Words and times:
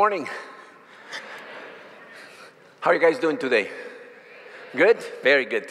morning. 0.00 0.26
How 2.80 2.90
are 2.90 2.94
you 2.94 3.00
guys 3.00 3.18
doing 3.18 3.36
today? 3.36 3.68
Good? 4.74 4.96
Very 5.22 5.44
good. 5.44 5.70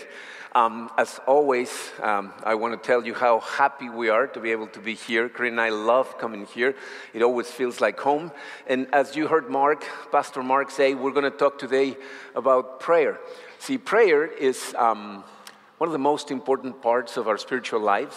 Um, 0.54 0.92
as 1.00 1.20
always, 1.26 1.72
um, 2.00 2.34
I 2.44 2.54
want 2.54 2.80
to 2.80 2.88
tell 2.88 3.04
you 3.04 3.16
how 3.16 3.40
happy 3.40 3.90
we 3.90 4.10
are 4.10 4.28
to 4.28 4.40
be 4.40 4.52
able 4.52 4.68
to 4.68 4.80
be 4.80 4.94
here. 4.94 5.30
Corinne 5.30 5.54
and 5.54 5.62
I 5.62 5.70
love 5.70 6.20
coming 6.20 6.46
here. 6.46 6.76
It 7.12 7.24
always 7.24 7.50
feels 7.50 7.82
like 7.82 8.00
home. 8.00 8.32
And 8.68 8.86
as 8.94 9.16
you 9.16 9.26
heard 9.26 9.50
Mark, 9.50 9.84
Pastor 10.12 10.44
Mark 10.44 10.70
say, 10.70 10.94
we're 10.94 11.18
going 11.20 11.32
to 11.32 11.36
talk 11.36 11.58
today 11.58 11.98
about 12.36 12.80
prayer. 12.80 13.20
See, 13.58 13.80
prayer 13.80 14.28
is 14.28 14.76
um, 14.78 15.24
one 15.80 15.88
of 15.88 15.94
the 15.94 15.98
most 15.98 16.30
important 16.30 16.84
parts 16.84 17.18
of 17.18 17.28
our 17.28 17.40
spiritual 17.40 17.80
lives. 17.80 18.16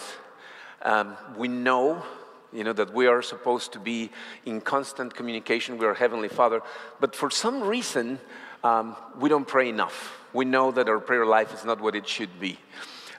Um, 0.83 1.17
we 1.35 1.47
know 1.47 2.03
you 2.53 2.63
know, 2.63 2.73
that 2.73 2.93
we 2.93 3.07
are 3.07 3.21
supposed 3.21 3.73
to 3.73 3.79
be 3.79 4.11
in 4.45 4.61
constant 4.61 5.13
communication 5.13 5.77
with 5.77 5.87
our 5.87 5.93
Heavenly 5.93 6.29
Father. 6.29 6.61
But 6.99 7.15
for 7.15 7.29
some 7.29 7.63
reason, 7.63 8.19
um, 8.63 8.95
we 9.19 9.29
don't 9.29 9.47
pray 9.47 9.69
enough. 9.69 10.19
We 10.33 10.45
know 10.45 10.71
that 10.71 10.87
our 10.87 10.99
prayer 10.99 11.25
life 11.25 11.53
is 11.53 11.65
not 11.65 11.81
what 11.81 11.95
it 11.95 12.07
should 12.07 12.39
be. 12.39 12.57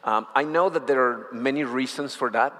Um, 0.04 0.26
I 0.34 0.44
know 0.44 0.68
that 0.68 0.86
there 0.86 1.00
are 1.00 1.28
many 1.32 1.64
reasons 1.64 2.14
for 2.14 2.30
that. 2.30 2.52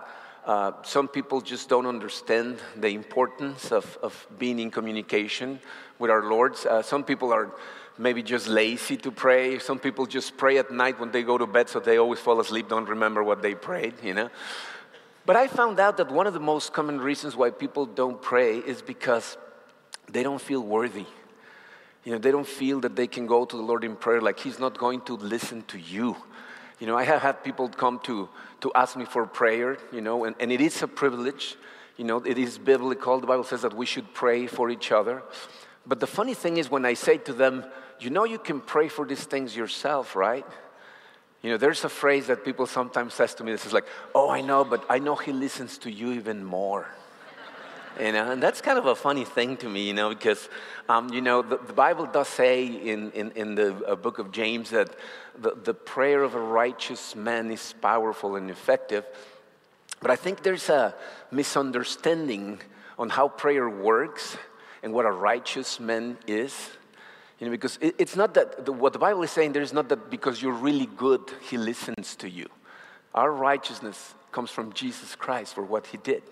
Uh, 0.47 0.73
some 0.83 1.09
people 1.09 1.41
just 1.41 1.69
don't 1.69 1.87
understand 1.87 2.59
the 2.77 2.89
importance 2.89 3.73
of, 3.73 3.99
of 4.03 4.27
being 4.39 4.59
in 4.59 4.71
communication 4.71 5.59
with 5.99 6.11
our 6.11 6.23
Lords. 6.25 6.67
Uh, 6.67 6.83
some 6.83 7.03
people 7.03 7.33
are 7.33 7.51
maybe 7.97 8.23
just 8.23 8.49
lazy 8.49 8.97
to 8.99 9.11
pray. 9.11 9.59
Some 9.59 9.79
people 9.79 10.07
just 10.07 10.37
pray 10.37 10.59
at 10.59 10.71
night 10.71 10.99
when 11.01 11.13
they 11.13 11.23
go 11.23 11.39
to 11.39 11.47
bed 11.47 11.69
so 11.69 11.81
they 11.81 11.99
always 11.99 12.19
fall 12.19 12.41
asleep, 12.41 12.69
don't 12.69 12.89
remember 12.89 13.23
what 13.23 13.41
they 13.41 13.55
prayed, 13.55 13.95
you 14.03 14.15
know. 14.15 14.31
But 15.27 15.37
I 15.37 15.49
found 15.49 15.81
out 15.81 15.97
that 15.97 16.11
one 16.11 16.27
of 16.27 16.35
the 16.35 16.41
most 16.41 16.73
common 16.73 17.01
reasons 17.01 17.35
why 17.35 17.51
people 17.51 17.87
don't 17.87 18.21
pray 18.21 18.59
is 18.59 18.83
because 18.83 19.39
they 20.11 20.23
don't 20.23 20.41
feel 20.41 20.61
worthy. 20.61 21.07
You 22.05 22.13
know, 22.13 22.19
they 22.19 22.31
don't 22.31 22.47
feel 22.47 22.81
that 22.81 22.95
they 22.97 23.07
can 23.07 23.27
go 23.27 23.47
to 23.47 23.57
the 23.57 23.63
Lord 23.63 23.85
in 23.85 23.97
prayer 23.97 24.21
like 24.21 24.39
He's 24.39 24.59
not 24.59 24.77
going 24.77 25.01
to 25.03 25.17
listen 25.17 25.63
to 25.69 25.79
you. 25.79 26.17
You 26.79 26.87
know, 26.87 26.99
I 26.99 27.05
have 27.05 27.23
had 27.23 27.43
people 27.43 27.69
come 27.69 28.01
to, 28.01 28.29
to 28.61 28.73
ask 28.75 28.97
me 28.97 29.07
for 29.07 29.25
prayer, 29.27 29.79
you 29.91 30.03
know, 30.03 30.25
and, 30.25 30.37
and 30.39 30.53
it 30.53 30.61
is 30.61 30.83
a 30.83 30.89
privilege. 30.89 31.57
You 31.97 32.05
know, 32.05 32.19
it 32.19 32.37
is 32.37 32.59
biblical. 32.59 33.21
The 33.21 33.27
Bible 33.27 33.45
says 33.45 33.63
that 33.63 33.75
we 33.75 33.87
should 33.87 34.13
pray 34.13 34.47
for 34.47 34.69
each 34.69 34.93
other. 34.93 35.23
But 35.87 36.01
the 36.01 36.07
funny 36.07 36.35
thing 36.35 36.59
is, 36.59 36.71
when 36.71 36.85
I 36.85 36.95
say 36.95 37.19
to 37.19 37.33
them, 37.33 37.65
you 38.01 38.11
know, 38.11 38.25
you 38.25 38.39
can 38.39 38.61
pray 38.61 38.89
for 38.89 39.07
these 39.07 39.25
things 39.25 39.57
yourself, 39.57 40.17
right? 40.17 40.45
You 41.45 41.51
know, 41.51 41.59
there's 41.59 41.85
a 41.85 41.91
phrase 41.91 42.29
that 42.29 42.43
people 42.43 42.67
sometimes 42.67 43.13
says 43.13 43.35
to 43.35 43.45
me. 43.45 43.53
This 43.53 43.67
is 43.67 43.75
like, 43.75 43.85
"Oh, 44.15 44.31
I 44.31 44.41
know, 44.41 44.65
but 44.65 44.83
I 44.89 44.99
know 44.99 45.15
He 45.15 45.31
listens 45.31 45.77
to 45.79 45.91
you 45.91 46.13
even 46.13 46.43
more." 46.43 46.87
you 48.01 48.13
know, 48.13 48.31
and 48.31 48.43
that's 48.43 48.63
kind 48.63 48.79
of 48.79 48.87
a 48.87 48.95
funny 48.95 49.27
thing 49.27 49.59
to 49.59 49.69
me, 49.69 49.87
you 49.87 49.93
know, 49.93 50.09
because 50.09 50.49
um, 50.89 51.13
you 51.13 51.21
know 51.21 51.43
the, 51.43 51.59
the, 51.59 51.75
Bible 51.75 52.07
does 52.07 52.29
say 52.29 52.65
in 52.65 53.13
in, 53.13 53.31
in 53.33 53.55
the 53.57 53.77
uh, 53.87 53.95
book 53.95 54.19
of 54.19 54.33
James 54.33 54.71
that 54.71 54.97
the, 55.39 55.55
the 55.55 55.75
prayer 55.75 56.23
of 56.23 56.35
a 56.35 56.41
righteous 56.41 57.15
man 57.15 57.51
is 57.51 57.75
powerful 57.75 58.37
and 58.37 58.51
effective. 58.51 59.05
But 60.01 60.11
I 60.11 60.17
think 60.17 60.43
there's 60.43 60.71
a 60.71 60.95
misunderstanding 61.31 62.63
on 62.99 63.11
how 63.11 63.29
prayer 63.29 63.69
works 63.69 64.39
and 64.83 64.95
what 64.95 65.05
a 65.05 65.13
righteous 65.13 65.79
man 65.79 66.17
is. 66.27 66.55
You 67.45 67.51
know, 67.51 67.57
because 67.57 67.79
it, 67.83 67.97
it's 67.99 68.17
not 68.17 68.33
that 68.35 68.65
the, 68.65 68.73
what 68.73 68.95
the 68.95 68.99
Bible 68.99 69.23
is 69.23 69.31
saying 69.31 69.53
there 69.53 69.61
is 69.61 69.75
not 69.75 69.91
that 69.91 70.09
because 70.09 70.41
you're 70.41 70.55
really 70.55 70.87
good, 70.87 71.21
He 71.43 71.59
listens 71.59 72.17
to 72.17 72.31
you. 72.31 72.49
Our 73.15 73.31
righteousness 73.31 74.15
comes 74.33 74.51
from 74.51 74.73
Jesus 74.73 75.15
Christ 75.15 75.55
for 75.55 75.63
what 75.63 75.89
He 75.89 75.99
did, 75.99 76.23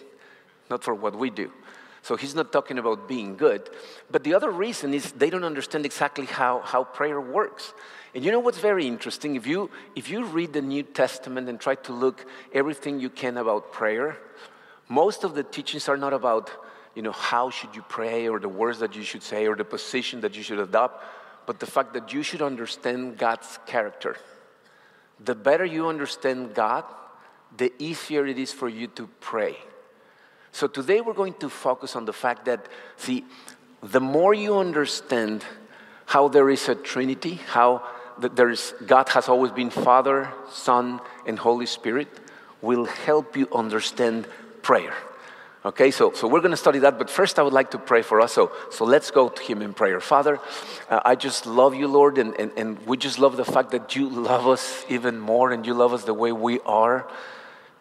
not 0.70 0.82
for 0.82 0.94
what 0.94 1.14
we 1.14 1.28
do. 1.28 1.52
So 2.00 2.16
He's 2.16 2.34
not 2.34 2.50
talking 2.50 2.78
about 2.78 3.08
being 3.08 3.36
good. 3.36 3.68
But 4.10 4.24
the 4.24 4.32
other 4.32 4.50
reason 4.50 4.94
is 4.94 5.12
they 5.12 5.28
don't 5.28 5.44
understand 5.44 5.84
exactly 5.84 6.24
how, 6.24 6.60
how 6.60 6.82
prayer 6.82 7.20
works. 7.20 7.74
And 8.14 8.24
you 8.24 8.32
know 8.32 8.40
what's 8.40 8.60
very 8.60 8.86
interesting? 8.86 9.36
If 9.36 9.46
you, 9.46 9.68
if 9.94 10.08
you 10.08 10.24
read 10.24 10.54
the 10.54 10.62
New 10.62 10.82
Testament 10.82 11.46
and 11.46 11.60
try 11.60 11.74
to 11.74 11.92
look 11.92 12.24
everything 12.54 13.00
you 13.00 13.10
can 13.10 13.36
about 13.36 13.70
prayer, 13.70 14.16
most 14.88 15.24
of 15.24 15.34
the 15.34 15.42
teachings 15.42 15.90
are 15.90 15.98
not 15.98 16.14
about 16.14 16.50
you 16.94 17.02
know, 17.02 17.12
how 17.12 17.50
should 17.50 17.74
you 17.74 17.82
pray 17.88 18.28
or 18.28 18.38
the 18.38 18.48
words 18.48 18.80
that 18.80 18.94
you 18.94 19.02
should 19.02 19.22
say 19.22 19.46
or 19.46 19.56
the 19.56 19.64
position 19.64 20.20
that 20.20 20.36
you 20.36 20.42
should 20.42 20.58
adopt, 20.58 21.04
but 21.46 21.58
the 21.58 21.66
fact 21.66 21.94
that 21.94 22.12
you 22.12 22.22
should 22.22 22.42
understand 22.42 23.18
God's 23.18 23.58
character. 23.66 24.16
The 25.20 25.34
better 25.34 25.64
you 25.64 25.88
understand 25.88 26.54
God, 26.54 26.84
the 27.56 27.72
easier 27.78 28.26
it 28.26 28.38
is 28.38 28.52
for 28.52 28.68
you 28.68 28.86
to 28.88 29.08
pray. 29.20 29.56
So 30.52 30.66
today 30.66 31.00
we're 31.00 31.14
going 31.14 31.34
to 31.34 31.48
focus 31.48 31.96
on 31.96 32.04
the 32.04 32.12
fact 32.12 32.44
that, 32.44 32.66
see, 32.96 33.24
the 33.82 34.00
more 34.00 34.34
you 34.34 34.58
understand 34.58 35.44
how 36.06 36.28
there 36.28 36.50
is 36.50 36.68
a 36.68 36.74
Trinity, 36.74 37.40
how 37.46 37.82
that 38.18 38.36
there 38.36 38.50
is, 38.50 38.74
God 38.86 39.08
has 39.10 39.28
always 39.28 39.50
been 39.50 39.70
Father, 39.70 40.30
Son, 40.50 41.00
and 41.26 41.38
Holy 41.38 41.66
Spirit, 41.66 42.08
will 42.60 42.84
help 42.84 43.36
you 43.36 43.48
understand 43.52 44.26
prayer. 44.60 44.94
Okay, 45.64 45.92
so, 45.92 46.12
so 46.12 46.26
we're 46.26 46.40
going 46.40 46.50
to 46.50 46.56
study 46.56 46.80
that, 46.80 46.98
but 46.98 47.08
first 47.08 47.38
I 47.38 47.42
would 47.42 47.52
like 47.52 47.70
to 47.70 47.78
pray 47.78 48.02
for 48.02 48.20
us. 48.20 48.32
So, 48.32 48.50
so 48.72 48.84
let's 48.84 49.12
go 49.12 49.28
to 49.28 49.42
Him 49.42 49.62
in 49.62 49.74
prayer. 49.74 50.00
Father, 50.00 50.40
uh, 50.90 51.00
I 51.04 51.14
just 51.14 51.46
love 51.46 51.76
you, 51.76 51.86
Lord, 51.86 52.18
and, 52.18 52.34
and, 52.34 52.50
and 52.56 52.84
we 52.84 52.96
just 52.96 53.20
love 53.20 53.36
the 53.36 53.44
fact 53.44 53.70
that 53.70 53.94
you 53.94 54.08
love 54.08 54.48
us 54.48 54.84
even 54.88 55.20
more 55.20 55.52
and 55.52 55.64
you 55.64 55.74
love 55.74 55.92
us 55.92 56.02
the 56.02 56.14
way 56.14 56.32
we 56.32 56.58
are. 56.60 57.08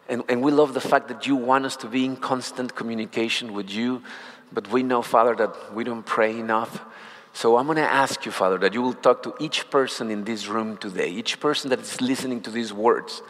And, 0.07 0.23
and 0.29 0.43
we 0.43 0.51
love 0.51 0.75
the 0.75 0.81
fact 0.81 1.07
that 1.07 1.25
you 1.25 1.35
want 1.35 1.65
us 1.65 1.75
to 1.77 1.87
be 1.87 2.05
in 2.05 2.17
constant 2.17 2.75
communication 2.75 3.51
with 3.51 3.71
you, 3.71 4.03
but 4.51 4.69
we 4.69 4.83
know, 4.83 5.01
Father, 5.01 5.35
that 5.37 5.73
we 5.73 5.83
don't 5.83 6.05
pray 6.05 6.37
enough. 6.37 6.83
So 7.33 7.57
I'm 7.57 7.65
going 7.65 7.77
to 7.77 7.81
ask 7.81 8.25
you, 8.27 8.31
Father, 8.31 8.59
that 8.59 8.75
you 8.75 8.83
will 8.83 8.93
talk 8.93 9.23
to 9.23 9.33
each 9.39 9.71
person 9.71 10.11
in 10.11 10.23
this 10.23 10.47
room 10.47 10.77
today, 10.77 11.09
each 11.09 11.39
person 11.39 11.71
that 11.71 11.79
is 11.79 11.99
listening 11.99 12.41
to 12.41 12.51
these 12.51 12.71
words, 12.71 13.23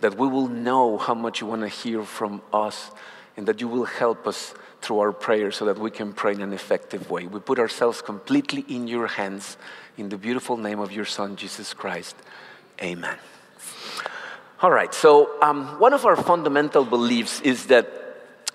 that 0.00 0.16
we 0.16 0.28
will 0.28 0.48
know 0.48 0.96
how 0.96 1.12
much 1.12 1.42
you 1.42 1.46
want 1.46 1.60
to 1.60 1.68
hear 1.68 2.04
from 2.04 2.40
us 2.54 2.90
and 3.36 3.46
that 3.46 3.60
you 3.60 3.68
will 3.68 3.84
help 3.84 4.26
us 4.26 4.54
through 4.80 4.98
our 4.98 5.12
prayers 5.12 5.56
so 5.56 5.64
that 5.66 5.78
we 5.78 5.90
can 5.90 6.12
pray 6.12 6.32
in 6.32 6.42
an 6.42 6.52
effective 6.52 7.10
way. 7.10 7.26
We 7.26 7.40
put 7.40 7.58
ourselves 7.58 8.02
completely 8.02 8.64
in 8.68 8.88
your 8.88 9.06
hands 9.06 9.56
in 9.96 10.08
the 10.08 10.18
beautiful 10.18 10.56
name 10.56 10.80
of 10.80 10.92
your 10.92 11.04
Son, 11.04 11.36
Jesus 11.36 11.72
Christ. 11.72 12.16
Amen. 12.82 13.16
All 14.60 14.70
right, 14.70 14.92
so 14.92 15.40
um, 15.42 15.78
one 15.80 15.92
of 15.92 16.06
our 16.06 16.16
fundamental 16.16 16.84
beliefs 16.84 17.40
is 17.40 17.66
that 17.66 17.88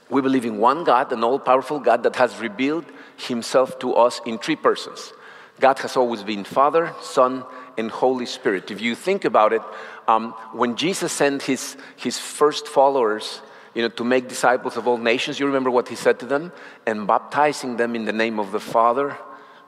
we 0.09 0.21
believe 0.21 0.45
in 0.45 0.57
one 0.57 0.83
God, 0.83 1.11
an 1.11 1.23
all 1.23 1.39
powerful 1.39 1.79
God 1.79 2.03
that 2.03 2.16
has 2.16 2.37
revealed 2.39 2.85
himself 3.17 3.79
to 3.79 3.93
us 3.93 4.21
in 4.25 4.37
three 4.37 4.55
persons. 4.55 5.11
God 5.59 5.79
has 5.79 5.97
always 5.97 6.23
been 6.23 6.43
Father, 6.43 6.93
Son, 7.01 7.43
and 7.77 7.91
Holy 7.91 8.25
Spirit. 8.25 8.71
If 8.71 8.79
you 8.79 8.95
think 8.95 9.25
about 9.25 9.53
it, 9.53 9.61
um, 10.07 10.31
when 10.53 10.75
Jesus 10.75 11.11
sent 11.11 11.43
his, 11.43 11.75
his 11.95 12.17
first 12.17 12.67
followers 12.67 13.41
you 13.77 13.83
know, 13.83 13.89
to 13.89 14.03
make 14.03 14.27
disciples 14.27 14.75
of 14.75 14.88
all 14.88 14.97
nations. 14.97 15.39
You 15.39 15.45
remember 15.45 15.69
what 15.69 15.88
he 15.88 15.93
said 15.93 16.17
to 16.21 16.25
them? 16.25 16.51
And 16.88 17.05
baptizing 17.05 17.77
them 17.77 17.95
in 17.95 18.05
the 18.05 18.11
name 18.11 18.39
of 18.39 18.51
the 18.51 18.59
Father, 18.59 19.15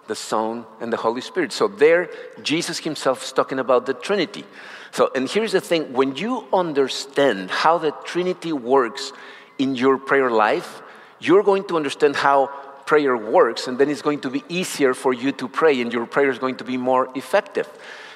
the 0.08 0.16
Son, 0.16 0.66
and 0.81 0.92
the 0.92 0.97
Holy 0.97 1.22
Spirit. 1.22 1.52
So 1.52 1.68
there, 1.68 2.09
Jesus 2.42 2.80
himself 2.80 3.24
is 3.24 3.31
talking 3.31 3.60
about 3.60 3.86
the 3.86 3.94
Trinity. 3.94 4.45
So, 4.89 5.12
and 5.13 5.30
here's 5.30 5.51
the 5.51 5.62
thing 5.62 5.94
when 5.94 6.16
you 6.16 6.48
understand 6.51 7.51
how 7.51 7.78
the 7.78 7.92
Trinity 8.04 8.51
works 8.51 9.13
in 9.60 9.75
your 9.75 10.00
prayer 10.00 10.31
life, 10.31 10.81
you're 11.19 11.44
going 11.44 11.66
to 11.66 11.78
understand 11.78 12.16
how 12.16 12.48
prayer 12.88 13.16
works, 13.16 13.68
and 13.68 13.78
then 13.78 13.92
it's 13.92 14.01
going 14.01 14.22
to 14.22 14.31
be 14.31 14.44
easier 14.50 14.95
for 14.95 15.13
you 15.13 15.31
to 15.34 15.48
pray, 15.48 15.80
and 15.81 15.94
your 15.94 16.07
prayer 16.07 16.31
is 16.31 16.39
going 16.39 16.56
to 16.56 16.63
be 16.63 16.78
more 16.78 17.10
effective. 17.13 17.69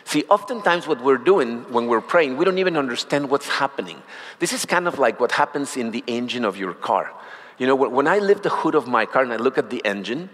See, 0.06 0.24
oftentimes 0.30 0.88
what 0.88 1.02
we're 1.02 1.18
doing 1.18 1.72
when 1.72 1.88
we're 1.88 2.02
praying, 2.02 2.38
we 2.38 2.46
don't 2.46 2.58
even 2.58 2.78
understand 2.78 3.30
what's 3.30 3.48
happening. 3.48 4.02
This 4.40 4.54
is 4.54 4.66
kind 4.66 4.88
of 4.88 5.00
like 5.00 5.20
what 5.20 5.32
happens 5.32 5.78
in 5.78 5.92
the 5.92 6.04
engine 6.08 6.46
of 6.46 6.58
your 6.58 6.74
car. 6.74 7.12
You 7.58 7.68
know, 7.68 7.76
when 7.76 8.08
I 8.08 8.20
lift 8.20 8.44
the 8.44 8.50
hood 8.50 8.76
of 8.76 8.88
my 8.88 9.06
car 9.06 9.24
and 9.24 9.32
I 9.32 9.38
look 9.38 9.58
at 9.58 9.70
the 9.70 9.82
engine, 9.86 10.30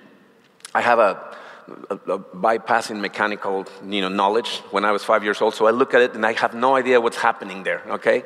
I 0.74 0.82
have 0.82 1.00
a, 1.00 1.38
a, 1.90 1.96
a 2.14 2.20
bypassing 2.20 3.00
mechanical 3.00 3.68
you 3.86 4.02
know, 4.02 4.10
knowledge 4.10 4.58
when 4.72 4.86
I 4.86 4.92
was 4.92 5.04
five 5.04 5.24
years 5.24 5.42
old. 5.42 5.54
So 5.54 5.68
I 5.68 5.72
look 5.72 5.94
at 5.94 6.02
it 6.02 6.14
and 6.14 6.26
I 6.26 6.34
have 6.34 6.54
no 6.54 6.76
idea 6.76 7.00
what's 7.00 7.18
happening 7.18 7.64
there, 7.64 7.84
okay? 7.90 8.24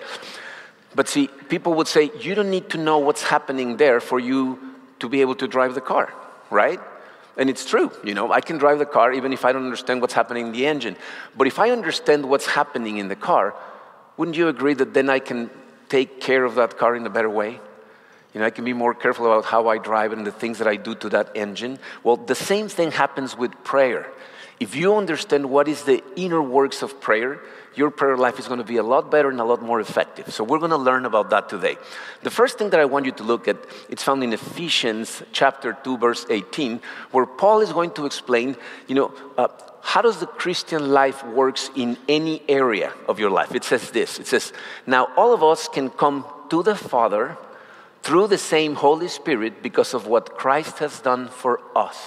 But 0.96 1.10
see, 1.10 1.28
people 1.50 1.74
would 1.74 1.88
say, 1.88 2.12
you 2.20 2.36
don't 2.36 2.52
need 2.52 2.70
to 2.70 2.78
know 2.78 3.00
what's 3.00 3.24
happening 3.24 3.78
there 3.78 4.00
for 4.00 4.20
you 4.20 4.60
to 5.00 5.10
be 5.10 5.22
able 5.22 5.36
to 5.36 5.48
drive 5.48 5.74
the 5.74 5.82
car, 5.82 6.14
right? 6.50 6.80
And 7.36 7.50
it's 7.50 7.66
true, 7.66 7.92
you 8.04 8.14
know, 8.14 8.32
I 8.32 8.42
can 8.42 8.58
drive 8.58 8.78
the 8.78 8.86
car 8.86 9.12
even 9.12 9.34
if 9.34 9.44
I 9.44 9.52
don't 9.52 9.64
understand 9.64 10.02
what's 10.02 10.14
happening 10.14 10.48
in 10.48 10.52
the 10.52 10.68
engine. 10.68 10.96
But 11.36 11.48
if 11.48 11.58
I 11.58 11.72
understand 11.72 12.30
what's 12.30 12.46
happening 12.46 12.98
in 12.98 13.08
the 13.08 13.16
car, 13.16 13.56
wouldn't 14.18 14.38
you 14.38 14.48
agree 14.48 14.76
that 14.76 14.94
then 14.94 15.10
I 15.10 15.20
can 15.20 15.50
take 15.90 16.22
care 16.22 16.44
of 16.44 16.56
that 16.56 16.78
car 16.78 16.96
in 16.96 17.06
a 17.06 17.10
better 17.10 17.30
way? 17.30 17.60
You 18.34 18.40
know, 18.40 18.46
I 18.46 18.52
can 18.52 18.66
be 18.66 18.74
more 18.74 18.94
careful 18.94 19.26
about 19.26 19.46
how 19.46 19.68
I 19.68 19.78
drive 19.78 20.14
and 20.14 20.26
the 20.26 20.32
things 20.32 20.60
that 20.60 20.68
I 20.68 20.76
do 20.76 20.96
to 20.96 21.10
that 21.10 21.32
engine. 21.36 21.80
Well, 22.04 22.18
the 22.18 22.36
same 22.36 22.68
thing 22.68 22.92
happens 22.92 23.38
with 23.38 23.52
prayer. 23.64 24.12
If 24.60 24.76
you 24.76 24.96
understand 24.96 25.50
what 25.50 25.68
is 25.68 25.84
the 25.84 26.04
inner 26.16 26.42
works 26.42 26.82
of 26.82 27.02
prayer, 27.02 27.40
your 27.76 27.90
prayer 27.92 28.18
life 28.18 28.40
is 28.40 28.48
going 28.48 28.60
to 28.60 28.66
be 28.66 28.78
a 28.78 28.84
lot 28.84 29.10
better 29.10 29.30
and 29.30 29.40
a 29.40 29.44
lot 29.44 29.62
more 29.62 29.80
effective. 29.80 30.34
So 30.34 30.44
we're 30.44 30.60
going 30.60 30.72
to 30.72 30.78
learn 30.78 31.06
about 31.06 31.30
that 31.32 31.50
today. 31.50 31.78
The 32.22 32.32
first 32.32 32.58
thing 32.58 32.70
that 32.72 32.80
I 32.80 32.86
want 32.86 33.06
you 33.06 33.12
to 33.14 33.24
look 33.24 33.48
at, 33.48 33.58
it's 33.90 34.04
found 34.04 34.24
in 34.24 34.34
Ephesians 34.34 35.24
chapter 35.32 35.78
2 35.84 35.98
verse 35.98 36.26
18, 36.30 36.82
where 37.12 37.26
Paul 37.26 37.62
is 37.62 37.72
going 37.74 37.92
to 37.92 38.06
explain, 38.06 38.56
you 38.88 38.96
know, 38.96 39.14
uh, 39.38 39.48
how 39.82 40.02
does 40.02 40.20
the 40.20 40.28
Christian 40.28 40.92
life 40.92 41.26
works 41.26 41.70
in 41.76 41.98
any 42.08 42.42
area 42.48 42.94
of 43.08 43.20
your 43.20 43.30
life? 43.30 43.54
It 43.54 43.66
says 43.66 43.92
this. 43.92 44.18
It 44.18 44.28
says, 44.28 44.54
"Now 44.88 45.10
all 45.18 45.34
of 45.34 45.44
us 45.44 45.68
can 45.68 45.90
come 45.90 46.26
to 46.50 46.64
the 46.64 46.76
Father 46.76 47.38
through 48.02 48.28
the 48.28 48.38
same 48.38 48.76
Holy 48.76 49.10
Spirit 49.10 49.62
because 49.62 49.94
of 49.94 50.08
what 50.08 50.38
Christ 50.38 50.80
has 50.80 51.02
done 51.02 51.28
for 51.28 51.60
us." 51.76 52.00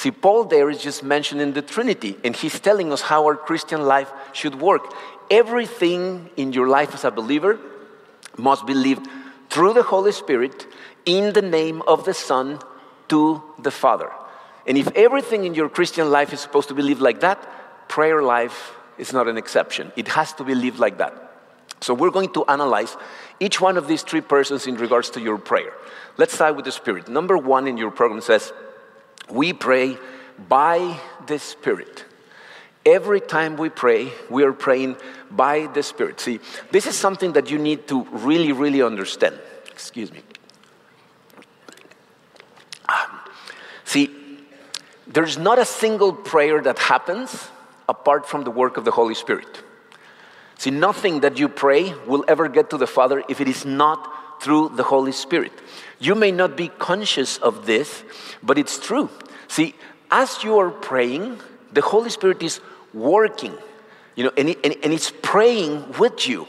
See, 0.00 0.10
Paul 0.10 0.44
there 0.44 0.70
is 0.70 0.80
just 0.80 1.02
mentioning 1.02 1.52
the 1.52 1.60
Trinity, 1.60 2.16
and 2.24 2.34
he's 2.34 2.58
telling 2.58 2.90
us 2.90 3.02
how 3.02 3.26
our 3.26 3.36
Christian 3.36 3.82
life 3.82 4.10
should 4.32 4.54
work. 4.58 4.94
Everything 5.30 6.30
in 6.38 6.54
your 6.54 6.68
life 6.68 6.94
as 6.94 7.04
a 7.04 7.10
believer 7.10 7.58
must 8.38 8.64
be 8.64 8.72
lived 8.72 9.06
through 9.50 9.74
the 9.74 9.82
Holy 9.82 10.12
Spirit 10.12 10.66
in 11.04 11.34
the 11.34 11.42
name 11.42 11.82
of 11.82 12.06
the 12.06 12.14
Son 12.14 12.60
to 13.08 13.42
the 13.58 13.70
Father. 13.70 14.10
And 14.66 14.78
if 14.78 14.88
everything 14.96 15.44
in 15.44 15.52
your 15.52 15.68
Christian 15.68 16.10
life 16.10 16.32
is 16.32 16.40
supposed 16.40 16.68
to 16.68 16.74
be 16.74 16.80
lived 16.80 17.02
like 17.02 17.20
that, 17.20 17.38
prayer 17.90 18.22
life 18.22 18.72
is 18.96 19.12
not 19.12 19.28
an 19.28 19.36
exception. 19.36 19.92
It 19.96 20.08
has 20.08 20.32
to 20.40 20.44
be 20.44 20.54
lived 20.54 20.78
like 20.78 20.96
that. 20.96 21.12
So 21.82 21.92
we're 21.92 22.16
going 22.18 22.32
to 22.32 22.46
analyze 22.46 22.96
each 23.38 23.60
one 23.60 23.76
of 23.76 23.86
these 23.86 24.02
three 24.02 24.22
persons 24.22 24.66
in 24.66 24.76
regards 24.76 25.10
to 25.10 25.20
your 25.20 25.36
prayer. 25.36 25.74
Let's 26.16 26.32
start 26.32 26.56
with 26.56 26.64
the 26.64 26.72
Spirit. 26.72 27.06
Number 27.10 27.36
one 27.36 27.66
in 27.66 27.76
your 27.76 27.90
program 27.90 28.22
says, 28.22 28.50
we 29.30 29.52
pray 29.52 29.98
by 30.48 30.98
the 31.26 31.38
Spirit. 31.38 32.04
Every 32.84 33.20
time 33.20 33.56
we 33.56 33.68
pray, 33.68 34.10
we 34.30 34.42
are 34.42 34.52
praying 34.52 34.96
by 35.30 35.66
the 35.66 35.82
Spirit. 35.82 36.20
See, 36.20 36.40
this 36.70 36.86
is 36.86 36.96
something 36.96 37.32
that 37.34 37.50
you 37.50 37.58
need 37.58 37.86
to 37.88 38.04
really, 38.10 38.52
really 38.52 38.82
understand. 38.82 39.38
Excuse 39.70 40.10
me. 40.10 40.22
Um, 42.88 43.20
see, 43.84 44.10
there's 45.06 45.36
not 45.36 45.58
a 45.58 45.64
single 45.64 46.12
prayer 46.12 46.60
that 46.62 46.78
happens 46.78 47.48
apart 47.88 48.26
from 48.26 48.44
the 48.44 48.50
work 48.50 48.76
of 48.76 48.84
the 48.84 48.90
Holy 48.90 49.14
Spirit. 49.14 49.62
See, 50.58 50.70
nothing 50.70 51.20
that 51.20 51.38
you 51.38 51.48
pray 51.48 51.94
will 52.06 52.24
ever 52.28 52.48
get 52.48 52.70
to 52.70 52.76
the 52.76 52.86
Father 52.86 53.22
if 53.28 53.40
it 53.40 53.48
is 53.48 53.64
not 53.64 54.42
through 54.42 54.70
the 54.70 54.82
Holy 54.82 55.12
Spirit. 55.12 55.52
You 56.00 56.14
may 56.14 56.32
not 56.32 56.56
be 56.56 56.68
conscious 56.68 57.36
of 57.38 57.66
this, 57.66 58.02
but 58.42 58.56
it's 58.56 58.78
true. 58.78 59.10
See, 59.48 59.74
as 60.10 60.42
you 60.42 60.58
are 60.58 60.70
praying, 60.70 61.38
the 61.72 61.82
Holy 61.82 62.10
Spirit 62.10 62.42
is 62.42 62.60
working, 62.94 63.54
you 64.16 64.24
know, 64.24 64.32
and, 64.36 64.48
it, 64.48 64.58
and, 64.64 64.74
and 64.82 64.92
it's 64.92 65.12
praying 65.22 65.92
with 65.98 66.26
you. 66.26 66.48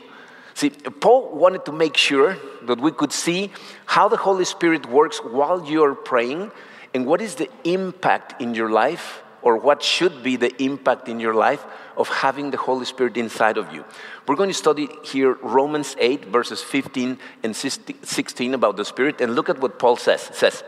See, 0.53 0.69
Paul 0.69 1.35
wanted 1.35 1.65
to 1.65 1.71
make 1.71 1.97
sure 1.97 2.37
that 2.63 2.79
we 2.79 2.91
could 2.91 3.11
see 3.11 3.51
how 3.85 4.07
the 4.07 4.17
Holy 4.17 4.45
Spirit 4.45 4.85
works 4.87 5.19
while 5.19 5.65
you 5.65 5.83
are 5.83 5.95
praying 5.95 6.51
and 6.93 7.05
what 7.05 7.21
is 7.21 7.35
the 7.35 7.49
impact 7.63 8.41
in 8.41 8.55
your 8.55 8.69
life 8.69 9.21
or 9.41 9.57
what 9.57 9.81
should 9.83 10.23
be 10.23 10.35
the 10.35 10.51
impact 10.61 11.07
in 11.07 11.19
your 11.19 11.33
life 11.33 11.65
of 11.97 12.07
having 12.09 12.51
the 12.51 12.57
Holy 12.57 12.85
Spirit 12.85 13.17
inside 13.17 13.57
of 13.57 13.73
you. 13.73 13.83
We're 14.27 14.35
going 14.35 14.49
to 14.49 14.55
study 14.55 14.87
here 15.03 15.33
Romans 15.41 15.95
8, 15.99 16.25
verses 16.25 16.61
15 16.61 17.17
and 17.43 17.55
16 17.55 18.53
about 18.53 18.77
the 18.77 18.85
Spirit, 18.85 19.21
and 19.21 19.35
look 19.35 19.49
at 19.49 19.59
what 19.59 19.79
Paul 19.79 19.97
says. 19.97 20.29
It 20.29 20.35
says, 20.35 20.63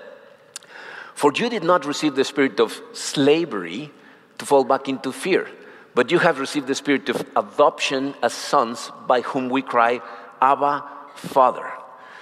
For 1.14 1.31
you 1.34 1.50
did 1.50 1.64
not 1.64 1.86
receive 1.86 2.16
the 2.16 2.24
spirit 2.24 2.60
of 2.60 2.81
slavery 2.94 3.92
to 4.38 4.46
fall 4.46 4.64
back 4.64 4.90
into 4.90 5.12
fear, 5.12 5.48
but 5.96 6.12
you 6.12 6.20
have 6.20 6.40
received 6.40 6.68
the 6.68 6.75
spirit 6.75 7.10
of 7.10 7.25
adoption 7.36 8.16
as 8.22 8.34
sons, 8.34 8.92
by 9.08 9.22
whom 9.22 9.50
we 9.50 9.62
cry, 9.62 10.02
Abba, 10.42 10.84
Father. 11.16 11.72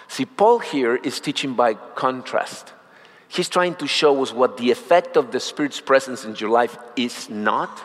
See, 0.08 0.26
Paul 0.26 0.60
here 0.60 0.96
is 0.96 1.22
teaching 1.22 1.54
by 1.54 1.76
contrast. 1.76 2.74
He's 3.32 3.48
trying 3.48 3.76
to 3.76 3.88
show 3.88 4.22
us 4.22 4.34
what 4.34 4.58
the 4.58 4.72
effect 4.72 5.16
of 5.16 5.32
the 5.32 5.40
Spirit's 5.40 5.80
presence 5.80 6.26
in 6.26 6.36
your 6.36 6.50
life 6.50 6.78
is 6.98 7.30
not 7.30 7.82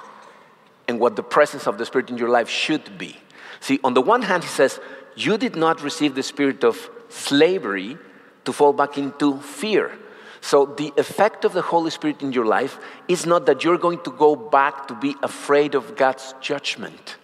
and 0.88 0.98
what 0.98 1.14
the 1.14 1.22
presence 1.22 1.68
of 1.68 1.78
the 1.78 1.86
Spirit 1.86 2.10
in 2.10 2.18
your 2.18 2.28
life 2.28 2.48
should 2.48 2.98
be. 2.98 3.16
See, 3.60 3.78
on 3.84 3.94
the 3.94 4.02
one 4.02 4.22
hand, 4.22 4.42
he 4.42 4.48
says, 4.48 4.80
You 5.14 5.38
did 5.38 5.54
not 5.54 5.82
receive 5.82 6.16
the 6.16 6.24
spirit 6.24 6.64
of 6.64 6.90
slavery 7.10 7.96
to 8.44 8.52
fall 8.52 8.72
back 8.72 8.98
into 8.98 9.38
fear. 9.38 9.92
So, 10.40 10.66
the 10.66 10.92
effect 10.96 11.44
of 11.44 11.52
the 11.52 11.62
Holy 11.62 11.92
Spirit 11.92 12.22
in 12.22 12.32
your 12.32 12.46
life 12.46 12.80
is 13.06 13.24
not 13.24 13.46
that 13.46 13.62
you're 13.62 13.78
going 13.78 14.00
to 14.00 14.10
go 14.10 14.34
back 14.34 14.88
to 14.88 14.96
be 14.96 15.14
afraid 15.22 15.76
of 15.76 15.96
God's 15.96 16.34
judgment. 16.40 17.18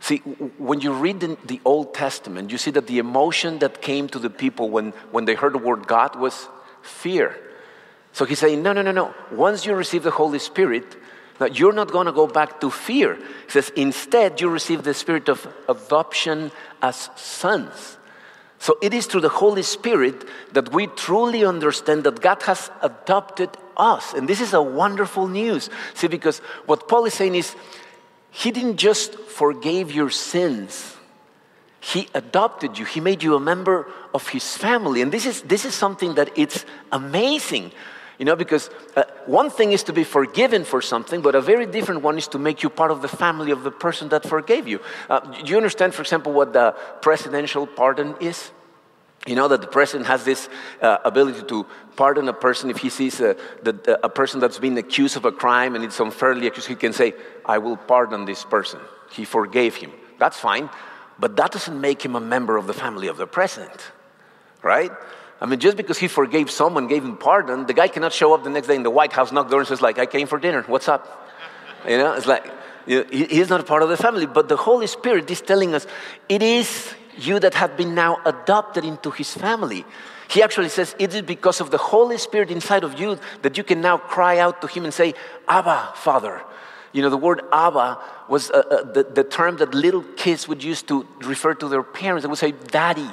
See, 0.00 0.18
when 0.56 0.80
you 0.80 0.94
read 0.94 1.20
the, 1.20 1.36
the 1.44 1.60
Old 1.66 1.92
Testament, 1.92 2.50
you 2.50 2.56
see 2.56 2.70
that 2.70 2.86
the 2.86 2.98
emotion 2.98 3.58
that 3.58 3.82
came 3.82 4.08
to 4.08 4.18
the 4.18 4.30
people 4.30 4.70
when, 4.70 4.92
when 5.10 5.26
they 5.26 5.34
heard 5.34 5.52
the 5.52 5.58
word 5.58 5.86
God 5.86 6.16
was 6.16 6.48
fear. 6.86 7.36
So 8.12 8.24
he's 8.24 8.38
saying, 8.38 8.62
no, 8.62 8.72
no, 8.72 8.82
no, 8.82 8.92
no. 8.92 9.14
Once 9.30 9.66
you 9.66 9.74
receive 9.74 10.02
the 10.02 10.10
Holy 10.10 10.38
Spirit, 10.38 10.96
that 11.38 11.58
you're 11.58 11.72
not 11.72 11.92
going 11.92 12.06
to 12.06 12.12
go 12.12 12.26
back 12.26 12.60
to 12.60 12.70
fear. 12.70 13.16
He 13.16 13.50
says, 13.50 13.70
instead, 13.76 14.40
you 14.40 14.48
receive 14.48 14.82
the 14.82 14.94
spirit 14.94 15.28
of 15.28 15.46
adoption 15.68 16.50
as 16.80 17.10
sons. 17.16 17.98
So 18.58 18.78
it 18.80 18.94
is 18.94 19.06
through 19.06 19.20
the 19.20 19.28
Holy 19.28 19.62
Spirit 19.62 20.24
that 20.54 20.72
we 20.72 20.86
truly 20.86 21.44
understand 21.44 22.04
that 22.04 22.22
God 22.22 22.42
has 22.44 22.70
adopted 22.80 23.50
us. 23.76 24.14
And 24.14 24.26
this 24.26 24.40
is 24.40 24.54
a 24.54 24.62
wonderful 24.62 25.28
news. 25.28 25.68
See, 25.94 26.06
because 26.06 26.38
what 26.64 26.88
Paul 26.88 27.04
is 27.04 27.14
saying 27.14 27.34
is, 27.34 27.54
He 28.30 28.50
didn't 28.50 28.78
just 28.78 29.14
forgive 29.14 29.92
your 29.92 30.08
sins 30.08 30.95
he 31.92 32.08
adopted 32.14 32.78
you. 32.78 32.84
He 32.84 32.98
made 32.98 33.22
you 33.22 33.36
a 33.36 33.40
member 33.40 33.86
of 34.12 34.26
his 34.28 34.56
family. 34.56 35.02
And 35.02 35.12
this 35.12 35.24
is, 35.24 35.42
this 35.42 35.64
is 35.64 35.72
something 35.72 36.16
that 36.16 36.30
it's 36.34 36.64
amazing. 36.90 37.70
You 38.18 38.24
know, 38.24 38.34
because 38.34 38.70
uh, 38.96 39.04
one 39.26 39.50
thing 39.50 39.70
is 39.70 39.84
to 39.84 39.92
be 39.92 40.02
forgiven 40.02 40.64
for 40.64 40.82
something, 40.82 41.20
but 41.20 41.36
a 41.36 41.40
very 41.40 41.64
different 41.64 42.02
one 42.02 42.18
is 42.18 42.26
to 42.28 42.40
make 42.40 42.64
you 42.64 42.70
part 42.70 42.90
of 42.90 43.02
the 43.02 43.08
family 43.08 43.52
of 43.52 43.62
the 43.62 43.70
person 43.70 44.08
that 44.08 44.24
forgave 44.24 44.66
you. 44.66 44.80
Uh, 45.08 45.20
do 45.20 45.48
you 45.48 45.56
understand, 45.56 45.94
for 45.94 46.02
example, 46.02 46.32
what 46.32 46.52
the 46.52 46.74
presidential 47.02 47.68
pardon 47.68 48.16
is? 48.20 48.50
You 49.24 49.36
know 49.36 49.46
that 49.46 49.60
the 49.60 49.68
president 49.68 50.08
has 50.08 50.24
this 50.24 50.48
uh, 50.82 50.98
ability 51.04 51.42
to 51.46 51.66
pardon 51.94 52.28
a 52.28 52.32
person 52.32 52.68
if 52.68 52.78
he 52.78 52.90
sees 52.90 53.20
a, 53.20 53.36
the, 53.62 54.00
a 54.02 54.08
person 54.08 54.40
that's 54.40 54.58
been 54.58 54.76
accused 54.76 55.16
of 55.16 55.24
a 55.24 55.32
crime 55.32 55.76
and 55.76 55.84
it's 55.84 56.00
unfairly 56.00 56.48
accused. 56.48 56.66
He 56.66 56.74
can 56.74 56.92
say, 56.92 57.14
I 57.44 57.58
will 57.58 57.76
pardon 57.76 58.24
this 58.24 58.44
person. 58.44 58.80
He 59.12 59.24
forgave 59.24 59.76
him. 59.76 59.92
That's 60.18 60.38
fine. 60.38 60.68
But 61.18 61.36
that 61.36 61.52
doesn't 61.52 61.80
make 61.80 62.02
him 62.02 62.14
a 62.14 62.20
member 62.20 62.56
of 62.56 62.66
the 62.66 62.74
family 62.74 63.08
of 63.08 63.16
the 63.16 63.26
president, 63.26 63.80
right? 64.62 64.92
I 65.40 65.46
mean, 65.46 65.60
just 65.60 65.76
because 65.76 65.98
he 65.98 66.08
forgave 66.08 66.50
someone, 66.50 66.86
gave 66.86 67.04
him 67.04 67.16
pardon, 67.16 67.66
the 67.66 67.74
guy 67.74 67.88
cannot 67.88 68.12
show 68.12 68.34
up 68.34 68.44
the 68.44 68.50
next 68.50 68.68
day 68.68 68.74
in 68.74 68.82
the 68.82 68.90
White 68.90 69.12
House, 69.12 69.32
knock 69.32 69.50
doors, 69.50 69.68
and 69.68 69.78
says 69.78 69.82
like, 69.82 69.98
"I 69.98 70.06
came 70.06 70.26
for 70.26 70.38
dinner. 70.38 70.62
What's 70.62 70.88
up?" 70.88 71.24
You 71.86 71.98
know, 71.98 72.14
it's 72.14 72.26
like 72.26 72.50
you 72.86 73.04
know, 73.04 73.10
he's 73.10 73.48
not 73.48 73.60
a 73.60 73.64
part 73.64 73.82
of 73.82 73.88
the 73.88 73.96
family. 73.96 74.26
But 74.26 74.48
the 74.48 74.56
Holy 74.56 74.86
Spirit 74.86 75.30
is 75.30 75.40
telling 75.40 75.74
us, 75.74 75.86
it 76.28 76.42
is 76.42 76.94
you 77.16 77.38
that 77.38 77.54
have 77.54 77.76
been 77.76 77.94
now 77.94 78.18
adopted 78.24 78.84
into 78.84 79.10
His 79.10 79.32
family. 79.32 79.84
He 80.28 80.42
actually 80.42 80.68
says 80.70 80.96
it 80.98 81.14
is 81.14 81.22
because 81.22 81.60
of 81.60 81.70
the 81.70 81.78
Holy 81.78 82.18
Spirit 82.18 82.50
inside 82.50 82.82
of 82.82 82.98
you 82.98 83.18
that 83.42 83.56
you 83.56 83.62
can 83.62 83.80
now 83.80 83.98
cry 83.98 84.38
out 84.38 84.60
to 84.62 84.66
Him 84.66 84.84
and 84.84 84.92
say, 84.92 85.14
"Abba, 85.46 85.92
Father." 85.94 86.42
You 86.96 87.02
know, 87.02 87.10
the 87.10 87.18
word 87.18 87.42
Abba 87.52 87.98
was 88.26 88.50
uh, 88.50 88.54
uh, 88.54 88.82
the, 88.90 89.02
the 89.02 89.22
term 89.22 89.58
that 89.58 89.74
little 89.74 90.02
kids 90.16 90.48
would 90.48 90.64
use 90.64 90.82
to 90.84 91.06
refer 91.20 91.52
to 91.52 91.68
their 91.68 91.82
parents. 91.82 92.22
They 92.22 92.28
would 92.28 92.38
say, 92.38 92.52
Daddy. 92.52 93.10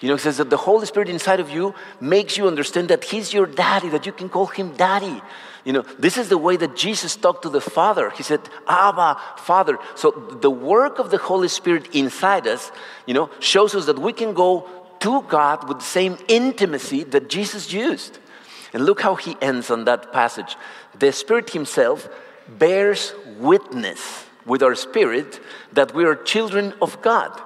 You 0.00 0.08
know, 0.08 0.16
it 0.16 0.20
says 0.20 0.36
that 0.36 0.50
the 0.50 0.58
Holy 0.58 0.84
Spirit 0.84 1.08
inside 1.08 1.40
of 1.40 1.48
you 1.48 1.74
makes 2.02 2.36
you 2.36 2.46
understand 2.46 2.88
that 2.88 3.02
He's 3.02 3.32
your 3.32 3.46
daddy, 3.46 3.88
that 3.88 4.04
you 4.04 4.12
can 4.12 4.28
call 4.28 4.44
Him 4.44 4.76
daddy. 4.76 5.22
You 5.64 5.72
know, 5.72 5.82
this 5.98 6.18
is 6.18 6.28
the 6.28 6.36
way 6.36 6.58
that 6.58 6.76
Jesus 6.76 7.16
talked 7.16 7.44
to 7.44 7.48
the 7.48 7.62
Father. 7.62 8.10
He 8.10 8.22
said, 8.22 8.40
Abba, 8.68 9.18
Father. 9.38 9.78
So 9.94 10.10
the 10.10 10.50
work 10.50 10.98
of 10.98 11.10
the 11.10 11.16
Holy 11.16 11.48
Spirit 11.48 11.94
inside 11.94 12.46
us, 12.46 12.70
you 13.06 13.14
know, 13.14 13.30
shows 13.40 13.74
us 13.74 13.86
that 13.86 13.98
we 13.98 14.12
can 14.12 14.34
go 14.34 14.68
to 15.00 15.22
God 15.22 15.66
with 15.66 15.78
the 15.78 15.84
same 15.84 16.18
intimacy 16.28 17.04
that 17.04 17.30
Jesus 17.30 17.72
used. 17.72 18.18
And 18.74 18.84
look 18.84 19.00
how 19.00 19.14
he 19.14 19.34
ends 19.40 19.70
on 19.70 19.86
that 19.86 20.12
passage. 20.12 20.56
The 20.98 21.10
Spirit 21.10 21.48
Himself 21.48 22.10
bears 22.48 23.14
witness 23.38 24.26
with 24.46 24.62
our 24.62 24.74
spirit 24.74 25.40
that 25.72 25.94
we 25.94 26.04
are 26.04 26.14
children 26.14 26.74
of 26.82 27.00
God. 27.02 27.40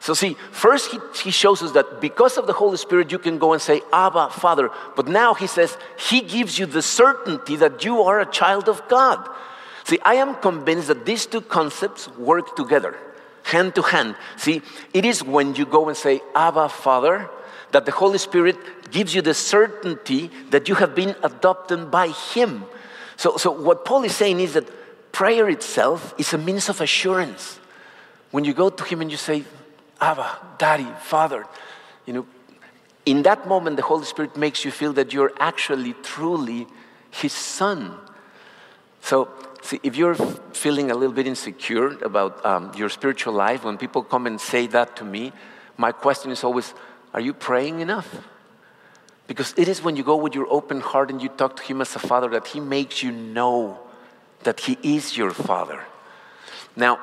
So, 0.00 0.14
see, 0.14 0.36
first 0.52 0.92
he, 0.92 0.98
he 1.24 1.30
shows 1.30 1.62
us 1.62 1.72
that 1.72 2.00
because 2.00 2.38
of 2.38 2.46
the 2.46 2.52
Holy 2.52 2.76
Spirit, 2.76 3.10
you 3.10 3.18
can 3.18 3.38
go 3.38 3.52
and 3.52 3.60
say, 3.60 3.82
Abba, 3.92 4.30
Father. 4.30 4.70
But 4.94 5.08
now 5.08 5.34
he 5.34 5.46
says, 5.46 5.76
He 5.98 6.20
gives 6.20 6.58
you 6.58 6.66
the 6.66 6.82
certainty 6.82 7.56
that 7.56 7.84
you 7.84 8.02
are 8.02 8.20
a 8.20 8.30
child 8.30 8.68
of 8.68 8.86
God. 8.88 9.28
See, 9.84 9.98
I 10.04 10.14
am 10.14 10.36
convinced 10.36 10.88
that 10.88 11.04
these 11.04 11.26
two 11.26 11.40
concepts 11.40 12.08
work 12.16 12.54
together, 12.54 12.96
hand 13.42 13.74
to 13.74 13.82
hand. 13.82 14.14
See, 14.36 14.62
it 14.94 15.04
is 15.04 15.24
when 15.24 15.56
you 15.56 15.66
go 15.66 15.88
and 15.88 15.96
say, 15.96 16.20
Abba, 16.34 16.68
Father, 16.68 17.28
that 17.72 17.84
the 17.84 17.92
Holy 17.92 18.18
Spirit 18.18 18.56
gives 18.90 19.14
you 19.14 19.22
the 19.22 19.34
certainty 19.34 20.30
that 20.50 20.68
you 20.68 20.76
have 20.76 20.94
been 20.94 21.16
adopted 21.22 21.90
by 21.90 22.08
Him. 22.08 22.64
So, 23.18 23.36
so 23.36 23.50
what 23.50 23.84
Paul 23.84 24.04
is 24.04 24.14
saying 24.14 24.38
is 24.38 24.54
that 24.54 24.66
prayer 25.12 25.48
itself 25.48 26.14
is 26.18 26.32
a 26.32 26.38
means 26.38 26.68
of 26.68 26.80
assurance. 26.80 27.58
When 28.30 28.44
you 28.44 28.54
go 28.54 28.70
to 28.70 28.84
Him 28.84 29.00
and 29.00 29.10
you 29.10 29.16
say, 29.16 29.44
Abba, 30.00 30.38
Daddy, 30.56 30.86
Father, 31.02 31.44
you 32.06 32.12
know, 32.12 32.26
in 33.04 33.22
that 33.24 33.48
moment, 33.48 33.76
the 33.76 33.82
Holy 33.82 34.04
Spirit 34.04 34.36
makes 34.36 34.64
you 34.64 34.70
feel 34.70 34.92
that 34.92 35.12
you're 35.12 35.32
actually 35.40 35.94
truly 35.94 36.68
His 37.10 37.32
Son. 37.32 37.92
So, 39.00 39.28
see, 39.62 39.80
if 39.82 39.96
you're 39.96 40.14
feeling 40.14 40.92
a 40.92 40.94
little 40.94 41.14
bit 41.14 41.26
insecure 41.26 41.98
about 42.04 42.46
um, 42.46 42.72
your 42.76 42.88
spiritual 42.88 43.32
life, 43.32 43.64
when 43.64 43.78
people 43.78 44.04
come 44.04 44.28
and 44.28 44.40
say 44.40 44.68
that 44.68 44.94
to 44.96 45.04
me, 45.04 45.32
my 45.76 45.90
question 45.90 46.30
is 46.30 46.44
always, 46.44 46.72
are 47.12 47.20
you 47.20 47.34
praying 47.34 47.80
enough? 47.80 48.08
Because 49.28 49.54
it 49.56 49.68
is 49.68 49.80
when 49.80 49.94
you 49.94 50.02
go 50.02 50.16
with 50.16 50.34
your 50.34 50.48
open 50.50 50.80
heart 50.80 51.10
and 51.10 51.22
you 51.22 51.28
talk 51.28 51.54
to 51.56 51.62
Him 51.62 51.80
as 51.80 51.94
a 51.94 52.00
Father 52.00 52.28
that 52.30 52.48
He 52.48 52.58
makes 52.58 53.02
you 53.04 53.12
know 53.12 53.78
that 54.42 54.58
He 54.58 54.76
is 54.82 55.16
your 55.16 55.30
Father. 55.30 55.84
Now, 56.74 56.98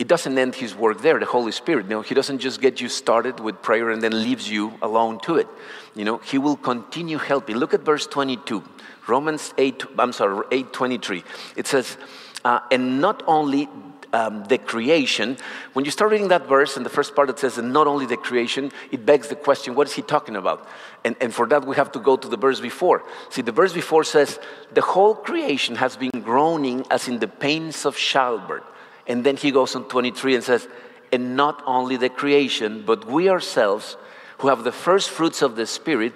it 0.00 0.08
doesn't 0.08 0.38
end 0.38 0.54
his 0.54 0.74
work 0.74 1.02
there, 1.02 1.18
the 1.20 1.26
Holy 1.26 1.52
Spirit. 1.52 1.86
Know, 1.86 2.00
he 2.00 2.14
doesn't 2.14 2.38
just 2.38 2.62
get 2.62 2.80
you 2.80 2.88
started 2.88 3.38
with 3.38 3.60
prayer 3.60 3.90
and 3.90 4.02
then 4.02 4.22
leaves 4.22 4.50
you 4.50 4.72
alone 4.80 5.20
to 5.20 5.36
it. 5.36 5.46
You 5.94 6.06
know, 6.06 6.16
he 6.16 6.38
will 6.38 6.56
continue 6.56 7.18
helping. 7.18 7.58
Look 7.58 7.74
at 7.74 7.82
verse 7.82 8.06
22. 8.06 8.64
Romans 9.06 9.52
8, 9.58 9.84
I'm 9.98 10.12
sorry, 10.14 10.42
8:23. 10.50 11.22
It 11.54 11.66
says, 11.66 11.98
uh, 12.46 12.60
and 12.70 13.02
not 13.02 13.22
only 13.26 13.68
um, 14.12 14.44
the 14.44 14.58
creation. 14.58 15.36
When 15.72 15.84
you 15.84 15.90
start 15.90 16.10
reading 16.10 16.28
that 16.28 16.48
verse, 16.48 16.76
and 16.76 16.84
the 16.84 16.90
first 16.90 17.14
part 17.14 17.30
it 17.30 17.38
says, 17.38 17.58
and 17.58 17.72
not 17.72 17.86
only 17.86 18.06
the 18.06 18.16
creation, 18.16 18.72
it 18.90 19.06
begs 19.06 19.28
the 19.28 19.36
question, 19.36 19.74
what 19.74 19.86
is 19.86 19.94
he 19.94 20.02
talking 20.02 20.36
about? 20.36 20.66
And, 21.04 21.16
and 21.20 21.34
for 21.34 21.46
that, 21.48 21.66
we 21.66 21.76
have 21.76 21.92
to 21.92 21.98
go 21.98 22.16
to 22.16 22.28
the 22.28 22.36
verse 22.36 22.60
before. 22.60 23.04
See, 23.30 23.42
the 23.42 23.52
verse 23.52 23.72
before 23.72 24.04
says, 24.04 24.38
the 24.72 24.82
whole 24.82 25.14
creation 25.14 25.76
has 25.76 25.96
been 25.96 26.22
groaning 26.22 26.86
as 26.90 27.08
in 27.08 27.18
the 27.18 27.28
pains 27.28 27.84
of 27.84 27.96
childbirth. 27.96 28.64
And 29.06 29.24
then 29.24 29.36
he 29.36 29.50
goes 29.50 29.74
on 29.74 29.88
23 29.88 30.36
and 30.36 30.44
says, 30.44 30.68
and 31.12 31.36
not 31.36 31.62
only 31.66 31.96
the 31.96 32.08
creation, 32.08 32.84
but 32.86 33.06
we 33.06 33.28
ourselves 33.28 33.96
who 34.38 34.48
have 34.48 34.64
the 34.64 34.72
first 34.72 35.10
fruits 35.10 35.42
of 35.42 35.56
the 35.56 35.66
Spirit, 35.66 36.14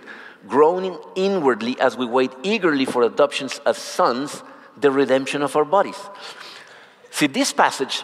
groaning 0.48 0.98
inwardly 1.14 1.78
as 1.80 1.96
we 1.96 2.06
wait 2.06 2.32
eagerly 2.42 2.84
for 2.84 3.02
adoptions 3.02 3.60
as 3.66 3.76
sons, 3.76 4.42
the 4.76 4.90
redemption 4.90 5.42
of 5.42 5.56
our 5.56 5.64
bodies. 5.64 5.98
See, 7.14 7.28
this 7.28 7.52
passage 7.52 8.02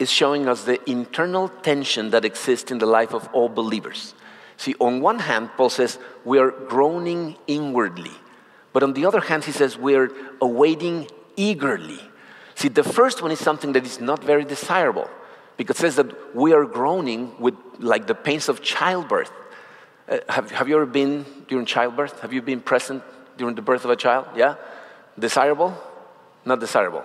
is 0.00 0.10
showing 0.10 0.48
us 0.48 0.64
the 0.64 0.80
internal 0.90 1.48
tension 1.48 2.10
that 2.10 2.24
exists 2.24 2.72
in 2.72 2.78
the 2.78 2.86
life 2.86 3.14
of 3.14 3.28
all 3.32 3.48
believers. 3.48 4.16
See, 4.56 4.74
on 4.80 5.00
one 5.00 5.20
hand, 5.20 5.50
Paul 5.56 5.70
says 5.70 5.96
we 6.24 6.40
are 6.40 6.50
groaning 6.50 7.36
inwardly, 7.46 8.10
but 8.72 8.82
on 8.82 8.94
the 8.94 9.06
other 9.06 9.20
hand, 9.20 9.44
he 9.44 9.52
says 9.52 9.78
we 9.78 9.94
are 9.94 10.10
awaiting 10.40 11.08
eagerly. 11.36 12.00
See, 12.56 12.66
the 12.66 12.82
first 12.82 13.22
one 13.22 13.30
is 13.30 13.38
something 13.38 13.74
that 13.74 13.86
is 13.86 14.00
not 14.00 14.24
very 14.24 14.44
desirable 14.44 15.08
because 15.56 15.76
it 15.76 15.82
says 15.82 15.94
that 15.94 16.34
we 16.34 16.52
are 16.52 16.64
groaning 16.64 17.38
with 17.38 17.54
like 17.78 18.08
the 18.08 18.16
pains 18.16 18.48
of 18.48 18.60
childbirth. 18.60 19.30
Uh, 20.08 20.18
have, 20.28 20.50
have 20.50 20.68
you 20.68 20.74
ever 20.74 20.86
been 20.86 21.24
during 21.46 21.64
childbirth? 21.64 22.18
Have 22.22 22.32
you 22.32 22.42
been 22.42 22.60
present 22.60 23.04
during 23.36 23.54
the 23.54 23.62
birth 23.62 23.84
of 23.84 23.92
a 23.92 23.96
child? 23.96 24.26
Yeah? 24.34 24.56
Desirable? 25.16 25.80
Not 26.44 26.58
desirable. 26.58 27.04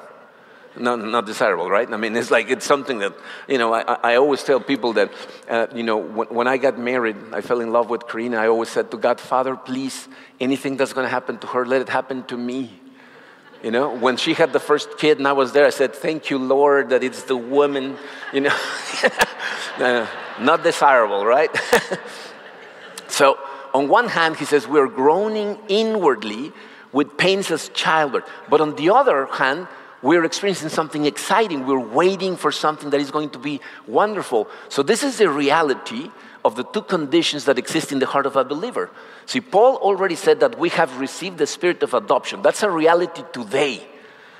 No, 0.79 0.95
not 0.95 1.25
desirable, 1.25 1.69
right? 1.69 1.91
I 1.91 1.97
mean, 1.97 2.15
it's 2.15 2.31
like 2.31 2.49
it's 2.49 2.65
something 2.65 2.99
that, 2.99 3.13
you 3.47 3.57
know, 3.57 3.73
I, 3.73 3.81
I 3.81 4.15
always 4.15 4.43
tell 4.43 4.59
people 4.59 4.93
that, 4.93 5.11
uh, 5.49 5.67
you 5.73 5.83
know, 5.83 5.97
when, 5.97 6.27
when 6.27 6.47
I 6.47 6.57
got 6.57 6.77
married, 6.77 7.15
I 7.33 7.41
fell 7.41 7.61
in 7.61 7.71
love 7.71 7.89
with 7.89 8.07
Karina. 8.07 8.37
I 8.37 8.47
always 8.47 8.69
said 8.69 8.91
to 8.91 8.97
God, 8.97 9.19
Father, 9.19 9.55
please, 9.55 10.07
anything 10.39 10.77
that's 10.77 10.93
going 10.93 11.05
to 11.05 11.09
happen 11.09 11.37
to 11.39 11.47
her, 11.47 11.65
let 11.65 11.81
it 11.81 11.89
happen 11.89 12.23
to 12.25 12.37
me. 12.37 12.79
You 13.63 13.71
know, 13.71 13.95
when 13.95 14.17
she 14.17 14.33
had 14.33 14.53
the 14.53 14.59
first 14.59 14.97
kid 14.97 15.17
and 15.17 15.27
I 15.27 15.33
was 15.33 15.51
there, 15.51 15.65
I 15.65 15.71
said, 15.71 15.95
Thank 15.95 16.29
you, 16.29 16.37
Lord, 16.37 16.89
that 16.89 17.03
it's 17.03 17.23
the 17.23 17.37
woman, 17.37 17.97
you 18.31 18.41
know, 18.41 18.55
not 20.39 20.63
desirable, 20.63 21.25
right? 21.25 21.49
so, 23.07 23.39
on 23.73 23.87
one 23.87 24.09
hand, 24.09 24.37
he 24.37 24.45
says, 24.45 24.67
We're 24.67 24.87
groaning 24.87 25.57
inwardly 25.69 26.51
with 26.91 27.17
pains 27.17 27.49
as 27.49 27.69
childbirth. 27.69 28.29
But 28.47 28.61
on 28.61 28.75
the 28.75 28.91
other 28.91 29.25
hand, 29.25 29.67
we're 30.01 30.23
experiencing 30.23 30.69
something 30.69 31.05
exciting. 31.05 31.65
We're 31.65 31.79
waiting 31.79 32.37
for 32.37 32.51
something 32.51 32.89
that 32.91 33.01
is 33.01 33.11
going 33.11 33.31
to 33.31 33.39
be 33.39 33.61
wonderful. 33.87 34.47
So, 34.69 34.83
this 34.83 35.03
is 35.03 35.17
the 35.17 35.29
reality 35.29 36.11
of 36.45 36.55
the 36.55 36.63
two 36.63 36.81
conditions 36.81 37.45
that 37.45 37.57
exist 37.57 37.91
in 37.91 37.99
the 37.99 38.05
heart 38.05 38.25
of 38.25 38.35
a 38.35 38.43
believer. 38.43 38.89
See, 39.25 39.41
Paul 39.41 39.77
already 39.77 40.15
said 40.15 40.39
that 40.41 40.57
we 40.57 40.69
have 40.69 40.99
received 40.99 41.37
the 41.37 41.47
spirit 41.47 41.83
of 41.83 41.93
adoption. 41.93 42.41
That's 42.41 42.63
a 42.63 42.69
reality 42.69 43.23
today. 43.33 43.85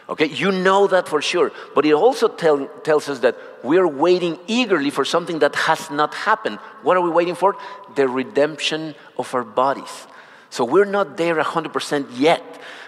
Okay, 0.10 0.28
you 0.28 0.52
know 0.54 0.88
that 0.88 1.08
for 1.08 1.22
sure. 1.22 1.52
But 1.76 1.86
it 1.86 1.94
also 1.94 2.30
tell, 2.30 2.68
tells 2.84 3.10
us 3.10 3.20
that 3.20 3.36
we 3.64 3.78
are 3.78 3.88
waiting 3.88 4.40
eagerly 4.48 4.90
for 4.90 5.04
something 5.04 5.40
that 5.40 5.54
has 5.56 5.92
not 5.92 6.14
happened. 6.14 6.60
What 6.82 6.96
are 6.96 7.02
we 7.02 7.10
waiting 7.10 7.36
for? 7.36 7.58
The 7.96 8.08
redemption 8.08 8.96
of 9.18 9.34
our 9.36 9.44
bodies. 9.44 10.08
So 10.50 10.64
we're 10.64 10.86
not 10.86 11.18
there 11.18 11.36
100% 11.36 12.08
yet, 12.16 12.44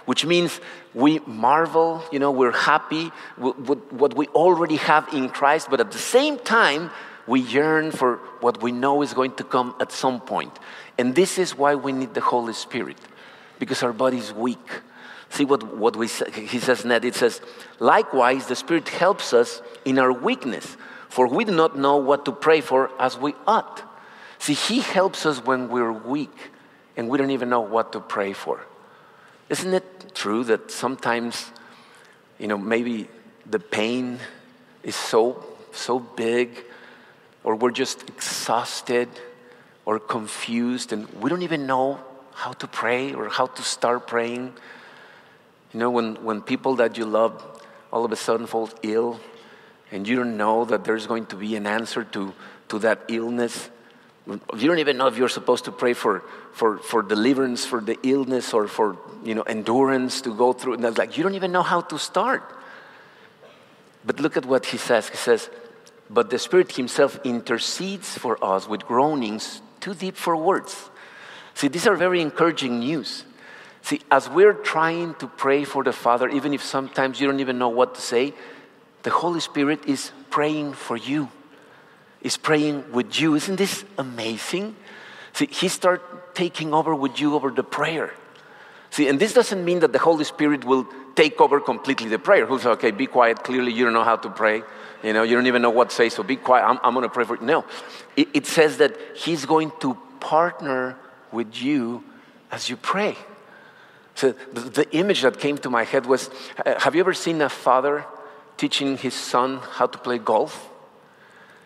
which 0.05 0.25
means 0.25 0.59
we 0.93 1.19
marvel, 1.19 2.03
you 2.11 2.19
know, 2.19 2.31
we're 2.31 2.51
happy 2.51 3.11
with 3.37 3.79
what 3.91 4.15
we 4.15 4.27
already 4.27 4.77
have 4.77 5.07
in 5.13 5.29
Christ, 5.29 5.67
but 5.69 5.79
at 5.79 5.91
the 5.91 5.99
same 5.99 6.39
time, 6.39 6.89
we 7.27 7.41
yearn 7.41 7.91
for 7.91 8.17
what 8.39 8.61
we 8.63 8.71
know 8.71 9.03
is 9.03 9.13
going 9.13 9.33
to 9.35 9.43
come 9.43 9.75
at 9.79 9.91
some 9.91 10.19
point. 10.19 10.57
And 10.97 11.13
this 11.13 11.37
is 11.37 11.55
why 11.55 11.75
we 11.75 11.91
need 11.91 12.13
the 12.13 12.21
Holy 12.21 12.53
Spirit, 12.53 12.97
because 13.59 13.83
our 13.83 13.93
body 13.93 14.17
is 14.17 14.33
weak. 14.33 14.81
See 15.29 15.45
what, 15.45 15.61
what 15.77 15.95
we, 15.95 16.07
he 16.07 16.59
says 16.59 16.85
net, 16.85 17.05
it 17.05 17.13
says, 17.13 17.39
likewise, 17.79 18.47
the 18.47 18.55
Spirit 18.55 18.89
helps 18.89 19.31
us 19.31 19.61
in 19.85 19.99
our 19.99 20.11
weakness, 20.11 20.75
for 21.07 21.27
we 21.27 21.45
do 21.45 21.51
not 21.51 21.77
know 21.77 21.97
what 21.97 22.25
to 22.25 22.31
pray 22.31 22.61
for 22.61 22.89
as 22.99 23.15
we 23.15 23.35
ought. 23.45 23.83
See, 24.39 24.53
he 24.55 24.79
helps 24.79 25.27
us 25.27 25.43
when 25.43 25.69
we're 25.69 25.91
weak 25.91 26.31
and 26.99 27.07
we 27.07 27.17
don't 27.17 27.31
even 27.31 27.49
know 27.49 27.61
what 27.61 27.93
to 27.93 28.01
pray 28.01 28.33
for. 28.33 28.59
Isn't 29.47 29.73
it 29.73 30.13
true 30.13 30.43
that 30.43 30.69
sometimes, 30.69 31.49
you 32.37 32.47
know, 32.47 32.57
maybe 32.57 33.07
the 33.45 33.57
pain 33.57 34.19
is 34.83 34.97
so, 34.97 35.41
so 35.71 35.99
big 35.99 36.49
or 37.45 37.55
we're 37.55 37.71
just 37.71 38.03
exhausted 38.09 39.07
or 39.85 39.97
confused 39.97 40.91
and 40.91 41.07
we 41.21 41.29
don't 41.29 41.41
even 41.41 41.65
know 41.65 42.01
how 42.33 42.51
to 42.51 42.67
pray 42.67 43.13
or 43.13 43.29
how 43.29 43.45
to 43.45 43.61
start 43.61 44.05
praying. 44.05 44.51
You 45.71 45.79
know, 45.79 45.91
when, 45.91 46.15
when 46.21 46.41
people 46.41 46.75
that 46.75 46.97
you 46.97 47.05
love 47.05 47.63
all 47.93 48.03
of 48.03 48.11
a 48.11 48.17
sudden 48.17 48.45
fall 48.45 48.69
ill 48.83 49.21
and 49.89 50.05
you 50.05 50.17
don't 50.17 50.35
know 50.35 50.65
that 50.65 50.83
there's 50.83 51.07
going 51.07 51.27
to 51.27 51.37
be 51.37 51.55
an 51.55 51.65
answer 51.65 52.03
to, 52.03 52.33
to 52.67 52.79
that 52.79 52.99
illness, 53.07 53.69
you 54.27 54.67
don't 54.67 54.79
even 54.79 54.97
know 54.97 55.07
if 55.07 55.17
you're 55.17 55.29
supposed 55.29 55.65
to 55.65 55.71
pray 55.71 55.93
for, 55.93 56.23
for, 56.53 56.77
for 56.77 57.01
deliverance 57.01 57.65
for 57.65 57.81
the 57.81 57.97
illness 58.03 58.53
or 58.53 58.67
for 58.67 58.97
you 59.23 59.33
know, 59.33 59.41
endurance 59.43 60.21
to 60.21 60.35
go 60.35 60.53
through. 60.53 60.73
And 60.73 60.83
that's 60.83 60.97
like, 60.97 61.17
you 61.17 61.23
don't 61.23 61.35
even 61.35 61.51
know 61.51 61.63
how 61.63 61.81
to 61.81 61.97
start. 61.97 62.43
But 64.05 64.19
look 64.19 64.37
at 64.37 64.45
what 64.45 64.67
he 64.67 64.77
says. 64.77 65.09
He 65.09 65.17
says, 65.17 65.49
but 66.09 66.29
the 66.29 66.39
Spirit 66.39 66.75
Himself 66.75 67.19
intercedes 67.23 68.17
for 68.17 68.43
us 68.43 68.67
with 68.67 68.85
groanings 68.85 69.61
too 69.79 69.93
deep 69.93 70.15
for 70.15 70.35
words. 70.35 70.89
See, 71.53 71.67
these 71.67 71.87
are 71.87 71.95
very 71.95 72.21
encouraging 72.21 72.79
news. 72.79 73.25
See, 73.81 74.01
as 74.11 74.29
we're 74.29 74.53
trying 74.53 75.15
to 75.15 75.27
pray 75.27 75.63
for 75.63 75.83
the 75.83 75.93
Father, 75.93 76.27
even 76.29 76.53
if 76.53 76.63
sometimes 76.63 77.19
you 77.19 77.27
don't 77.27 77.39
even 77.39 77.57
know 77.57 77.69
what 77.69 77.95
to 77.95 78.01
say, 78.01 78.33
the 79.03 79.09
Holy 79.09 79.39
Spirit 79.39 79.85
is 79.85 80.11
praying 80.29 80.73
for 80.73 80.97
you, 80.97 81.29
is 82.21 82.37
praying 82.37 82.91
with 82.91 83.19
you. 83.19 83.35
Isn't 83.35 83.55
this 83.55 83.85
amazing? 83.97 84.75
See, 85.33 85.47
He 85.47 85.67
starts 85.67 86.03
taking 86.33 86.73
over 86.73 86.93
with 86.95 87.19
you 87.19 87.35
over 87.35 87.51
the 87.51 87.63
prayer. 87.63 88.13
See, 88.91 89.07
and 89.07 89.19
this 89.19 89.33
doesn't 89.33 89.63
mean 89.63 89.79
that 89.79 89.93
the 89.93 89.99
Holy 89.99 90.23
Spirit 90.23 90.63
will 90.63 90.87
take 91.15 91.39
over 91.39 91.59
completely 91.59 92.09
the 92.09 92.19
prayer. 92.19 92.45
Who's 92.45 92.65
okay, 92.65 92.91
be 92.91 93.05
quiet, 93.05 93.43
clearly 93.43 93.71
you 93.71 93.83
don't 93.85 93.93
know 93.93 94.03
how 94.03 94.15
to 94.15 94.29
pray. 94.29 94.63
You 95.03 95.13
know, 95.13 95.23
you 95.23 95.35
don't 95.35 95.47
even 95.47 95.61
know 95.61 95.69
what 95.69 95.91
to 95.91 95.95
say, 95.95 96.09
so 96.09 96.23
be 96.23 96.35
quiet. 96.35 96.65
I'm, 96.65 96.79
I'm 96.83 96.93
going 96.93 97.03
to 97.03 97.09
pray 97.09 97.23
for 97.23 97.37
you. 97.37 97.45
No, 97.45 97.65
it, 98.15 98.27
it 98.33 98.45
says 98.45 98.77
that 98.77 98.97
He's 99.15 99.45
going 99.45 99.71
to 99.81 99.97
partner 100.19 100.97
with 101.31 101.61
you 101.61 102.03
as 102.51 102.69
you 102.69 102.77
pray. 102.77 103.15
So 104.15 104.33
the, 104.51 104.61
the 104.61 104.91
image 104.95 105.21
that 105.21 105.39
came 105.39 105.57
to 105.59 105.69
my 105.69 105.83
head 105.83 106.05
was 106.05 106.29
uh, 106.65 106.79
have 106.79 106.95
you 106.95 106.99
ever 106.99 107.13
seen 107.13 107.41
a 107.41 107.49
father 107.49 108.05
teaching 108.57 108.97
his 108.97 109.13
son 109.13 109.59
how 109.59 109.87
to 109.87 109.97
play 109.97 110.17
golf? 110.17 110.68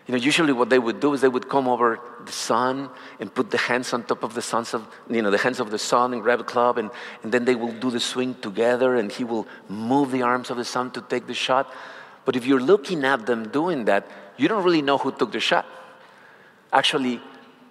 You 0.06 0.12
know, 0.12 0.18
usually 0.18 0.52
what 0.52 0.68
they 0.68 0.78
would 0.78 1.00
do 1.00 1.14
is 1.14 1.22
they 1.22 1.28
would 1.28 1.48
come 1.48 1.66
over 1.66 1.98
the 2.26 2.32
son 2.32 2.90
and 3.20 3.34
put 3.34 3.50
the 3.50 3.56
hands 3.56 3.92
on 3.94 4.02
top 4.02 4.22
of 4.22 4.34
the 4.34 4.42
sons 4.42 4.74
of, 4.74 4.86
you 5.08 5.22
know, 5.22 5.30
the 5.30 5.38
hands 5.38 5.60
of 5.60 5.70
the 5.70 5.78
son 5.78 6.12
and 6.12 6.22
grab 6.22 6.40
a 6.40 6.44
club 6.44 6.76
and, 6.76 6.90
and 7.22 7.32
then 7.32 7.46
they 7.46 7.54
will 7.54 7.72
do 7.72 7.90
the 7.90 8.00
swing 8.00 8.34
together 8.34 8.96
and 8.96 9.10
he 9.10 9.24
will 9.24 9.46
move 9.68 10.10
the 10.10 10.20
arms 10.20 10.50
of 10.50 10.58
the 10.58 10.64
son 10.64 10.90
to 10.90 11.00
take 11.00 11.26
the 11.26 11.34
shot. 11.34 11.72
But 12.26 12.36
if 12.36 12.44
you're 12.44 12.60
looking 12.60 13.04
at 13.04 13.24
them 13.24 13.48
doing 13.48 13.86
that, 13.86 14.06
you 14.36 14.46
don't 14.46 14.62
really 14.62 14.82
know 14.82 14.98
who 14.98 15.10
took 15.10 15.32
the 15.32 15.40
shot. 15.40 15.64
Actually, 16.70 17.20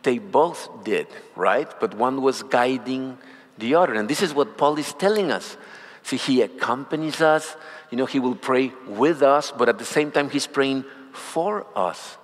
they 0.02 0.18
both 0.18 0.84
did, 0.84 1.08
right? 1.36 1.72
But 1.80 1.94
one 1.94 2.22
was 2.24 2.42
guiding 2.42 3.18
the 3.60 3.76
other. 3.76 3.94
And 3.94 4.10
this 4.10 4.24
is 4.24 4.34
what 4.34 4.58
Paul 4.58 4.80
is 4.80 4.94
telling 4.94 5.32
us. 5.32 5.56
See, 6.02 6.18
he 6.18 6.42
accompanies 6.42 7.22
us, 7.22 7.56
you 7.92 7.98
know, 7.98 8.06
he 8.06 8.20
will 8.20 8.36
pray 8.36 8.74
with 8.88 9.22
us, 9.22 9.52
but 9.52 9.70
at 9.70 9.78
the 9.78 9.86
same 9.86 10.12
time, 10.12 10.30
he's 10.30 10.48
praying 10.48 10.84
for 11.14 11.66
us. 11.78 12.18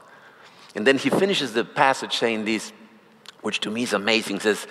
And 0.76 0.86
then 0.86 0.98
he 0.98 1.10
finishes 1.10 1.54
the 1.54 1.66
passage 1.66 2.18
saying 2.18 2.46
this, 2.46 2.72
which 3.42 3.60
to 3.62 3.72
me 3.72 3.84
is 3.84 3.94
amazing. 3.94 4.40
says, 4.40 4.68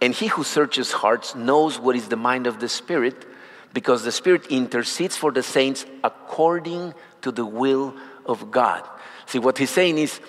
And 0.00 0.14
he 0.14 0.28
who 0.28 0.44
searches 0.44 0.92
hearts 0.92 1.34
knows 1.34 1.78
what 1.78 1.96
is 1.96 2.08
the 2.08 2.16
mind 2.16 2.46
of 2.46 2.60
the 2.60 2.68
Spirit, 2.68 3.26
because 3.72 4.04
the 4.04 4.12
Spirit 4.12 4.46
intercedes 4.46 5.16
for 5.16 5.32
the 5.32 5.42
saints 5.42 5.84
according 6.04 6.94
to 7.22 7.32
the 7.32 7.44
will 7.44 7.94
of 8.24 8.50
God. 8.50 8.86
See, 9.26 9.38
what 9.38 9.58
he's 9.58 9.70
saying 9.70 9.98
is, 9.98 10.20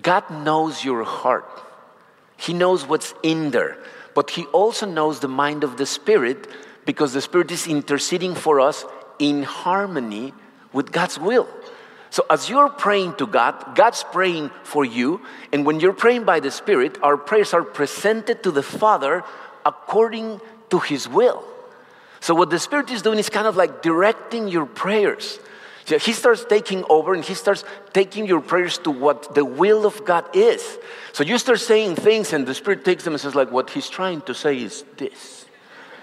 God 0.00 0.28
knows 0.30 0.84
your 0.84 1.04
heart. 1.04 1.48
He 2.36 2.52
knows 2.52 2.86
what's 2.86 3.14
in 3.22 3.50
there. 3.50 3.78
But 4.14 4.30
He 4.30 4.44
also 4.46 4.86
knows 4.86 5.20
the 5.20 5.28
mind 5.28 5.64
of 5.64 5.76
the 5.76 5.86
Spirit 5.86 6.48
because 6.84 7.12
the 7.12 7.20
Spirit 7.20 7.50
is 7.50 7.66
interceding 7.66 8.34
for 8.34 8.60
us 8.60 8.84
in 9.18 9.42
harmony 9.42 10.34
with 10.72 10.92
God's 10.92 11.18
will. 11.18 11.48
So, 12.12 12.26
as 12.28 12.50
you're 12.50 12.68
praying 12.68 13.14
to 13.14 13.26
God, 13.26 13.74
God's 13.74 14.04
praying 14.04 14.50
for 14.64 14.84
you. 14.84 15.22
And 15.50 15.64
when 15.64 15.80
you're 15.80 15.94
praying 15.94 16.24
by 16.24 16.40
the 16.40 16.50
Spirit, 16.50 16.98
our 17.02 17.16
prayers 17.16 17.54
are 17.54 17.64
presented 17.64 18.42
to 18.42 18.50
the 18.50 18.62
Father 18.62 19.24
according 19.64 20.42
to 20.68 20.78
His 20.78 21.08
will. 21.08 21.42
So, 22.20 22.34
what 22.34 22.50
the 22.50 22.58
Spirit 22.58 22.90
is 22.90 23.00
doing 23.00 23.18
is 23.18 23.30
kind 23.30 23.46
of 23.46 23.56
like 23.56 23.80
directing 23.80 24.48
your 24.48 24.66
prayers. 24.66 25.40
So 25.86 25.98
he 25.98 26.12
starts 26.12 26.44
taking 26.44 26.84
over 26.88 27.14
and 27.14 27.24
he 27.24 27.34
starts 27.34 27.64
taking 27.92 28.26
your 28.26 28.40
prayers 28.40 28.78
to 28.78 28.90
what 28.90 29.34
the 29.34 29.44
will 29.44 29.86
of 29.86 30.04
God 30.04 30.24
is. 30.36 30.78
So 31.12 31.24
you 31.24 31.38
start 31.38 31.60
saying 31.60 31.96
things 31.96 32.32
and 32.32 32.46
the 32.46 32.54
Spirit 32.54 32.84
takes 32.84 33.04
them 33.04 33.14
and 33.14 33.20
says, 33.20 33.34
like, 33.34 33.50
what 33.50 33.70
he's 33.70 33.88
trying 33.88 34.20
to 34.22 34.34
say 34.34 34.58
is 34.58 34.84
this. 34.96 35.41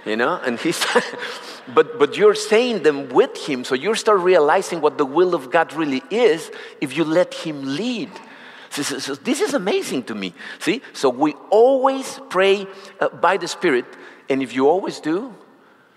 You 0.05 0.15
know? 0.15 0.39
And 0.45 0.59
he's, 0.59 0.85
but, 1.73 1.99
but 1.99 2.17
you're 2.17 2.35
saying 2.35 2.83
them 2.83 3.09
with 3.09 3.37
him. 3.37 3.63
So 3.63 3.75
you 3.75 3.95
start 3.95 4.19
realizing 4.19 4.81
what 4.81 4.97
the 4.97 5.05
will 5.05 5.35
of 5.35 5.51
God 5.51 5.73
really 5.73 6.03
is 6.09 6.51
if 6.81 6.95
you 6.95 7.03
let 7.03 7.33
him 7.33 7.75
lead. 7.75 8.09
So, 8.69 8.83
so, 8.83 8.99
so 8.99 9.15
this 9.15 9.41
is 9.41 9.53
amazing 9.53 10.03
to 10.03 10.15
me. 10.15 10.33
See? 10.59 10.81
So 10.93 11.09
we 11.09 11.33
always 11.49 12.19
pray 12.29 12.67
uh, 12.99 13.09
by 13.09 13.37
the 13.37 13.47
Spirit. 13.47 13.85
And 14.29 14.43
if 14.43 14.53
you 14.53 14.69
always 14.69 14.99
do, 14.99 15.33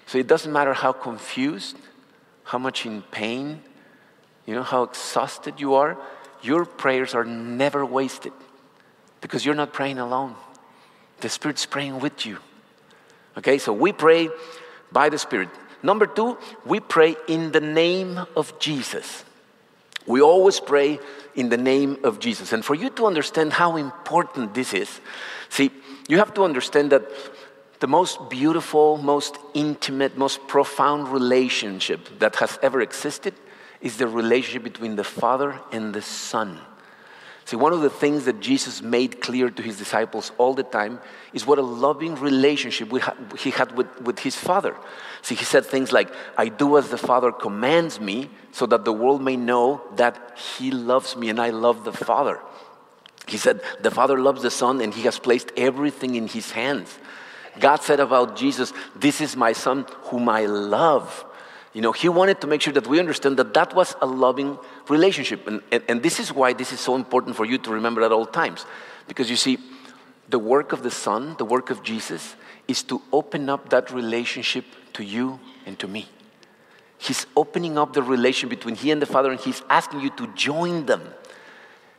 so 0.06 0.18
it 0.18 0.26
doesn't 0.26 0.52
matter 0.52 0.72
how 0.72 0.92
confused, 0.92 1.76
how 2.44 2.58
much 2.58 2.86
in 2.86 3.02
pain, 3.02 3.62
you 4.46 4.54
know 4.54 4.62
how 4.62 4.82
exhausted 4.82 5.60
you 5.60 5.74
are? 5.74 5.96
Your 6.42 6.64
prayers 6.64 7.14
are 7.14 7.24
never 7.24 7.86
wasted 7.86 8.32
because 9.20 9.46
you're 9.46 9.54
not 9.54 9.72
praying 9.72 9.98
alone. 9.98 10.34
The 11.20 11.28
Spirit's 11.28 11.66
praying 11.66 12.00
with 12.00 12.26
you. 12.26 12.38
Okay, 13.36 13.58
so 13.58 13.72
we 13.72 13.92
pray 13.92 14.28
by 14.90 15.08
the 15.08 15.18
Spirit. 15.18 15.48
Number 15.82 16.06
two, 16.06 16.38
we 16.64 16.80
pray 16.80 17.16
in 17.26 17.52
the 17.52 17.60
name 17.60 18.20
of 18.36 18.58
Jesus. 18.58 19.24
We 20.06 20.20
always 20.20 20.60
pray 20.60 21.00
in 21.34 21.48
the 21.48 21.56
name 21.56 21.98
of 22.04 22.18
Jesus. 22.18 22.52
And 22.52 22.64
for 22.64 22.74
you 22.74 22.90
to 22.90 23.06
understand 23.06 23.52
how 23.52 23.76
important 23.76 24.54
this 24.54 24.74
is, 24.74 25.00
see, 25.48 25.70
you 26.08 26.18
have 26.18 26.34
to 26.34 26.44
understand 26.44 26.90
that 26.90 27.04
the 27.80 27.86
most 27.86 28.30
beautiful, 28.30 28.96
most 28.98 29.38
intimate, 29.54 30.16
most 30.16 30.46
profound 30.46 31.08
relationship 31.08 32.18
that 32.18 32.36
has 32.36 32.58
ever 32.62 32.80
existed 32.80 33.34
is 33.80 33.96
the 33.96 34.06
relationship 34.06 34.62
between 34.62 34.96
the 34.96 35.04
Father 35.04 35.58
and 35.72 35.92
the 35.92 36.02
Son. 36.02 36.60
See, 37.44 37.56
one 37.56 37.72
of 37.72 37.80
the 37.80 37.90
things 37.90 38.24
that 38.26 38.40
Jesus 38.40 38.82
made 38.82 39.20
clear 39.20 39.50
to 39.50 39.62
his 39.62 39.76
disciples 39.76 40.30
all 40.38 40.54
the 40.54 40.62
time 40.62 41.00
is 41.32 41.46
what 41.46 41.58
a 41.58 41.62
loving 41.62 42.14
relationship 42.14 42.90
he 43.38 43.50
had 43.50 43.76
with, 43.76 44.00
with 44.00 44.20
his 44.20 44.36
Father. 44.36 44.76
See, 45.22 45.34
he 45.34 45.44
said 45.44 45.66
things 45.66 45.92
like, 45.92 46.12
I 46.36 46.48
do 46.48 46.76
as 46.76 46.88
the 46.90 46.98
Father 46.98 47.32
commands 47.32 48.00
me, 48.00 48.30
so 48.52 48.66
that 48.66 48.84
the 48.84 48.92
world 48.92 49.22
may 49.22 49.36
know 49.36 49.82
that 49.96 50.38
he 50.38 50.70
loves 50.70 51.16
me 51.16 51.30
and 51.30 51.40
I 51.40 51.50
love 51.50 51.84
the 51.84 51.92
Father. 51.92 52.38
He 53.26 53.38
said, 53.38 53.60
The 53.80 53.90
Father 53.90 54.18
loves 54.18 54.42
the 54.42 54.50
Son 54.50 54.80
and 54.80 54.92
he 54.92 55.02
has 55.02 55.18
placed 55.18 55.52
everything 55.56 56.14
in 56.14 56.28
his 56.28 56.52
hands. 56.52 56.98
God 57.60 57.82
said 57.82 58.00
about 58.00 58.36
Jesus, 58.36 58.72
This 58.94 59.20
is 59.20 59.36
my 59.36 59.52
Son 59.52 59.86
whom 60.04 60.28
I 60.28 60.46
love. 60.46 61.24
You 61.72 61.80
know, 61.80 61.92
he 61.92 62.08
wanted 62.08 62.40
to 62.42 62.46
make 62.46 62.60
sure 62.60 62.72
that 62.74 62.86
we 62.86 62.98
understand 62.98 63.38
that 63.38 63.54
that 63.54 63.74
was 63.74 63.96
a 64.02 64.06
loving 64.06 64.58
relationship. 64.88 65.46
And, 65.46 65.62
and, 65.72 65.82
and, 65.88 66.02
this 66.02 66.20
is 66.20 66.32
why 66.32 66.52
this 66.52 66.70
is 66.72 66.80
so 66.80 66.94
important 66.94 67.34
for 67.34 67.46
you 67.46 67.56
to 67.58 67.70
remember 67.70 68.02
at 68.02 68.12
all 68.12 68.26
times. 68.26 68.66
Because 69.08 69.30
you 69.30 69.36
see, 69.36 69.58
the 70.28 70.38
work 70.38 70.72
of 70.72 70.82
the 70.82 70.90
Son, 70.90 71.34
the 71.38 71.46
work 71.46 71.70
of 71.70 71.82
Jesus, 71.82 72.36
is 72.68 72.82
to 72.84 73.00
open 73.10 73.48
up 73.48 73.70
that 73.70 73.90
relationship 73.90 74.64
to 74.92 75.02
you 75.02 75.40
and 75.64 75.78
to 75.78 75.88
me. 75.88 76.08
He's 76.98 77.26
opening 77.36 77.78
up 77.78 77.94
the 77.94 78.02
relation 78.02 78.48
between 78.48 78.76
He 78.76 78.90
and 78.90 79.00
the 79.00 79.06
Father, 79.06 79.30
and 79.32 79.40
He's 79.40 79.62
asking 79.68 80.00
you 80.00 80.10
to 80.10 80.26
join 80.34 80.86
them. 80.86 81.02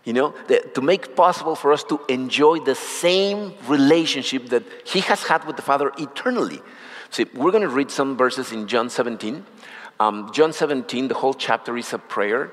You 0.06 0.14
know, 0.14 0.36
to 0.76 0.82
make 0.82 1.16
possible 1.16 1.56
for 1.56 1.72
us 1.72 1.84
to 1.86 2.00
enjoy 2.10 2.60
the 2.60 2.76
same 2.76 3.54
relationship 3.68 4.48
that 4.50 4.64
He 4.86 5.00
has 5.00 5.24
had 5.24 5.46
with 5.46 5.56
the 5.56 5.62
Father 5.62 5.92
eternally. 5.98 6.62
See, 7.10 7.26
we're 7.36 7.52
going 7.52 7.62
to 7.62 7.70
read 7.70 7.92
some 7.92 8.18
verses 8.18 8.52
in 8.52 8.68
John 8.68 8.90
17. 8.90 9.46
Um, 10.00 10.32
John 10.34 10.54
17, 10.54 11.08
the 11.08 11.14
whole 11.14 11.34
chapter 11.34 11.78
is 11.78 11.94
a 11.94 11.98
prayer. 11.98 12.52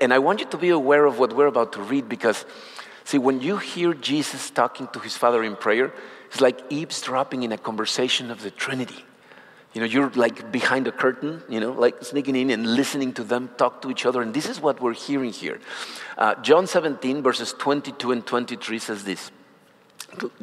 And 0.00 0.12
I 0.12 0.18
want 0.18 0.40
you 0.40 0.46
to 0.46 0.56
be 0.56 0.70
aware 0.70 1.04
of 1.04 1.18
what 1.18 1.34
we're 1.34 1.46
about 1.46 1.72
to 1.74 1.82
read 1.82 2.08
because, 2.08 2.44
see, 3.04 3.18
when 3.18 3.40
you 3.40 3.56
hear 3.56 3.94
Jesus 3.94 4.50
talking 4.50 4.88
to 4.92 5.00
his 5.00 5.16
Father 5.16 5.42
in 5.42 5.56
prayer, 5.56 5.92
it's 6.30 6.40
like 6.40 6.60
eavesdropping 6.70 7.42
in 7.42 7.52
a 7.52 7.58
conversation 7.58 8.30
of 8.30 8.42
the 8.42 8.50
Trinity. 8.50 9.04
You 9.74 9.80
know, 9.80 9.86
you're 9.86 10.10
like 10.10 10.52
behind 10.52 10.86
a 10.86 10.92
curtain, 10.92 11.42
you 11.48 11.58
know, 11.58 11.72
like 11.72 12.04
sneaking 12.04 12.36
in 12.36 12.50
and 12.50 12.74
listening 12.76 13.12
to 13.14 13.24
them 13.24 13.50
talk 13.56 13.80
to 13.82 13.90
each 13.90 14.04
other. 14.04 14.20
And 14.20 14.34
this 14.34 14.48
is 14.48 14.60
what 14.60 14.80
we're 14.80 14.94
hearing 14.94 15.32
here. 15.32 15.60
Uh, 16.18 16.34
John 16.36 16.66
17, 16.66 17.22
verses 17.22 17.54
22 17.54 18.12
and 18.12 18.26
23 18.26 18.78
says 18.78 19.04
this 19.04 19.30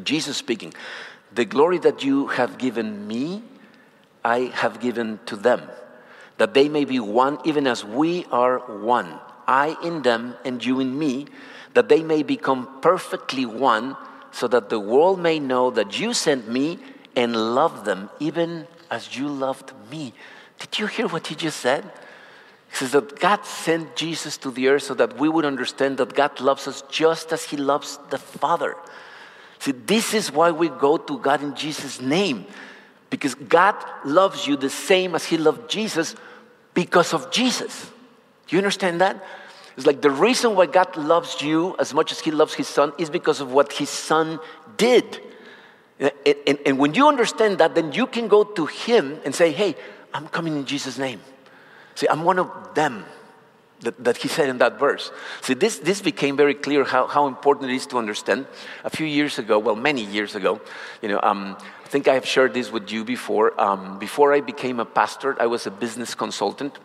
Jesus 0.04 0.38
speaking. 0.38 0.74
The 1.32 1.46
glory 1.46 1.78
that 1.80 2.04
you 2.04 2.28
have 2.28 2.58
given 2.58 3.08
me, 3.08 3.44
I 4.26 4.52
have 4.56 4.80
given 4.80 5.20
to 5.28 5.36
them, 5.36 5.70
that 6.40 6.54
they 6.54 6.70
may 6.70 6.86
be 6.86 7.00
one, 7.00 7.38
even 7.46 7.68
as 7.68 7.86
we 7.86 8.26
are 8.32 8.60
one. 8.60 9.20
I 9.48 9.78
in 9.84 10.02
them 10.02 10.36
and 10.44 10.64
you 10.64 10.80
in 10.80 10.98
me, 10.98 11.28
that 11.74 11.90
they 11.90 12.02
may 12.02 12.24
become 12.24 12.82
perfectly 12.82 13.46
one, 13.46 13.96
so 14.32 14.48
that 14.48 14.70
the 14.70 14.80
world 14.80 15.20
may 15.20 15.40
know 15.40 15.70
that 15.72 16.00
you 16.00 16.14
sent 16.14 16.48
me 16.48 16.80
and 17.16 17.36
love 17.36 17.84
them, 17.86 18.10
even 18.20 18.68
as 18.90 19.18
you 19.18 19.28
loved 19.28 19.74
me. 19.92 20.14
Did 20.60 20.80
you 20.80 20.88
hear 20.88 21.08
what 21.08 21.28
he 21.28 21.36
just 21.36 21.60
said? 21.60 21.84
He 22.70 22.76
says 22.76 22.92
that 22.92 23.20
God 23.20 23.46
sent 23.46 23.96
Jesus 23.96 24.38
to 24.38 24.52
the 24.52 24.70
earth 24.70 24.84
so 24.84 24.94
that 24.94 25.18
we 25.18 25.28
would 25.28 25.46
understand 25.46 25.98
that 25.98 26.16
God 26.16 26.40
loves 26.40 26.68
us 26.68 26.84
just 26.90 27.34
as 27.34 27.44
he 27.44 27.58
loves 27.58 28.00
the 28.12 28.18
Father. 28.18 28.76
See, 29.60 29.72
this 29.72 30.14
is 30.14 30.32
why 30.32 30.52
we 30.52 30.70
go 30.70 30.98
to 30.98 31.20
God 31.20 31.44
in 31.44 31.54
Jesus' 31.56 32.00
name. 32.00 32.46
Because 33.10 33.36
God 33.36 33.76
loves 34.06 34.48
you 34.48 34.56
the 34.56 34.70
same 34.70 35.16
as 35.16 35.26
He 35.26 35.38
loved 35.38 35.70
Jesus 35.70 36.16
because 36.84 37.14
of 37.14 37.30
Jesus. 37.30 37.92
Do 38.48 38.56
you 38.56 38.60
understand 38.60 39.02
that? 39.02 39.22
It's 39.76 39.86
like 39.86 40.02
the 40.02 40.10
reason 40.10 40.56
why 40.56 40.66
God 40.66 40.96
loves 40.96 41.42
you 41.42 41.76
as 41.78 41.94
much 41.94 42.14
as 42.14 42.22
He 42.22 42.32
loves 42.32 42.54
His 42.54 42.70
Son 42.70 42.94
is 42.98 43.10
because 43.10 43.42
of 43.42 43.52
what 43.52 43.74
His 43.74 43.90
Son 43.90 44.40
did. 44.78 45.20
And, 46.00 46.14
and, 46.48 46.60
and 46.66 46.80
when 46.80 46.94
you 46.94 47.10
understand 47.10 47.58
that, 47.58 47.76
then 47.76 47.92
you 47.92 48.08
can 48.08 48.30
go 48.30 48.46
to 48.46 48.66
Him 48.66 49.20
and 49.26 49.36
say, 49.36 49.52
Hey, 49.52 49.76
I'm 50.14 50.30
coming 50.30 50.56
in 50.56 50.66
Jesus' 50.66 50.98
name. 50.98 51.20
See, 51.96 52.08
I'm 52.08 52.24
one 52.24 52.40
of 52.40 52.50
them 52.76 53.04
that, 53.82 54.02
that 54.04 54.18
he 54.18 54.30
said 54.30 54.48
in 54.48 54.58
that 54.60 54.80
verse. 54.80 55.12
See, 55.42 55.54
this, 55.54 55.80
this 55.80 56.02
became 56.02 56.38
very 56.38 56.54
clear 56.54 56.84
how, 56.84 57.08
how 57.08 57.28
important 57.28 57.72
it 57.72 57.76
is 57.76 57.88
to 57.88 57.98
understand. 57.98 58.46
A 58.84 58.90
few 58.90 59.06
years 59.06 59.38
ago, 59.38 59.60
well, 59.60 59.76
many 59.76 60.04
years 60.04 60.36
ago, 60.36 60.62
you 61.02 61.10
know, 61.10 61.20
um, 61.24 61.58
think 61.90 62.08
I 62.08 62.14
have 62.14 62.26
shared 62.26 62.54
this 62.54 62.72
with 62.72 62.92
you 62.92 63.04
before. 63.04 63.60
Um, 63.60 63.98
before 63.98 64.32
I 64.32 64.42
became 64.42 64.80
a 64.80 64.86
pastor, 64.86 65.36
I 65.42 65.48
was 65.48 65.66
a 65.66 65.72
business 65.72 66.14
consultant. 66.14 66.78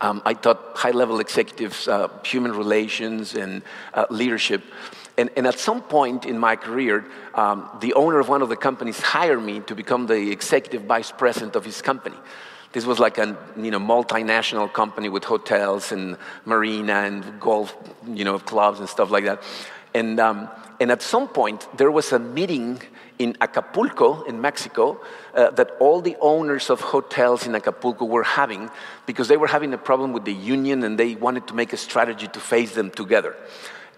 Um, 0.00 0.20
I 0.24 0.34
taught 0.34 0.60
high 0.74 0.90
level 0.90 1.20
executives 1.20 1.86
uh, 1.86 2.08
human 2.24 2.52
relations 2.52 3.34
and 3.34 3.62
uh, 3.94 4.06
leadership. 4.10 4.62
And, 5.16 5.30
and, 5.36 5.46
at 5.46 5.60
some 5.60 5.80
point 5.80 6.26
in 6.26 6.36
my 6.36 6.56
career, 6.56 7.06
um, 7.34 7.70
the 7.80 7.94
owner 7.94 8.18
of 8.18 8.28
one 8.28 8.42
of 8.42 8.48
the 8.48 8.56
companies 8.56 8.98
hired 8.98 9.40
me 9.40 9.60
to 9.60 9.76
become 9.76 10.08
the 10.08 10.32
executive 10.32 10.82
vice 10.82 11.12
president 11.12 11.54
of 11.54 11.64
his 11.64 11.80
company. 11.80 12.16
This 12.72 12.84
was 12.84 12.98
like 12.98 13.18
a 13.18 13.38
you 13.56 13.70
know, 13.70 13.78
multinational 13.78 14.72
company 14.72 15.08
with 15.08 15.22
hotels 15.22 15.92
and 15.92 16.16
marina 16.44 16.94
and 17.06 17.40
golf 17.40 17.76
you 18.08 18.24
know, 18.24 18.40
clubs 18.40 18.80
and 18.80 18.88
stuff 18.88 19.12
like 19.12 19.24
that. 19.24 19.40
And, 19.94 20.18
um, 20.18 20.48
and 20.84 20.92
at 20.92 21.00
some 21.00 21.28
point, 21.28 21.66
there 21.78 21.90
was 21.90 22.12
a 22.12 22.18
meeting 22.18 22.82
in 23.18 23.38
Acapulco, 23.40 24.22
in 24.24 24.42
Mexico, 24.42 25.00
uh, 25.34 25.50
that 25.52 25.70
all 25.80 26.02
the 26.02 26.14
owners 26.20 26.68
of 26.68 26.82
hotels 26.82 27.46
in 27.46 27.54
Acapulco 27.54 28.04
were 28.04 28.22
having 28.22 28.68
because 29.06 29.28
they 29.28 29.38
were 29.38 29.46
having 29.46 29.72
a 29.72 29.78
problem 29.78 30.12
with 30.12 30.26
the 30.26 30.34
union 30.34 30.84
and 30.84 30.98
they 30.98 31.14
wanted 31.14 31.46
to 31.46 31.54
make 31.54 31.72
a 31.72 31.78
strategy 31.78 32.28
to 32.28 32.38
face 32.38 32.74
them 32.74 32.90
together. 32.90 33.34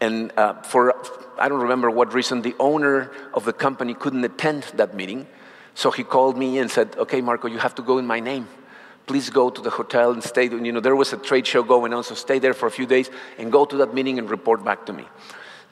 And 0.00 0.30
uh, 0.36 0.62
for, 0.62 0.94
I 1.40 1.48
don't 1.48 1.62
remember 1.62 1.90
what 1.90 2.14
reason, 2.14 2.42
the 2.42 2.54
owner 2.60 3.10
of 3.34 3.44
the 3.44 3.52
company 3.52 3.92
couldn't 3.92 4.24
attend 4.24 4.62
that 4.74 4.94
meeting. 4.94 5.26
So 5.74 5.90
he 5.90 6.04
called 6.04 6.38
me 6.38 6.58
and 6.58 6.70
said, 6.70 6.96
Okay, 6.98 7.20
Marco, 7.20 7.48
you 7.48 7.58
have 7.58 7.74
to 7.74 7.82
go 7.82 7.98
in 7.98 8.06
my 8.06 8.20
name. 8.20 8.46
Please 9.08 9.28
go 9.28 9.50
to 9.50 9.60
the 9.60 9.70
hotel 9.70 10.12
and 10.12 10.22
stay. 10.22 10.44
You 10.44 10.70
know, 10.70 10.78
there 10.78 10.94
was 10.94 11.12
a 11.12 11.16
trade 11.16 11.48
show 11.48 11.64
going 11.64 11.92
on, 11.92 12.04
so 12.04 12.14
stay 12.14 12.38
there 12.38 12.54
for 12.54 12.68
a 12.68 12.70
few 12.70 12.86
days 12.86 13.10
and 13.38 13.50
go 13.50 13.64
to 13.64 13.76
that 13.78 13.92
meeting 13.92 14.20
and 14.20 14.30
report 14.30 14.64
back 14.64 14.86
to 14.86 14.92
me. 14.92 15.06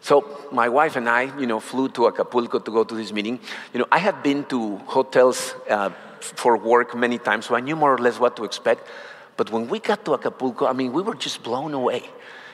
So 0.04 0.22
my 0.52 0.68
wife 0.68 0.96
and 0.96 1.08
I, 1.08 1.34
you 1.40 1.46
know, 1.46 1.60
flew 1.60 1.88
to 1.96 2.08
Acapulco 2.08 2.58
to 2.58 2.70
go 2.70 2.84
to 2.84 2.94
this 2.94 3.10
meeting. 3.10 3.40
You 3.72 3.80
know, 3.80 3.86
I 3.90 3.96
have 3.96 4.22
been 4.22 4.44
to 4.52 4.76
hotels 4.84 5.54
uh, 5.70 5.88
for 6.20 6.58
work 6.58 6.94
many 6.94 7.16
times, 7.16 7.46
so 7.46 7.54
I 7.54 7.60
knew 7.60 7.74
more 7.74 7.94
or 7.94 7.96
less 7.96 8.20
what 8.20 8.36
to 8.36 8.44
expect. 8.44 8.86
But 9.38 9.50
when 9.50 9.66
we 9.66 9.78
got 9.78 10.04
to 10.04 10.12
Acapulco, 10.12 10.66
I 10.66 10.74
mean, 10.74 10.92
we 10.92 11.00
were 11.00 11.14
just 11.14 11.42
blown 11.42 11.72
away. 11.72 12.02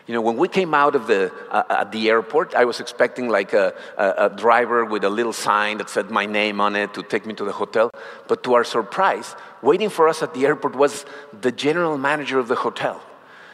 You 0.07 0.15
know, 0.15 0.21
when 0.21 0.37
we 0.37 0.47
came 0.47 0.75
out 0.75 0.95
of 0.95 1.09
the, 1.09 1.33
uh, 1.51 1.65
at 1.83 1.91
the 1.91 2.09
airport, 2.09 2.55
I 2.55 2.65
was 2.67 2.79
expecting 2.79 3.29
like 3.29 3.53
a, 3.53 3.75
a, 3.99 4.27
a, 4.27 4.29
driver 4.31 4.85
with 4.85 5.03
a 5.03 5.11
little 5.11 5.33
sign 5.33 5.79
that 5.79 5.91
said 5.91 6.09
my 6.09 6.27
name 6.27 6.61
on 6.61 6.77
it 6.77 6.95
to 6.95 7.03
take 7.03 7.27
me 7.27 7.35
to 7.35 7.45
the 7.45 7.53
hotel. 7.53 7.91
But 8.29 8.45
to 8.45 8.55
our 8.55 8.63
surprise, 8.63 9.35
waiting 9.61 9.89
for 9.89 10.09
us 10.09 10.23
at 10.23 10.35
the 10.35 10.47
airport 10.47 10.77
was 10.77 11.05
the 11.41 11.51
general 11.51 11.99
manager 11.99 12.39
of 12.39 12.47
the 12.47 12.55
hotel 12.55 13.03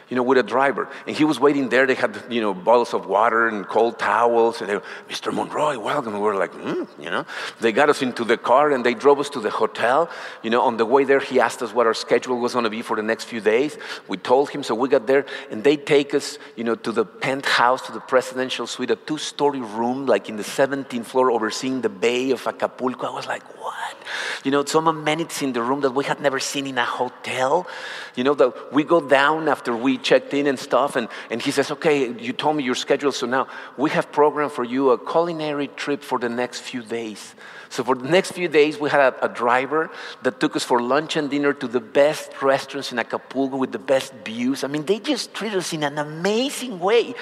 you 0.09 0.15
know, 0.15 0.23
with 0.23 0.37
a 0.37 0.43
driver. 0.43 0.87
And 1.05 1.15
he 1.15 1.23
was 1.23 1.39
waiting 1.39 1.69
there. 1.69 1.85
They 1.85 1.95
had, 1.95 2.21
you 2.29 2.41
know, 2.41 2.53
bottles 2.53 2.93
of 2.93 3.05
water 3.07 3.47
and 3.47 3.67
cold 3.67 3.99
towels. 3.99 4.61
And 4.61 4.69
they 4.69 4.75
were, 4.75 4.83
Mr. 5.09 5.33
Monroy, 5.33 5.77
welcome. 5.77 6.13
We 6.13 6.19
were 6.19 6.35
like, 6.35 6.53
hmm, 6.53 6.83
you 7.01 7.09
know. 7.09 7.25
They 7.59 7.71
got 7.71 7.89
us 7.89 8.01
into 8.01 8.23
the 8.23 8.37
car 8.37 8.71
and 8.71 8.85
they 8.85 8.93
drove 8.93 9.19
us 9.19 9.29
to 9.31 9.39
the 9.39 9.49
hotel. 9.49 10.09
You 10.43 10.49
know, 10.49 10.61
on 10.61 10.77
the 10.77 10.85
way 10.85 11.03
there, 11.03 11.19
he 11.19 11.39
asked 11.39 11.61
us 11.61 11.73
what 11.73 11.87
our 11.87 11.93
schedule 11.93 12.39
was 12.39 12.53
going 12.53 12.63
to 12.63 12.69
be 12.69 12.81
for 12.81 12.95
the 12.95 13.03
next 13.03 13.25
few 13.25 13.41
days. 13.41 13.77
We 14.07 14.17
told 14.17 14.49
him, 14.49 14.63
so 14.63 14.75
we 14.75 14.89
got 14.89 15.07
there 15.07 15.25
and 15.51 15.63
they 15.63 15.77
take 15.77 16.13
us, 16.13 16.37
you 16.55 16.63
know, 16.63 16.75
to 16.75 16.91
the 16.91 17.05
penthouse, 17.05 17.81
to 17.87 17.91
the 17.91 17.99
presidential 17.99 18.67
suite, 18.67 18.91
a 18.91 18.95
two-story 18.95 19.61
room, 19.61 20.05
like 20.05 20.29
in 20.29 20.37
the 20.37 20.43
17th 20.43 21.05
floor, 21.05 21.31
overseeing 21.31 21.81
the 21.81 21.89
bay 21.89 22.31
of 22.31 22.45
Acapulco. 22.47 23.07
I 23.07 23.11
was 23.11 23.27
like, 23.27 23.43
what? 23.61 23.97
You 24.43 24.51
know, 24.51 24.63
some 24.63 24.87
amenities 24.87 25.41
in 25.41 25.53
the 25.53 25.61
room 25.61 25.81
that 25.81 25.91
we 25.91 26.05
had 26.05 26.21
never 26.21 26.39
seen 26.39 26.67
in 26.67 26.77
a 26.77 26.85
hotel. 26.85 27.67
You 28.15 28.23
know, 28.23 28.33
that 28.35 28.73
we 28.73 28.83
go 28.83 29.01
down 29.01 29.47
after 29.47 29.75
we 29.75 29.96
checked 29.97 30.33
in 30.33 30.47
and 30.47 30.57
stuff. 30.57 30.95
And, 30.95 31.07
and 31.29 31.41
he 31.41 31.51
says, 31.51 31.71
Okay, 31.71 32.13
you 32.19 32.33
told 32.33 32.55
me 32.55 32.63
your 32.63 32.75
schedule, 32.75 33.11
so 33.11 33.25
now 33.25 33.47
we 33.77 33.89
have 33.91 34.11
programmed 34.11 34.51
for 34.51 34.63
you 34.63 34.91
a 34.91 34.97
culinary 34.97 35.67
trip 35.67 36.03
for 36.03 36.19
the 36.19 36.29
next 36.29 36.61
few 36.61 36.83
days. 36.83 37.35
So 37.69 37.83
for 37.83 37.95
the 37.95 38.07
next 38.07 38.31
few 38.31 38.47
days, 38.47 38.79
we 38.79 38.89
had 38.89 39.13
a, 39.13 39.25
a, 39.25 39.29
driver 39.29 39.89
that 40.23 40.39
took 40.39 40.55
us 40.55 40.63
for 40.63 40.81
lunch 40.81 41.15
and 41.15 41.29
dinner 41.29 41.53
to 41.53 41.67
the 41.67 41.79
best 41.79 42.41
restaurants 42.41 42.91
in 42.91 42.99
Acapulco 42.99 43.57
with 43.57 43.71
the 43.71 43.79
best 43.79 44.13
views. 44.25 44.63
I 44.63 44.67
mean, 44.67 44.85
they 44.85 44.99
just 44.99 45.33
treated 45.33 45.57
us 45.57 45.73
in 45.73 45.83
an 45.83 45.97
amazing 45.97 46.79
way. 46.79 47.13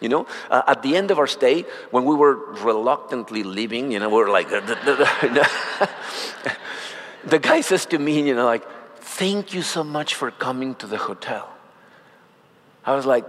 You 0.00 0.10
know, 0.10 0.26
uh, 0.50 0.62
at 0.66 0.82
the 0.82 0.96
end 0.96 1.10
of 1.10 1.18
our 1.18 1.26
stay, 1.26 1.64
when 1.90 2.04
we 2.04 2.14
were 2.14 2.36
reluctantly 2.62 3.42
leaving, 3.42 3.92
you 3.92 3.98
know, 3.98 4.08
we 4.08 4.16
were 4.16 4.30
like, 4.30 4.48
the 7.24 7.38
guy 7.40 7.62
says 7.62 7.86
to 7.86 7.98
me, 7.98 8.26
you 8.26 8.34
know, 8.34 8.44
like, 8.44 8.64
thank 8.98 9.54
you 9.54 9.62
so 9.62 9.82
much 9.82 10.14
for 10.14 10.30
coming 10.30 10.74
to 10.76 10.86
the 10.86 10.98
hotel. 10.98 11.53
I 12.86 12.94
was 12.94 13.06
like, 13.06 13.24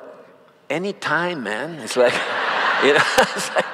anytime, 0.70 1.44
man. 1.44 1.80
It's 1.80 1.96
like, 1.96 2.14
you 2.84 2.94
know, 2.94 3.04
it's 3.20 3.50
like, 3.54 3.66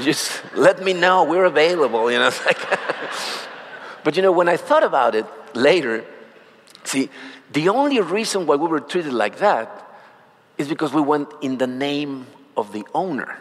just 0.00 0.42
let 0.54 0.82
me 0.82 0.92
know, 0.92 1.24
we're 1.24 1.44
available, 1.44 2.10
you 2.10 2.18
know. 2.18 2.28
It's 2.32 2.44
like, 2.46 2.58
but 4.04 4.16
you 4.16 4.22
know, 4.22 4.32
when 4.32 4.48
I 4.48 4.56
thought 4.56 4.82
about 4.82 5.14
it 5.14 5.26
later, 5.54 6.04
see, 6.84 7.08
the 7.52 7.68
only 7.68 8.00
reason 8.00 8.46
why 8.46 8.56
we 8.56 8.66
were 8.66 8.80
treated 8.80 9.12
like 9.12 9.38
that 9.38 9.68
is 10.58 10.66
because 10.68 10.92
we 10.92 11.00
went 11.00 11.28
in 11.40 11.58
the 11.58 11.66
name 11.66 12.26
of 12.56 12.72
the 12.72 12.84
owner. 12.94 13.38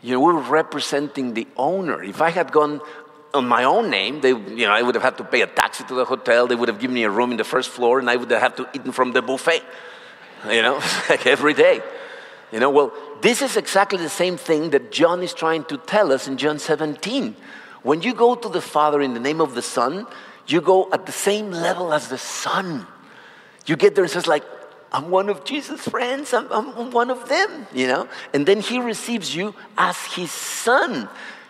You 0.00 0.12
know, 0.12 0.20
we 0.20 0.32
were 0.32 0.40
representing 0.40 1.34
the 1.34 1.46
owner. 1.56 2.02
If 2.02 2.20
I 2.20 2.30
had 2.30 2.52
gone 2.52 2.80
on 3.34 3.48
my 3.48 3.64
own 3.64 3.88
name, 3.88 4.20
they, 4.20 4.30
you 4.30 4.66
know, 4.66 4.72
I 4.72 4.82
would 4.82 4.94
have 4.94 5.02
had 5.02 5.16
to 5.18 5.24
pay 5.24 5.40
a 5.40 5.46
taxi 5.46 5.84
to 5.84 5.94
the 5.94 6.04
hotel. 6.04 6.46
They 6.46 6.54
would 6.54 6.68
have 6.68 6.78
given 6.78 6.94
me 6.94 7.04
a 7.04 7.10
room 7.10 7.30
in 7.30 7.36
the 7.36 7.44
first 7.44 7.70
floor, 7.70 7.98
and 7.98 8.10
I 8.10 8.16
would 8.16 8.30
have 8.30 8.42
had 8.42 8.56
to 8.58 8.68
eat 8.74 8.94
from 8.94 9.12
the 9.12 9.22
buffet 9.22 9.62
you 10.50 10.62
know, 10.62 10.80
like 11.08 11.26
every 11.26 11.54
day. 11.54 11.80
You 12.50 12.60
know, 12.60 12.70
well, 12.70 12.92
this 13.22 13.40
is 13.40 13.56
exactly 13.56 13.98
the 13.98 14.10
same 14.10 14.36
thing 14.36 14.70
that 14.70 14.92
John 14.92 15.22
is 15.22 15.32
trying 15.32 15.64
to 15.64 15.78
tell 15.78 16.12
us 16.12 16.28
in 16.28 16.36
John 16.36 16.58
17. 16.58 17.34
When 17.82 18.02
you 18.02 18.14
go 18.14 18.34
to 18.34 18.48
the 18.48 18.60
Father 18.60 19.00
in 19.00 19.14
the 19.14 19.20
name 19.20 19.40
of 19.40 19.54
the 19.54 19.62
Son, 19.62 20.06
you 20.46 20.60
go 20.60 20.88
at 20.92 21.06
the 21.06 21.12
same 21.12 21.50
level 21.50 21.94
as 21.94 22.08
the 22.08 22.18
Son. 22.18 22.86
You 23.66 23.76
get 23.76 23.94
there 23.94 24.04
and 24.04 24.10
says 24.10 24.26
like, 24.26 24.44
I'm 24.92 25.10
one 25.10 25.30
of 25.30 25.44
Jesus' 25.44 25.88
friends. 25.88 26.34
I'm, 26.34 26.50
I'm 26.52 26.90
one 26.90 27.10
of 27.10 27.28
them, 27.28 27.66
you 27.72 27.86
know? 27.86 28.08
And 28.34 28.44
then 28.44 28.60
he 28.60 28.78
receives 28.78 29.34
you 29.34 29.54
as 29.78 29.96
his 30.14 30.30
son. 30.30 31.08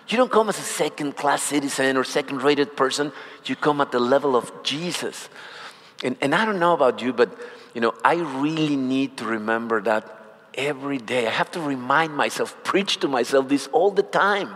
You 0.08 0.16
don't 0.16 0.30
come 0.30 0.48
as 0.48 0.58
a 0.58 0.62
second 0.62 1.16
class 1.16 1.42
citizen 1.42 1.96
or 1.96 2.04
second 2.04 2.42
rated 2.42 2.76
person. 2.76 3.10
You 3.46 3.56
come 3.56 3.80
at 3.80 3.90
the 3.90 3.98
level 3.98 4.36
of 4.36 4.52
Jesus. 4.62 5.28
And, 6.04 6.16
and 6.20 6.34
I 6.34 6.44
don't 6.44 6.60
know 6.60 6.72
about 6.72 7.02
you, 7.02 7.12
but 7.12 7.36
you 7.74 7.80
know, 7.80 7.94
I 8.04 8.14
really 8.14 8.76
need 8.76 9.16
to 9.18 9.24
remember 9.24 9.80
that 9.82 10.18
every 10.54 10.98
day. 10.98 11.26
I 11.26 11.30
have 11.30 11.50
to 11.52 11.60
remind 11.60 12.14
myself, 12.14 12.56
preach 12.64 12.98
to 13.00 13.08
myself 13.08 13.48
this 13.48 13.66
all 13.68 13.90
the 13.90 14.02
time. 14.02 14.54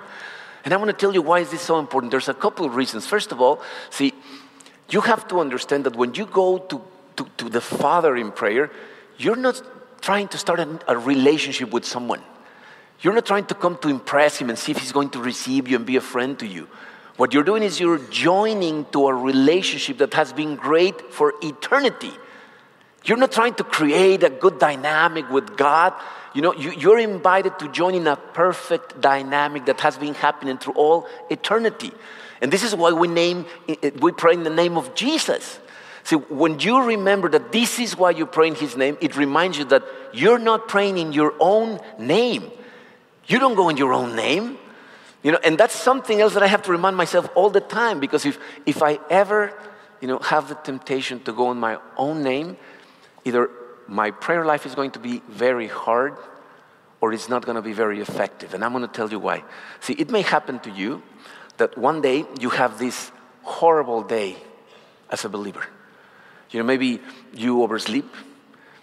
And 0.65 0.75
I 0.75 0.77
want 0.77 0.91
to 0.91 0.97
tell 0.97 1.15
you 1.15 1.23
why 1.23 1.41
is 1.41 1.51
this 1.51 1.63
so 1.63 1.79
important. 1.79 2.11
There's 2.11 2.29
a 2.29 2.35
couple 2.35 2.67
of 2.67 2.75
reasons. 2.75 3.07
First 3.07 3.33
of 3.33 3.41
all, 3.41 3.63
see, 3.91 4.13
you 4.91 5.01
have 5.01 5.27
to 5.29 5.41
understand 5.41 5.85
that 5.85 5.97
when 5.97 6.15
you 6.15 6.27
go 6.27 6.59
to, 6.59 6.83
to, 7.17 7.27
to 7.39 7.49
the 7.49 7.61
Father 7.61 8.17
in 8.17 8.33
prayer, 8.33 8.71
you're 9.17 9.37
not 9.37 9.63
trying 10.01 10.29
to 10.29 10.39
start 10.39 10.61
a, 10.61 10.81
a 10.89 10.99
relationship 10.99 11.73
with 11.73 11.85
someone. 11.85 12.21
You're 13.01 13.15
not 13.15 13.27
trying 13.27 13.47
to 13.47 13.55
come 13.55 13.79
to 13.79 13.89
impress 13.89 14.39
him 14.39 14.49
and 14.49 14.59
see 14.59 14.73
if 14.73 14.79
he's 14.79 14.93
going 14.93 15.11
to 15.11 15.21
receive 15.21 15.69
you 15.69 15.77
and 15.77 15.87
be 15.87 15.97
a 15.97 16.01
friend 16.01 16.39
to 16.39 16.47
you. 16.47 16.69
What 17.17 17.33
you're 17.33 17.45
doing 17.45 17.63
is 17.63 17.81
you're 17.81 17.99
joining 17.99 18.85
to 18.87 19.09
a 19.09 19.15
relationship 19.15 19.99
that 19.99 20.15
has 20.15 20.33
been 20.33 20.57
great 20.57 21.13
for 21.13 21.33
eternity. 21.43 22.13
You're 23.07 23.17
not 23.17 23.33
trying 23.33 23.55
to 23.55 23.65
create 23.65 24.25
a 24.25 24.31
good 24.31 24.59
dynamic 24.59 25.31
with 25.31 25.57
God. 25.57 25.95
You 26.35 26.43
know, 26.43 26.53
you, 26.53 26.93
are 26.93 26.99
invited 26.99 27.59
to 27.61 27.69
join 27.69 27.95
in 27.95 28.07
a 28.07 28.17
perfect 28.17 29.01
dynamic 29.01 29.67
that 29.67 29.81
has 29.81 29.97
been 29.97 30.15
happening 30.15 30.59
through 30.59 30.75
all 30.75 31.09
eternity. 31.31 31.93
And 32.41 32.53
this 32.53 32.63
is 32.63 32.75
why 32.75 32.93
we 32.93 33.09
name, 33.09 33.47
we 34.01 34.13
pray 34.13 34.35
in 34.35 34.43
the 34.43 34.51
name 34.51 34.77
of 34.77 34.95
Jesus. 34.95 35.59
See, 36.03 36.17
when 36.17 36.61
you 36.61 36.83
remember 36.83 37.29
that 37.31 37.53
this 37.53 37.79
is 37.79 37.97
why 37.97 38.11
you 38.11 38.27
pray 38.27 38.49
in 38.49 38.55
His 38.55 38.77
name, 38.77 38.99
it 39.01 39.17
reminds 39.17 39.57
you 39.57 39.65
that 39.67 39.85
you're 40.13 40.39
not 40.39 40.69
praying 40.69 40.99
in 40.99 41.13
your 41.13 41.35
own 41.41 41.81
name. 41.99 42.51
You 43.27 43.39
don't 43.39 43.55
go 43.55 43.69
in 43.69 43.77
your 43.77 43.93
own 43.93 44.15
name. 44.15 44.59
You 45.23 45.33
know, 45.33 45.39
and 45.43 45.59
that's 45.59 45.75
something 45.75 46.21
else 46.21 46.35
that 46.35 46.43
I 46.43 46.47
have 46.47 46.63
to 46.63 46.71
remind 46.71 46.97
myself 46.97 47.29
all 47.35 47.51
the 47.51 47.61
time 47.61 47.99
because 47.99 48.25
if, 48.25 48.39
if 48.67 48.83
I 48.83 49.01
ever, 49.11 49.53
you 50.01 50.07
know, 50.07 50.19
have 50.19 50.49
the 50.49 50.55
temptation 50.55 51.21
to 51.25 51.33
go 51.33 51.51
in 51.51 51.59
my 51.59 51.79
own 51.97 52.23
name, 52.23 52.57
either 53.27 53.51
my 53.89 54.11
prayer 54.13 54.45
life 54.45 54.65
is 54.65 54.75
going 54.75 54.93
to 54.93 54.99
be 55.01 55.21
very 55.29 55.67
hard 55.67 56.17
or 57.01 57.13
it's 57.13 57.29
not 57.29 57.45
going 57.45 57.57
to 57.57 57.63
be 57.63 57.73
very 57.73 58.01
effective. 58.01 58.55
And 58.55 58.65
I'm 58.65 58.73
going 58.73 58.87
to 58.87 58.93
tell 58.93 59.11
you 59.11 59.19
why. 59.19 59.43
See, 59.81 59.93
it 59.95 60.11
may 60.11 60.23
happen 60.23 60.61
to 60.61 60.71
you 60.71 61.03
that 61.59 61.77
one 61.77 62.01
day 62.01 62.25
you 62.41 62.51
have 62.51 62.79
this 62.79 63.11
horrible 63.43 64.03
day 64.03 64.37
as 65.11 65.25
a 65.25 65.29
believer. 65.29 65.67
You 66.51 66.61
know, 66.61 66.67
maybe 66.67 67.01
you 67.35 67.63
oversleep, 67.63 68.09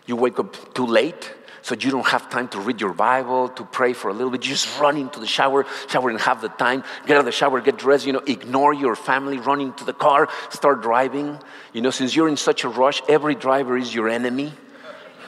you 0.06 0.15
wake 0.15 0.39
up 0.39 0.75
too 0.75 0.86
late, 0.86 1.34
so 1.63 1.76
you 1.76 1.91
don't 1.91 2.06
have 2.08 2.30
time 2.30 2.49
to 2.49 2.60
read 2.60 2.82
your 2.82 2.93
Bible, 2.93 3.47
to 3.49 3.63
pray 3.63 3.93
for 3.93 4.10
a 4.10 4.13
little 4.13 4.30
bit. 4.30 4.43
You 4.43 4.52
just 4.52 4.80
run 4.80 4.97
into 4.97 5.19
the 5.19 5.26
shower, 5.26 5.65
shower 5.88 6.10
and 6.10 6.19
have 6.19 6.41
the 6.41 6.49
time, 6.49 6.84
get 7.08 7.15
out 7.15 7.21
of 7.21 7.26
the 7.26 7.32
shower, 7.32 7.62
get 7.62 7.78
dressed, 7.78 8.06
you 8.06 8.12
know, 8.12 8.21
ignore 8.28 8.73
your 8.73 8.97
family, 8.97 9.39
run 9.39 9.62
into 9.62 9.86
the 9.86 9.93
car, 9.93 10.28
start 10.49 10.82
driving. 10.82 11.39
You 11.71 11.82
know, 11.82 11.89
since 11.89 12.15
you're 12.15 12.28
in 12.28 12.38
such 12.38 12.65
a 12.65 12.69
rush, 12.69 13.02
every 13.08 13.34
driver 13.34 13.78
is 13.78 13.95
your 13.95 14.10
enemy. 14.10 14.52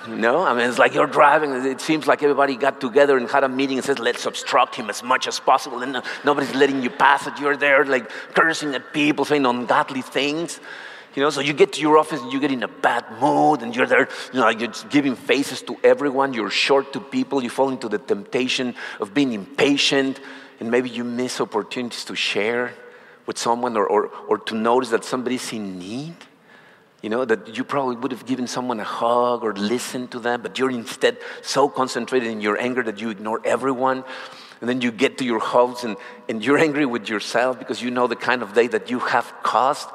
No, 0.10 0.44
I 0.44 0.54
mean, 0.54 0.70
it's 0.70 0.78
like 0.78 0.94
you're 0.94 1.08
driving. 1.08 1.52
It 1.66 1.82
seems 1.82 2.06
like 2.06 2.22
everybody 2.22 2.58
got 2.58 2.80
together 2.80 3.18
and 3.18 3.30
had 3.30 3.44
a 3.44 3.50
meeting 3.50 3.78
and 3.78 3.86
said, 3.86 4.00
let's 4.00 4.26
obstruct 4.26 4.76
him 4.76 4.90
as 4.90 5.02
much 5.02 5.28
as 5.28 5.40
possible. 5.40 5.82
And 5.82 6.04
nobody's 6.24 6.54
letting 6.54 6.84
you 6.84 6.90
pass 6.90 7.26
it. 7.28 7.40
You're 7.40 7.58
there, 7.58 7.86
like 7.86 8.10
cursing 8.36 8.76
at 8.76 8.94
people, 8.94 9.26
saying 9.26 9.46
ungodly 9.46 10.02
things. 10.02 10.60
You 11.16 11.22
know, 11.22 11.30
so 11.30 11.40
you 11.40 11.54
get 11.54 11.74
to 11.74 11.82
your 11.82 11.98
office 11.98 12.22
and 12.22 12.34
you 12.34 12.42
get 12.42 12.52
in 12.52 12.62
a 12.62 12.68
bad 12.68 13.06
mood 13.22 13.62
and 13.62 13.74
you're 13.74 13.86
there, 13.86 14.10
you 14.34 14.40
know, 14.42 14.50
you're 14.50 14.74
giving 14.90 15.16
faces 15.16 15.62
to 15.64 15.78
everyone. 15.82 16.34
You're 16.34 16.50
short 16.50 16.92
to 16.94 17.00
people. 17.00 17.42
You 17.42 17.50
fall 17.50 17.70
into 17.70 17.88
the 17.88 17.98
temptation 17.98 18.76
of 19.00 19.14
being 19.14 19.32
impatient 19.32 20.20
and 20.60 20.70
maybe 20.70 20.90
you 20.90 21.06
miss 21.06 21.40
opportunities 21.40 22.04
to 22.06 22.16
share 22.16 22.74
with 23.26 23.38
someone 23.38 23.78
or, 23.78 23.88
or, 23.88 24.08
or 24.28 24.38
to 24.40 24.56
notice 24.56 24.90
that 24.90 25.06
somebody's 25.06 25.54
in 25.54 25.80
need. 25.80 26.16
You 27.02 27.10
know, 27.10 27.24
that 27.24 27.56
you 27.56 27.64
probably 27.64 27.96
would 27.98 28.12
have 28.12 28.26
given 28.26 28.48
someone 28.48 28.80
a 28.80 28.84
hug 28.84 29.44
or 29.44 29.54
listened 29.54 30.12
to 30.12 30.20
them, 30.20 30.42
but 30.42 30.58
you're 30.58 30.72
instead 30.72 31.18
so 31.44 31.70
concentrated 31.70 32.30
in 32.30 32.42
your 32.42 32.60
anger 32.60 32.84
that 32.84 33.00
you 33.00 33.10
ignore 33.10 33.42
everyone. 33.46 34.04
And 34.60 34.68
then 34.68 34.82
you 34.82 34.92
get 34.92 35.20
to 35.20 35.26
your 35.26 35.40
house 35.40 35.84
and, 35.84 35.98
and 36.28 36.44
you're 36.44 36.58
angry 36.58 36.86
with 36.86 37.08
yourself 37.08 37.60
because 37.60 37.82
you 37.82 37.92
know 37.92 38.08
the 38.08 38.16
kind 38.16 38.42
of 38.42 38.54
day 38.54 38.68
that 38.68 38.90
you 38.90 39.00
have 39.00 39.32
caused 39.44 39.88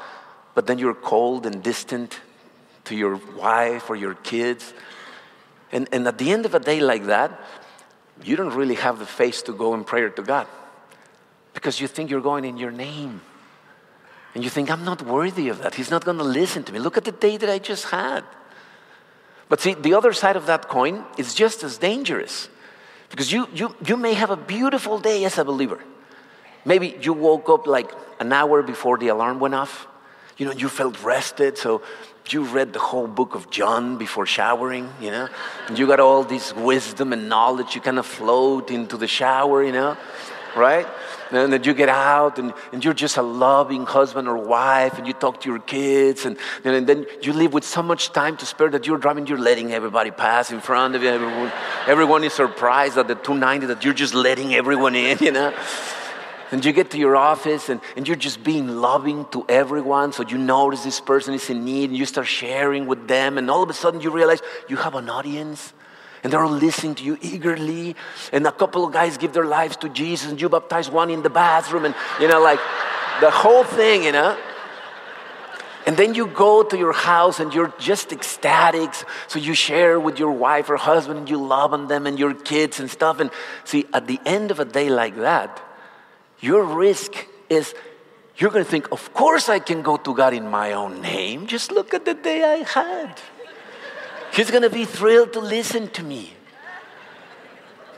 but 0.60 0.66
then 0.66 0.78
you're 0.78 0.92
cold 0.92 1.46
and 1.46 1.62
distant 1.62 2.20
to 2.84 2.94
your 2.94 3.18
wife 3.34 3.88
or 3.88 3.96
your 3.96 4.12
kids. 4.12 4.74
And, 5.72 5.88
and 5.90 6.06
at 6.06 6.18
the 6.18 6.30
end 6.30 6.44
of 6.44 6.54
a 6.54 6.60
day 6.60 6.80
like 6.80 7.06
that, 7.06 7.30
you 8.22 8.36
don't 8.36 8.52
really 8.52 8.74
have 8.74 8.98
the 8.98 9.06
face 9.06 9.40
to 9.44 9.54
go 9.54 9.72
in 9.72 9.84
prayer 9.84 10.10
to 10.10 10.22
God 10.22 10.46
because 11.54 11.80
you 11.80 11.86
think 11.86 12.10
you're 12.10 12.20
going 12.20 12.44
in 12.44 12.58
your 12.58 12.70
name. 12.70 13.22
And 14.34 14.44
you 14.44 14.50
think, 14.50 14.70
I'm 14.70 14.84
not 14.84 15.00
worthy 15.00 15.48
of 15.48 15.62
that. 15.62 15.76
He's 15.76 15.90
not 15.90 16.04
going 16.04 16.18
to 16.18 16.24
listen 16.24 16.62
to 16.64 16.74
me. 16.74 16.78
Look 16.78 16.98
at 16.98 17.04
the 17.04 17.12
day 17.12 17.38
that 17.38 17.48
I 17.48 17.58
just 17.58 17.86
had. 17.86 18.22
But 19.48 19.62
see, 19.62 19.72
the 19.72 19.94
other 19.94 20.12
side 20.12 20.36
of 20.36 20.44
that 20.44 20.68
coin 20.68 21.06
is 21.16 21.34
just 21.34 21.64
as 21.64 21.78
dangerous 21.78 22.50
because 23.08 23.32
you, 23.32 23.48
you, 23.54 23.74
you 23.86 23.96
may 23.96 24.12
have 24.12 24.28
a 24.28 24.36
beautiful 24.36 24.98
day 24.98 25.24
as 25.24 25.38
a 25.38 25.44
believer. 25.46 25.80
Maybe 26.66 26.98
you 27.00 27.14
woke 27.14 27.48
up 27.48 27.66
like 27.66 27.90
an 28.18 28.30
hour 28.30 28.62
before 28.62 28.98
the 28.98 29.08
alarm 29.08 29.40
went 29.40 29.54
off. 29.54 29.86
You 30.40 30.46
know, 30.46 30.52
you 30.52 30.70
felt 30.70 31.04
rested, 31.04 31.58
so 31.58 31.82
you 32.30 32.44
read 32.44 32.72
the 32.72 32.78
whole 32.78 33.06
book 33.06 33.34
of 33.34 33.50
John 33.50 33.98
before 33.98 34.24
showering, 34.24 34.90
you 34.98 35.10
know, 35.10 35.28
and 35.68 35.78
you 35.78 35.86
got 35.86 36.00
all 36.00 36.24
this 36.24 36.56
wisdom 36.56 37.12
and 37.12 37.28
knowledge. 37.28 37.74
You 37.74 37.82
kind 37.82 37.98
of 37.98 38.06
float 38.06 38.70
into 38.70 38.96
the 38.96 39.06
shower, 39.06 39.62
you 39.62 39.72
know, 39.72 39.98
right? 40.56 40.86
And 41.30 41.52
then 41.52 41.62
you 41.62 41.74
get 41.74 41.90
out 41.90 42.38
and, 42.38 42.54
and 42.72 42.82
you're 42.82 42.94
just 42.94 43.18
a 43.18 43.22
loving 43.22 43.84
husband 43.84 44.28
or 44.28 44.38
wife 44.38 44.96
and 44.96 45.06
you 45.06 45.12
talk 45.12 45.42
to 45.42 45.50
your 45.50 45.58
kids 45.58 46.24
and, 46.24 46.38
and 46.64 46.86
then 46.86 47.04
you 47.20 47.34
live 47.34 47.52
with 47.52 47.64
so 47.64 47.82
much 47.82 48.10
time 48.12 48.38
to 48.38 48.46
spare 48.46 48.70
that 48.70 48.86
you're 48.86 48.96
driving, 48.96 49.26
you're 49.26 49.38
letting 49.38 49.72
everybody 49.72 50.10
pass 50.10 50.50
in 50.50 50.60
front 50.62 50.94
of 50.94 51.02
you. 51.02 51.10
Everyone, 51.10 51.52
everyone 51.86 52.24
is 52.24 52.32
surprised 52.32 52.96
at 52.96 53.08
the 53.08 53.14
290 53.14 53.66
that 53.66 53.84
you're 53.84 53.92
just 53.92 54.14
letting 54.14 54.54
everyone 54.54 54.94
in, 54.94 55.18
you 55.20 55.32
know. 55.32 55.52
And 56.52 56.64
you 56.64 56.72
get 56.72 56.90
to 56.90 56.98
your 56.98 57.16
office 57.16 57.68
and, 57.68 57.80
and 57.96 58.08
you're 58.08 58.16
just 58.16 58.42
being 58.42 58.68
loving 58.68 59.24
to 59.26 59.44
everyone. 59.48 60.12
So 60.12 60.24
you 60.26 60.36
notice 60.36 60.82
this 60.82 61.00
person 61.00 61.34
is 61.34 61.48
in 61.48 61.64
need 61.64 61.90
and 61.90 61.98
you 61.98 62.06
start 62.06 62.26
sharing 62.26 62.86
with 62.86 63.06
them. 63.06 63.38
And 63.38 63.50
all 63.50 63.62
of 63.62 63.70
a 63.70 63.74
sudden 63.74 64.00
you 64.00 64.10
realize 64.10 64.40
you 64.68 64.76
have 64.76 64.94
an 64.94 65.08
audience 65.08 65.72
and 66.22 66.32
they're 66.32 66.42
all 66.42 66.50
listening 66.50 66.96
to 66.96 67.04
you 67.04 67.18
eagerly. 67.20 67.94
And 68.32 68.46
a 68.46 68.52
couple 68.52 68.84
of 68.84 68.92
guys 68.92 69.16
give 69.16 69.32
their 69.32 69.46
lives 69.46 69.76
to 69.78 69.88
Jesus 69.88 70.30
and 70.30 70.40
you 70.40 70.48
baptize 70.48 70.90
one 70.90 71.10
in 71.10 71.22
the 71.22 71.30
bathroom 71.30 71.84
and, 71.84 71.94
you 72.20 72.26
know, 72.26 72.40
like 72.40 72.60
the 73.20 73.30
whole 73.30 73.64
thing, 73.64 74.04
you 74.04 74.12
know. 74.12 74.36
And 75.86 75.96
then 75.96 76.14
you 76.14 76.26
go 76.26 76.62
to 76.62 76.76
your 76.76 76.92
house 76.92 77.40
and 77.40 77.54
you're 77.54 77.72
just 77.78 78.12
ecstatic. 78.12 78.92
So 79.28 79.38
you 79.38 79.54
share 79.54 79.98
with 79.98 80.18
your 80.18 80.32
wife 80.32 80.68
or 80.68 80.76
husband 80.76 81.18
and 81.20 81.30
you 81.30 81.42
love 81.42 81.72
on 81.72 81.86
them 81.86 82.06
and 82.06 82.18
your 82.18 82.34
kids 82.34 82.80
and 82.80 82.90
stuff. 82.90 83.18
And 83.20 83.30
see, 83.64 83.86
at 83.92 84.06
the 84.06 84.20
end 84.26 84.50
of 84.50 84.60
a 84.60 84.64
day 84.64 84.90
like 84.90 85.16
that, 85.16 85.62
your 86.40 86.64
risk 86.64 87.26
is 87.48 87.74
you're 88.36 88.50
going 88.50 88.64
to 88.64 88.70
think, 88.70 88.90
of 88.90 89.12
course 89.12 89.48
I 89.48 89.58
can 89.58 89.82
go 89.82 89.96
to 89.98 90.14
God 90.14 90.32
in 90.32 90.48
my 90.48 90.72
own 90.72 91.02
name. 91.02 91.46
Just 91.46 91.70
look 91.70 91.92
at 91.92 92.06
the 92.06 92.14
day 92.14 92.42
I 92.42 92.68
had. 92.68 93.20
He's 94.32 94.50
going 94.50 94.62
to 94.62 94.70
be 94.70 94.84
thrilled 94.84 95.34
to 95.34 95.40
listen 95.40 95.88
to 95.88 96.02
me. 96.02 96.32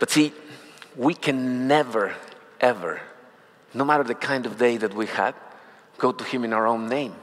But 0.00 0.10
see, 0.10 0.32
we 0.96 1.14
can 1.14 1.68
never, 1.68 2.14
ever, 2.60 3.00
no 3.72 3.84
matter 3.84 4.02
the 4.02 4.16
kind 4.16 4.46
of 4.46 4.58
day 4.58 4.76
that 4.78 4.94
we 4.94 5.06
had, 5.06 5.34
go 5.98 6.10
to 6.10 6.24
Him 6.24 6.44
in 6.44 6.52
our 6.52 6.66
own 6.66 6.88
name. 6.88 7.14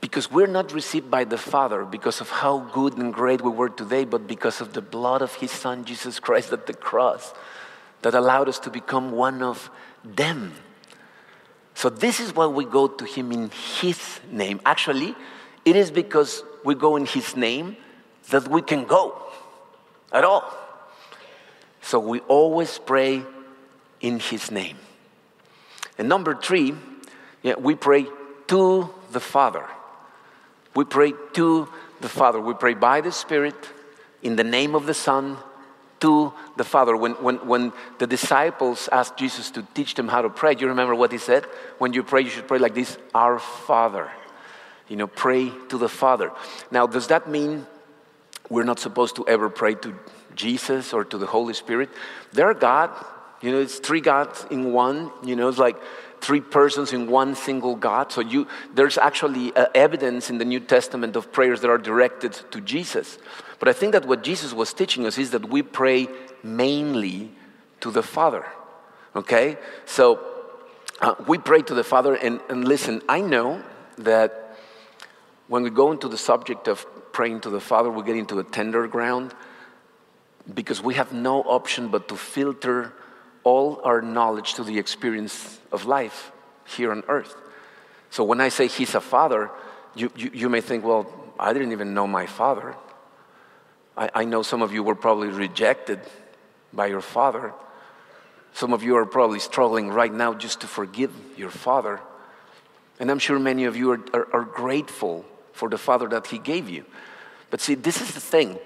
Because 0.00 0.30
we're 0.30 0.46
not 0.46 0.72
received 0.72 1.10
by 1.10 1.24
the 1.24 1.36
Father 1.36 1.84
because 1.84 2.20
of 2.20 2.30
how 2.30 2.60
good 2.72 2.96
and 2.96 3.12
great 3.12 3.42
we 3.42 3.50
were 3.50 3.68
today, 3.68 4.04
but 4.04 4.26
because 4.26 4.60
of 4.62 4.72
the 4.72 4.80
blood 4.80 5.20
of 5.20 5.34
His 5.34 5.50
Son, 5.50 5.84
Jesus 5.84 6.20
Christ, 6.20 6.52
at 6.52 6.66
the 6.66 6.72
cross 6.72 7.34
that 8.02 8.14
allowed 8.14 8.48
us 8.48 8.58
to 8.60 8.70
become 8.70 9.10
one 9.10 9.42
of 9.42 9.70
them. 10.04 10.52
So, 11.74 11.88
this 11.88 12.18
is 12.18 12.34
why 12.34 12.46
we 12.46 12.64
go 12.64 12.88
to 12.88 13.04
Him 13.04 13.30
in 13.30 13.50
His 13.80 14.20
name. 14.30 14.60
Actually, 14.66 15.14
it 15.64 15.76
is 15.76 15.90
because 15.90 16.42
we 16.64 16.74
go 16.74 16.96
in 16.96 17.06
His 17.06 17.36
name 17.36 17.76
that 18.30 18.48
we 18.48 18.62
can 18.62 18.84
go 18.84 19.16
at 20.12 20.24
all. 20.24 20.52
So, 21.82 22.00
we 22.00 22.20
always 22.20 22.78
pray 22.78 23.22
in 24.00 24.18
His 24.18 24.50
name. 24.50 24.76
And 25.98 26.08
number 26.08 26.34
three, 26.34 26.74
yeah, 27.42 27.54
we 27.56 27.74
pray 27.74 28.06
to 28.48 28.90
the 29.12 29.20
Father. 29.20 29.64
We 30.74 30.84
pray 30.84 31.12
to 31.34 31.68
the 32.00 32.08
Father. 32.08 32.40
We 32.40 32.54
pray 32.54 32.74
by 32.74 33.00
the 33.00 33.12
Spirit, 33.12 33.56
in 34.22 34.36
the 34.36 34.44
name 34.44 34.74
of 34.74 34.86
the 34.86 34.94
Son, 34.94 35.36
to 36.00 36.32
the 36.56 36.64
Father. 36.64 36.96
When, 36.96 37.12
when, 37.14 37.36
when 37.46 37.72
the 37.98 38.06
disciples 38.06 38.88
asked 38.90 39.16
Jesus 39.16 39.50
to 39.52 39.62
teach 39.74 39.94
them 39.94 40.08
how 40.08 40.22
to 40.22 40.30
pray, 40.30 40.54
do 40.54 40.62
you 40.62 40.68
remember 40.68 40.94
what 40.94 41.12
he 41.12 41.18
said? 41.18 41.44
When 41.78 41.92
you 41.92 42.02
pray, 42.02 42.22
you 42.22 42.30
should 42.30 42.48
pray 42.48 42.58
like 42.58 42.74
this 42.74 42.98
Our 43.14 43.38
Father. 43.38 44.10
You 44.88 44.96
know, 44.96 45.06
pray 45.06 45.52
to 45.68 45.78
the 45.78 45.88
Father. 45.88 46.32
Now, 46.70 46.86
does 46.86 47.08
that 47.08 47.28
mean 47.28 47.66
we're 48.48 48.64
not 48.64 48.78
supposed 48.78 49.16
to 49.16 49.28
ever 49.28 49.50
pray 49.50 49.74
to 49.74 49.94
Jesus 50.34 50.92
or 50.92 51.04
to 51.04 51.18
the 51.18 51.26
Holy 51.26 51.54
Spirit? 51.54 51.90
They're 52.32 52.54
God. 52.54 52.90
You 53.40 53.52
know, 53.52 53.60
it's 53.60 53.78
three 53.78 54.00
gods 54.00 54.46
in 54.50 54.72
one. 54.72 55.12
You 55.22 55.36
know, 55.36 55.48
it's 55.48 55.58
like 55.58 55.76
three 56.20 56.40
persons 56.40 56.92
in 56.92 57.10
one 57.10 57.34
single 57.34 57.74
God. 57.74 58.12
So 58.12 58.20
you, 58.20 58.46
there's 58.74 58.98
actually 58.98 59.54
uh, 59.54 59.66
evidence 59.74 60.30
in 60.30 60.38
the 60.38 60.44
New 60.44 60.60
Testament 60.60 61.16
of 61.16 61.32
prayers 61.32 61.60
that 61.60 61.70
are 61.70 61.78
directed 61.78 62.32
to 62.50 62.60
Jesus. 62.60 63.18
But 63.58 63.68
I 63.68 63.72
think 63.72 63.92
that 63.92 64.06
what 64.06 64.22
Jesus 64.22 64.52
was 64.52 64.72
teaching 64.72 65.06
us 65.06 65.18
is 65.18 65.30
that 65.30 65.48
we 65.48 65.62
pray 65.62 66.08
mainly 66.42 67.32
to 67.80 67.90
the 67.90 68.02
Father. 68.02 68.46
Okay? 69.14 69.58
So 69.86 70.20
uh, 71.00 71.14
we 71.26 71.38
pray 71.38 71.62
to 71.62 71.74
the 71.74 71.84
Father, 71.84 72.14
and, 72.14 72.40
and 72.48 72.66
listen, 72.66 73.02
I 73.08 73.20
know 73.20 73.62
that 73.98 74.56
when 75.48 75.62
we 75.62 75.70
go 75.70 75.92
into 75.92 76.08
the 76.08 76.18
subject 76.18 76.68
of 76.68 76.86
praying 77.12 77.40
to 77.40 77.50
the 77.50 77.60
Father, 77.60 77.90
we 77.90 78.02
get 78.02 78.16
into 78.16 78.38
a 78.38 78.44
tender 78.44 78.86
ground 78.86 79.34
because 80.52 80.82
we 80.82 80.94
have 80.94 81.12
no 81.12 81.42
option 81.42 81.88
but 81.88 82.08
to 82.08 82.16
filter 82.16 82.92
all 83.48 83.80
our 83.90 84.00
knowledge 84.02 84.50
to 84.54 84.62
the 84.64 84.78
experience 84.78 85.58
of 85.72 85.86
life 85.86 86.32
here 86.76 86.90
on 86.90 87.02
earth. 87.08 87.34
So 88.10 88.20
when 88.30 88.40
I 88.40 88.50
say 88.50 88.66
He's 88.66 88.94
a 88.94 89.00
Father, 89.00 89.50
you, 89.94 90.06
you, 90.16 90.30
you 90.40 90.48
may 90.48 90.60
think, 90.60 90.84
well, 90.84 91.04
I 91.38 91.52
didn't 91.54 91.72
even 91.72 91.94
know 91.94 92.06
my 92.06 92.26
Father. 92.26 92.74
I, 93.96 94.10
I 94.20 94.24
know 94.24 94.42
some 94.42 94.62
of 94.62 94.72
you 94.72 94.82
were 94.82 94.94
probably 94.94 95.28
rejected 95.28 96.00
by 96.72 96.86
your 96.86 97.00
father. 97.00 97.52
Some 98.52 98.72
of 98.72 98.82
you 98.82 98.96
are 98.96 99.06
probably 99.06 99.40
struggling 99.40 99.88
right 99.88 100.12
now 100.12 100.34
just 100.34 100.60
to 100.60 100.66
forgive 100.66 101.12
your 101.36 101.50
father. 101.50 102.00
And 103.00 103.10
I'm 103.10 103.18
sure 103.18 103.38
many 103.38 103.64
of 103.64 103.76
you 103.76 103.92
are, 103.92 104.00
are, 104.12 104.28
are, 104.32 104.44
grateful 104.44 105.24
for 105.52 105.68
the 105.68 105.78
father 105.78 106.08
that 106.08 106.26
he 106.26 106.38
gave 106.38 106.68
you. 106.68 106.84
But 107.50 107.60
see, 107.60 107.74
this 107.74 108.00
is 108.00 108.12
the 108.14 108.20
thing. 108.20 108.58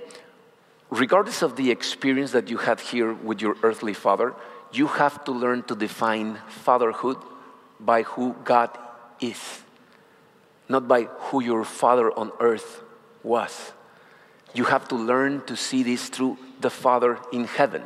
Regardless 0.90 1.42
of 1.42 1.57
the 1.57 1.71
experience 1.71 2.33
that 2.33 2.51
you 2.51 2.59
had 2.59 2.81
here 2.81 3.12
with 3.12 3.40
your 3.40 3.57
earthly 3.62 3.95
father, 3.95 4.35
you 4.72 4.87
have 4.87 5.24
to 5.24 5.32
learn 5.32 5.62
to 5.64 5.74
define 5.74 6.38
fatherhood 6.48 7.18
by 7.78 8.02
who 8.02 8.35
God 8.44 8.70
is, 9.20 9.62
not 10.68 10.88
by 10.88 11.04
who 11.04 11.42
your 11.42 11.64
father 11.64 12.11
on 12.16 12.32
earth 12.40 12.82
was. 13.22 13.72
You 14.54 14.64
have 14.64 14.87
to 14.88 14.96
learn 14.96 15.42
to 15.46 15.56
see 15.56 15.82
this 15.82 16.08
through 16.08 16.37
the 16.61 16.70
Father 16.70 17.18
in 17.32 17.44
heaven. 17.44 17.82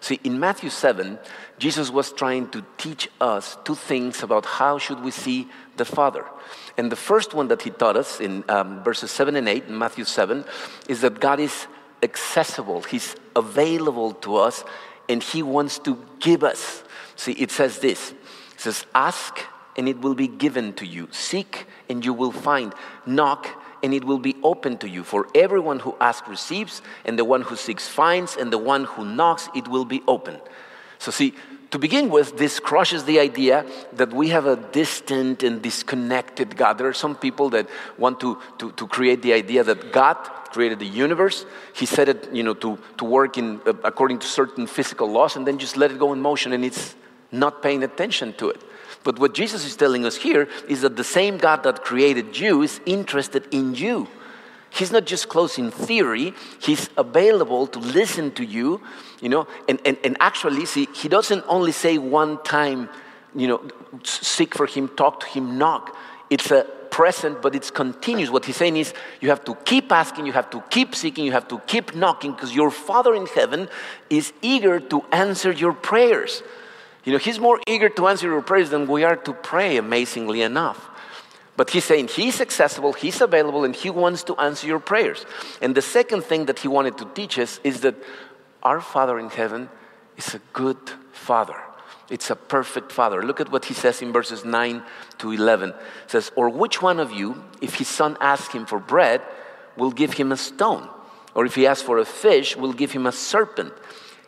See, 0.00 0.20
in 0.22 0.38
Matthew 0.38 0.68
7, 0.68 1.18
Jesus 1.58 1.90
was 1.90 2.12
trying 2.12 2.48
to 2.50 2.64
teach 2.76 3.08
us 3.20 3.56
two 3.64 3.74
things 3.74 4.22
about 4.22 4.44
how 4.44 4.78
should 4.78 5.02
we 5.02 5.10
see 5.10 5.48
the 5.76 5.84
Father. 5.84 6.24
And 6.76 6.92
the 6.92 6.96
first 6.96 7.32
one 7.32 7.48
that 7.48 7.62
he 7.62 7.70
taught 7.70 7.96
us 7.96 8.20
in 8.20 8.44
um, 8.48 8.84
verses 8.84 9.10
7 9.10 9.34
and 9.34 9.48
8 9.48 9.64
in 9.68 9.78
Matthew 9.78 10.04
7 10.04 10.44
is 10.88 11.00
that 11.00 11.20
God 11.20 11.40
is 11.40 11.66
accessible, 12.02 12.82
He's 12.82 13.16
available 13.36 14.12
to 14.24 14.36
us, 14.36 14.64
and 15.10 15.22
He 15.22 15.42
wants 15.42 15.78
to 15.80 16.02
give 16.20 16.42
us. 16.42 16.82
See, 17.16 17.32
it 17.32 17.50
says 17.50 17.80
this 17.80 18.12
it 18.12 18.60
says, 18.60 18.86
Ask 18.94 19.40
and 19.76 19.88
it 19.88 20.00
will 20.00 20.14
be 20.14 20.28
given 20.28 20.72
to 20.74 20.86
you, 20.86 21.08
seek 21.10 21.66
and 21.88 22.04
you 22.04 22.12
will 22.12 22.32
find, 22.32 22.74
knock 23.06 23.48
and 23.82 23.94
it 23.94 24.04
will 24.04 24.18
be 24.18 24.36
open 24.42 24.76
to 24.78 24.88
you. 24.88 25.04
For 25.04 25.26
everyone 25.34 25.80
who 25.80 25.96
asks 26.00 26.28
receives, 26.28 26.82
and 27.04 27.18
the 27.18 27.24
one 27.24 27.42
who 27.42 27.56
seeks 27.56 27.88
finds, 27.88 28.36
and 28.36 28.52
the 28.52 28.58
one 28.58 28.84
who 28.84 29.04
knocks, 29.04 29.48
it 29.54 29.68
will 29.68 29.84
be 29.84 30.02
open. 30.06 30.38
So, 30.98 31.10
see, 31.10 31.34
to 31.70 31.78
begin 31.78 32.10
with, 32.10 32.36
this 32.36 32.58
crushes 32.58 33.04
the 33.04 33.20
idea 33.20 33.64
that 33.92 34.12
we 34.12 34.28
have 34.28 34.46
a 34.46 34.56
distant 34.56 35.42
and 35.42 35.62
disconnected 35.62 36.56
God. 36.56 36.78
There 36.78 36.88
are 36.88 36.92
some 36.92 37.14
people 37.14 37.50
that 37.50 37.68
want 37.96 38.18
to, 38.20 38.38
to, 38.58 38.72
to 38.72 38.86
create 38.88 39.22
the 39.22 39.32
idea 39.32 39.62
that 39.62 39.92
God 39.92 40.16
created 40.50 40.80
the 40.80 40.86
universe. 40.86 41.46
He 41.72 41.86
set 41.86 42.08
it, 42.08 42.32
you 42.32 42.42
know, 42.42 42.54
to, 42.54 42.78
to 42.98 43.04
work 43.04 43.38
in, 43.38 43.60
uh, 43.66 43.74
according 43.84 44.18
to 44.20 44.26
certain 44.26 44.66
physical 44.66 45.10
laws, 45.10 45.36
and 45.36 45.46
then 45.46 45.58
just 45.58 45.76
let 45.76 45.92
it 45.92 45.98
go 45.98 46.12
in 46.12 46.20
motion, 46.20 46.52
and 46.52 46.64
it's 46.64 46.96
not 47.30 47.62
paying 47.62 47.84
attention 47.84 48.32
to 48.34 48.50
it. 48.50 48.60
But 49.04 49.18
what 49.18 49.32
Jesus 49.32 49.64
is 49.64 49.76
telling 49.76 50.04
us 50.04 50.16
here 50.16 50.48
is 50.68 50.82
that 50.82 50.96
the 50.96 51.04
same 51.04 51.38
God 51.38 51.62
that 51.62 51.84
created 51.84 52.38
you 52.38 52.62
is 52.62 52.80
interested 52.84 53.46
in 53.52 53.74
you. 53.74 54.08
He's 54.70 54.92
not 54.92 55.04
just 55.04 55.28
close 55.28 55.58
in 55.58 55.70
theory, 55.70 56.32
he's 56.60 56.88
available 56.96 57.66
to 57.66 57.78
listen 57.80 58.30
to 58.32 58.44
you, 58.44 58.80
you 59.20 59.28
know, 59.28 59.46
and, 59.68 59.80
and, 59.84 59.98
and 60.04 60.16
actually, 60.20 60.64
see, 60.64 60.88
he 60.94 61.08
doesn't 61.08 61.44
only 61.48 61.72
say 61.72 61.98
one 61.98 62.42
time, 62.44 62.88
you 63.34 63.48
know, 63.48 63.68
seek 64.04 64.54
for 64.54 64.66
him, 64.66 64.88
talk 64.88 65.20
to 65.20 65.26
him, 65.26 65.58
knock. 65.58 65.96
It's 66.30 66.50
a 66.52 66.66
present, 66.90 67.40
but 67.42 67.54
it's 67.54 67.70
continuous. 67.70 68.30
What 68.30 68.44
he's 68.44 68.56
saying 68.56 68.76
is 68.76 68.92
you 69.20 69.30
have 69.30 69.44
to 69.44 69.54
keep 69.64 69.90
asking, 69.90 70.26
you 70.26 70.32
have 70.32 70.50
to 70.50 70.62
keep 70.70 70.94
seeking, 70.94 71.24
you 71.24 71.32
have 71.32 71.48
to 71.48 71.58
keep 71.66 71.94
knocking 71.94 72.32
because 72.32 72.54
your 72.54 72.70
Father 72.70 73.14
in 73.14 73.26
heaven 73.26 73.68
is 74.08 74.32
eager 74.42 74.78
to 74.80 75.04
answer 75.12 75.52
your 75.52 75.72
prayers. 75.72 76.42
You 77.04 77.12
know, 77.12 77.18
he's 77.18 77.38
more 77.38 77.60
eager 77.66 77.88
to 77.88 78.08
answer 78.08 78.28
your 78.28 78.42
prayers 78.42 78.70
than 78.70 78.86
we 78.86 79.04
are 79.04 79.16
to 79.16 79.32
pray, 79.32 79.78
amazingly 79.78 80.42
enough. 80.42 80.89
But 81.60 81.68
he's 81.68 81.84
saying 81.84 82.08
he's 82.08 82.40
accessible, 82.40 82.94
he's 82.94 83.20
available, 83.20 83.64
and 83.64 83.76
he 83.76 83.90
wants 83.90 84.22
to 84.22 84.36
answer 84.36 84.66
your 84.66 84.80
prayers. 84.80 85.26
And 85.60 85.74
the 85.74 85.82
second 85.82 86.22
thing 86.22 86.46
that 86.46 86.60
he 86.60 86.68
wanted 86.68 86.96
to 86.96 87.04
teach 87.04 87.38
us 87.38 87.60
is 87.62 87.82
that 87.82 87.96
our 88.62 88.80
Father 88.80 89.18
in 89.18 89.28
heaven 89.28 89.68
is 90.16 90.34
a 90.34 90.40
good 90.54 90.78
Father. 91.12 91.60
It's 92.08 92.30
a 92.30 92.34
perfect 92.34 92.90
father. 92.90 93.22
Look 93.22 93.42
at 93.42 93.52
what 93.52 93.66
he 93.66 93.74
says 93.74 94.00
in 94.00 94.10
verses 94.10 94.42
9 94.42 94.82
to 95.18 95.32
11. 95.32 95.68
It 95.68 95.76
says, 96.06 96.32
Or 96.34 96.48
which 96.48 96.80
one 96.80 96.98
of 96.98 97.12
you, 97.12 97.44
if 97.60 97.74
his 97.74 97.88
son 97.88 98.16
asks 98.22 98.54
him 98.54 98.64
for 98.64 98.78
bread, 98.78 99.20
will 99.76 99.90
give 99.90 100.14
him 100.14 100.32
a 100.32 100.38
stone? 100.38 100.88
Or 101.34 101.44
if 101.44 101.56
he 101.56 101.66
asks 101.66 101.82
for 101.82 101.98
a 101.98 102.06
fish, 102.06 102.56
will 102.56 102.72
give 102.72 102.92
him 102.92 103.04
a 103.04 103.12
serpent? 103.12 103.74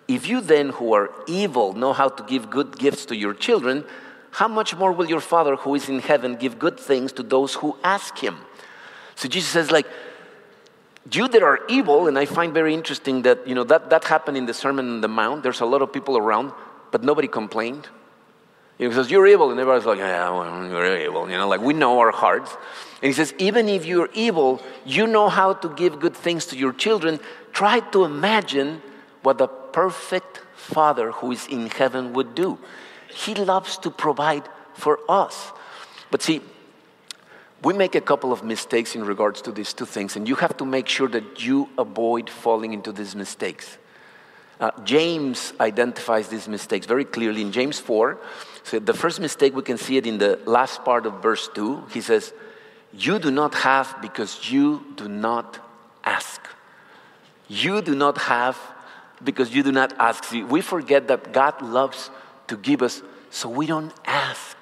If 0.07 0.29
you 0.29 0.42
then, 0.42 0.68
who 0.68 0.92
are 0.92 1.09
evil, 1.27 1.73
know 1.73 1.95
how 1.95 2.11
to 2.11 2.23
give 2.25 2.51
good 2.51 2.79
gifts 2.79 3.07
to 3.07 3.16
your 3.16 3.33
children, 3.33 3.87
how 4.33 4.49
much 4.49 4.75
more 4.77 4.92
will 4.92 5.09
your 5.09 5.21
Father 5.21 5.57
who 5.57 5.75
is 5.75 5.88
in 5.88 6.01
heaven 6.01 6.37
give 6.37 6.59
good 6.59 6.79
things 6.79 7.12
to 7.12 7.23
those 7.23 7.55
who 7.55 7.77
ask 7.85 8.18
him? 8.18 8.38
So 9.14 9.29
Jesus 9.29 9.51
says, 9.51 9.71
like, 9.71 9.87
you 11.11 11.29
that 11.29 11.42
are 11.42 11.61
evil, 11.68 12.09
and 12.09 12.18
I 12.18 12.27
find 12.27 12.53
very 12.53 12.75
interesting 12.75 13.23
that, 13.23 13.47
you 13.47 13.55
know, 13.55 13.64
that, 13.64 13.90
that 13.90 14.05
happened 14.05 14.37
in 14.37 14.47
the 14.47 14.55
Sermon 14.55 14.88
on 14.88 15.01
the 15.01 15.09
Mount. 15.09 15.42
There's 15.42 15.61
a 15.61 15.66
lot 15.66 15.83
of 15.83 15.92
people 15.92 16.16
around 16.16 16.53
but 16.92 17.03
nobody 17.03 17.27
complained. 17.27 17.88
He 18.79 18.92
says, 18.92 19.11
You're 19.11 19.27
evil. 19.27 19.51
And 19.51 19.59
everybody's 19.59 19.87
like, 19.87 19.99
Yeah, 19.99 20.31
well, 20.31 20.68
you're 20.68 20.97
evil. 20.97 21.29
You 21.29 21.38
know, 21.38 21.49
like 21.49 21.61
we 21.61 21.73
know 21.73 21.99
our 21.99 22.12
hearts. 22.12 22.55
And 23.03 23.09
he 23.09 23.12
says, 23.12 23.35
Even 23.38 23.68
if 23.68 23.85
you're 23.85 24.11
evil, 24.14 24.62
you 24.85 25.09
know 25.09 25.29
how 25.29 25.55
to 25.55 25.68
give 25.71 25.99
good 25.99 26.14
things 26.14 26.47
to 26.47 26.57
your 26.57 26.73
children. 26.73 27.18
Try 27.53 27.81
to 27.90 28.05
imagine 28.05 28.83
what 29.23 29.38
the 29.38 29.49
perfect 29.49 30.42
Father 30.55 31.11
who 31.11 31.33
is 31.33 31.47
in 31.49 31.66
heaven 31.66 32.12
would 32.12 32.35
do. 32.35 32.59
He 33.14 33.35
loves 33.35 33.77
to 33.79 33.90
provide 33.90 34.48
for 34.75 34.98
us. 35.09 35.53
But 36.11 36.22
see, 36.22 36.40
we 37.62 37.75
make 37.75 37.94
a 37.94 38.01
couple 38.01 38.33
of 38.33 38.42
mistakes 38.42 38.94
in 38.94 39.05
regards 39.05 39.40
to 39.42 39.53
these 39.53 39.72
two 39.72 39.87
things, 39.87 40.16
and 40.16 40.29
you 40.29 40.35
have 40.37 40.57
to 40.57 40.64
make 40.64 40.88
sure 40.88 41.09
that 41.09 41.44
you 41.44 41.68
avoid 41.79 42.29
falling 42.29 42.72
into 42.72 42.92
these 42.92 43.14
mistakes. 43.14 43.79
Uh, 44.59 44.70
James 44.85 45.53
identifies 45.61 46.29
these 46.29 46.48
mistakes 46.48 46.87
very 46.87 47.05
clearly 47.05 47.42
in 47.42 47.53
James 47.53 47.81
4. 47.81 48.18
So 48.64 48.79
the 48.79 48.94
first 48.94 49.20
mistake, 49.20 49.57
we 49.57 49.62
can 49.62 49.77
see 49.77 49.96
it 49.96 50.07
in 50.07 50.18
the 50.18 50.38
last 50.44 50.85
part 50.85 51.07
of 51.07 51.22
verse 51.22 51.48
2. 51.55 51.87
He 51.92 52.01
says, 52.01 52.33
You 52.92 53.18
do 53.18 53.31
not 53.31 53.55
have 53.55 53.96
because 54.01 54.53
you 54.53 54.85
do 54.96 55.09
not 55.09 55.59
ask. 56.05 56.46
You 57.48 57.83
do 57.83 57.94
not 57.94 58.18
have 58.18 58.57
because 59.22 59.55
you 59.55 59.62
do 59.62 59.72
not 59.72 59.94
ask. 59.98 60.25
See, 60.25 60.42
we 60.42 60.61
forget 60.61 61.09
that 61.09 61.33
God 61.33 61.61
loves 61.62 62.11
to 62.48 62.57
give 62.57 62.83
us, 62.83 63.02
so 63.31 63.48
we 63.48 63.66
don't 63.66 63.92
ask. 64.05 64.57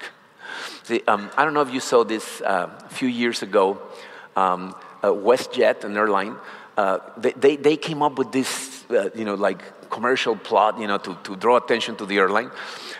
See, 0.83 1.01
um, 1.07 1.29
I 1.37 1.45
don't 1.45 1.53
know 1.53 1.61
if 1.61 1.73
you 1.73 1.79
saw 1.79 2.03
this 2.03 2.41
uh, 2.41 2.69
a 2.79 2.89
few 2.89 3.07
years 3.07 3.41
ago. 3.41 3.81
Um, 4.35 4.75
uh, 5.03 5.07
WestJet, 5.07 5.83
an 5.83 5.97
airline, 5.97 6.35
uh, 6.77 6.99
they, 7.17 7.31
they, 7.33 7.55
they, 7.57 7.77
came 7.77 8.01
up 8.01 8.17
with 8.17 8.31
this, 8.31 8.85
uh, 8.89 9.09
you 9.13 9.25
know, 9.25 9.35
like 9.35 9.89
commercial 9.89 10.35
plot, 10.35 10.79
you 10.79 10.87
know, 10.87 10.97
to, 10.97 11.17
to 11.23 11.35
draw 11.35 11.57
attention 11.57 11.95
to 11.97 12.05
the 12.05 12.17
airline. 12.17 12.49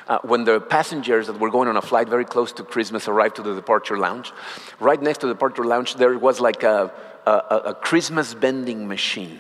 Uh, 0.08 0.20
when 0.24 0.44
the 0.44 0.60
passengers 0.60 1.28
that 1.28 1.40
were 1.40 1.50
going 1.50 1.70
on 1.70 1.78
a 1.78 1.82
flight 1.82 2.10
very 2.10 2.26
close 2.26 2.52
to 2.52 2.64
Christmas 2.64 3.08
arrived 3.08 3.38
to 3.38 3.42
the 3.42 3.56
departure 3.56 3.98
lounge, 3.98 4.34
right 4.80 5.02
next 5.02 5.20
to 5.20 5.28
the 5.28 5.34
departure 5.34 5.64
lounge, 5.64 5.96
there 5.96 6.18
was 6.18 6.40
like 6.42 6.64
a, 6.64 6.92
a, 7.26 7.32
a 7.32 7.74
Christmas 7.74 8.34
vending 8.34 8.88
machine. 8.88 9.40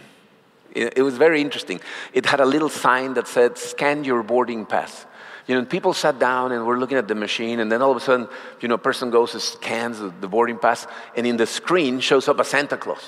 It, 0.73 0.93
it 0.97 1.01
was 1.01 1.17
very 1.17 1.41
interesting. 1.41 1.81
It 2.13 2.25
had 2.25 2.39
a 2.39 2.45
little 2.45 2.69
sign 2.69 3.15
that 3.15 3.27
said, 3.27 3.57
scan 3.57 4.05
your 4.05 4.23
boarding 4.23 4.65
pass. 4.65 5.05
You 5.51 5.59
know, 5.59 5.65
people 5.65 5.93
sat 5.93 6.17
down 6.17 6.53
and 6.53 6.65
were 6.65 6.79
looking 6.79 6.97
at 6.97 7.09
the 7.09 7.13
machine, 7.13 7.59
and 7.59 7.69
then 7.69 7.81
all 7.81 7.91
of 7.91 7.97
a 7.97 7.99
sudden, 7.99 8.29
you 8.61 8.69
know, 8.69 8.75
a 8.75 8.77
person 8.77 9.09
goes 9.09 9.33
and 9.33 9.41
scans 9.43 9.99
the 9.99 10.27
boarding 10.29 10.57
pass, 10.57 10.87
and 11.13 11.27
in 11.27 11.35
the 11.35 11.45
screen 11.45 11.99
shows 11.99 12.29
up 12.29 12.39
a 12.39 12.45
Santa 12.45 12.77
Claus. 12.77 13.03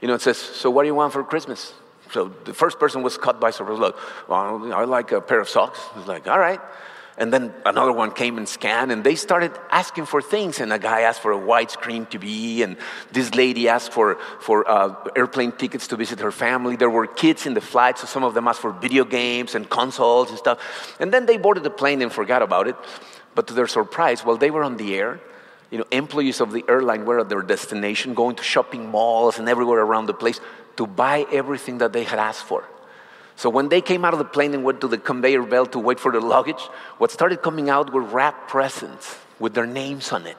You 0.00 0.08
know, 0.08 0.14
it 0.14 0.22
says, 0.22 0.38
So 0.38 0.70
what 0.70 0.84
do 0.84 0.86
you 0.86 0.94
want 0.94 1.12
for 1.12 1.22
Christmas? 1.22 1.74
So 2.10 2.32
the 2.46 2.54
first 2.54 2.78
person 2.78 3.02
was 3.02 3.18
cut 3.18 3.40
by 3.40 3.50
surprise. 3.50 3.78
Like, 3.78 3.94
well, 4.26 4.72
I 4.72 4.84
like 4.84 5.12
a 5.12 5.20
pair 5.20 5.38
of 5.38 5.50
socks. 5.50 5.80
It's 5.98 6.08
like, 6.08 6.26
all 6.26 6.38
right. 6.38 6.60
And 7.18 7.30
then 7.32 7.52
another 7.66 7.92
one 7.92 8.10
came 8.12 8.38
and 8.38 8.48
scanned, 8.48 8.90
and 8.90 9.04
they 9.04 9.16
started 9.16 9.52
asking 9.70 10.06
for 10.06 10.22
things. 10.22 10.60
And 10.60 10.72
a 10.72 10.78
guy 10.78 11.02
asked 11.02 11.20
for 11.20 11.32
a 11.32 11.38
widescreen 11.38 12.10
TV, 12.10 12.62
and 12.62 12.76
this 13.12 13.34
lady 13.34 13.68
asked 13.68 13.92
for, 13.92 14.16
for 14.40 14.68
uh, 14.68 14.94
airplane 15.14 15.52
tickets 15.52 15.88
to 15.88 15.96
visit 15.96 16.20
her 16.20 16.32
family. 16.32 16.76
There 16.76 16.88
were 16.88 17.06
kids 17.06 17.46
in 17.46 17.52
the 17.52 17.60
flight, 17.60 17.98
so 17.98 18.06
some 18.06 18.24
of 18.24 18.32
them 18.32 18.48
asked 18.48 18.60
for 18.60 18.72
video 18.72 19.04
games 19.04 19.54
and 19.54 19.68
consoles 19.68 20.30
and 20.30 20.38
stuff. 20.38 20.96
And 21.00 21.12
then 21.12 21.26
they 21.26 21.36
boarded 21.36 21.64
the 21.64 21.70
plane 21.70 22.00
and 22.00 22.10
forgot 22.10 22.40
about 22.40 22.66
it. 22.66 22.76
But 23.34 23.46
to 23.48 23.54
their 23.54 23.66
surprise, 23.66 24.24
while 24.24 24.36
they 24.36 24.50
were 24.50 24.64
on 24.64 24.78
the 24.78 24.94
air, 24.94 25.20
you 25.70 25.78
know, 25.78 25.86
employees 25.90 26.40
of 26.40 26.52
the 26.52 26.64
airline 26.68 27.04
were 27.04 27.20
at 27.20 27.28
their 27.28 27.42
destination, 27.42 28.14
going 28.14 28.36
to 28.36 28.42
shopping 28.42 28.88
malls 28.88 29.38
and 29.38 29.48
everywhere 29.48 29.80
around 29.80 30.06
the 30.06 30.14
place 30.14 30.40
to 30.76 30.86
buy 30.86 31.26
everything 31.32 31.78
that 31.78 31.92
they 31.92 32.04
had 32.04 32.18
asked 32.18 32.44
for. 32.44 32.64
So 33.42 33.50
when 33.50 33.70
they 33.70 33.80
came 33.80 34.04
out 34.04 34.12
of 34.12 34.20
the 34.20 34.24
plane 34.36 34.54
and 34.54 34.62
went 34.62 34.80
to 34.82 34.86
the 34.86 34.96
conveyor 34.96 35.42
belt 35.42 35.72
to 35.72 35.80
wait 35.80 35.98
for 35.98 36.12
the 36.12 36.20
luggage, 36.20 36.62
what 36.98 37.10
started 37.10 37.42
coming 37.42 37.68
out 37.68 37.92
were 37.92 38.00
wrapped 38.00 38.48
presents 38.48 39.18
with 39.40 39.52
their 39.52 39.66
names 39.66 40.12
on 40.12 40.28
it. 40.28 40.36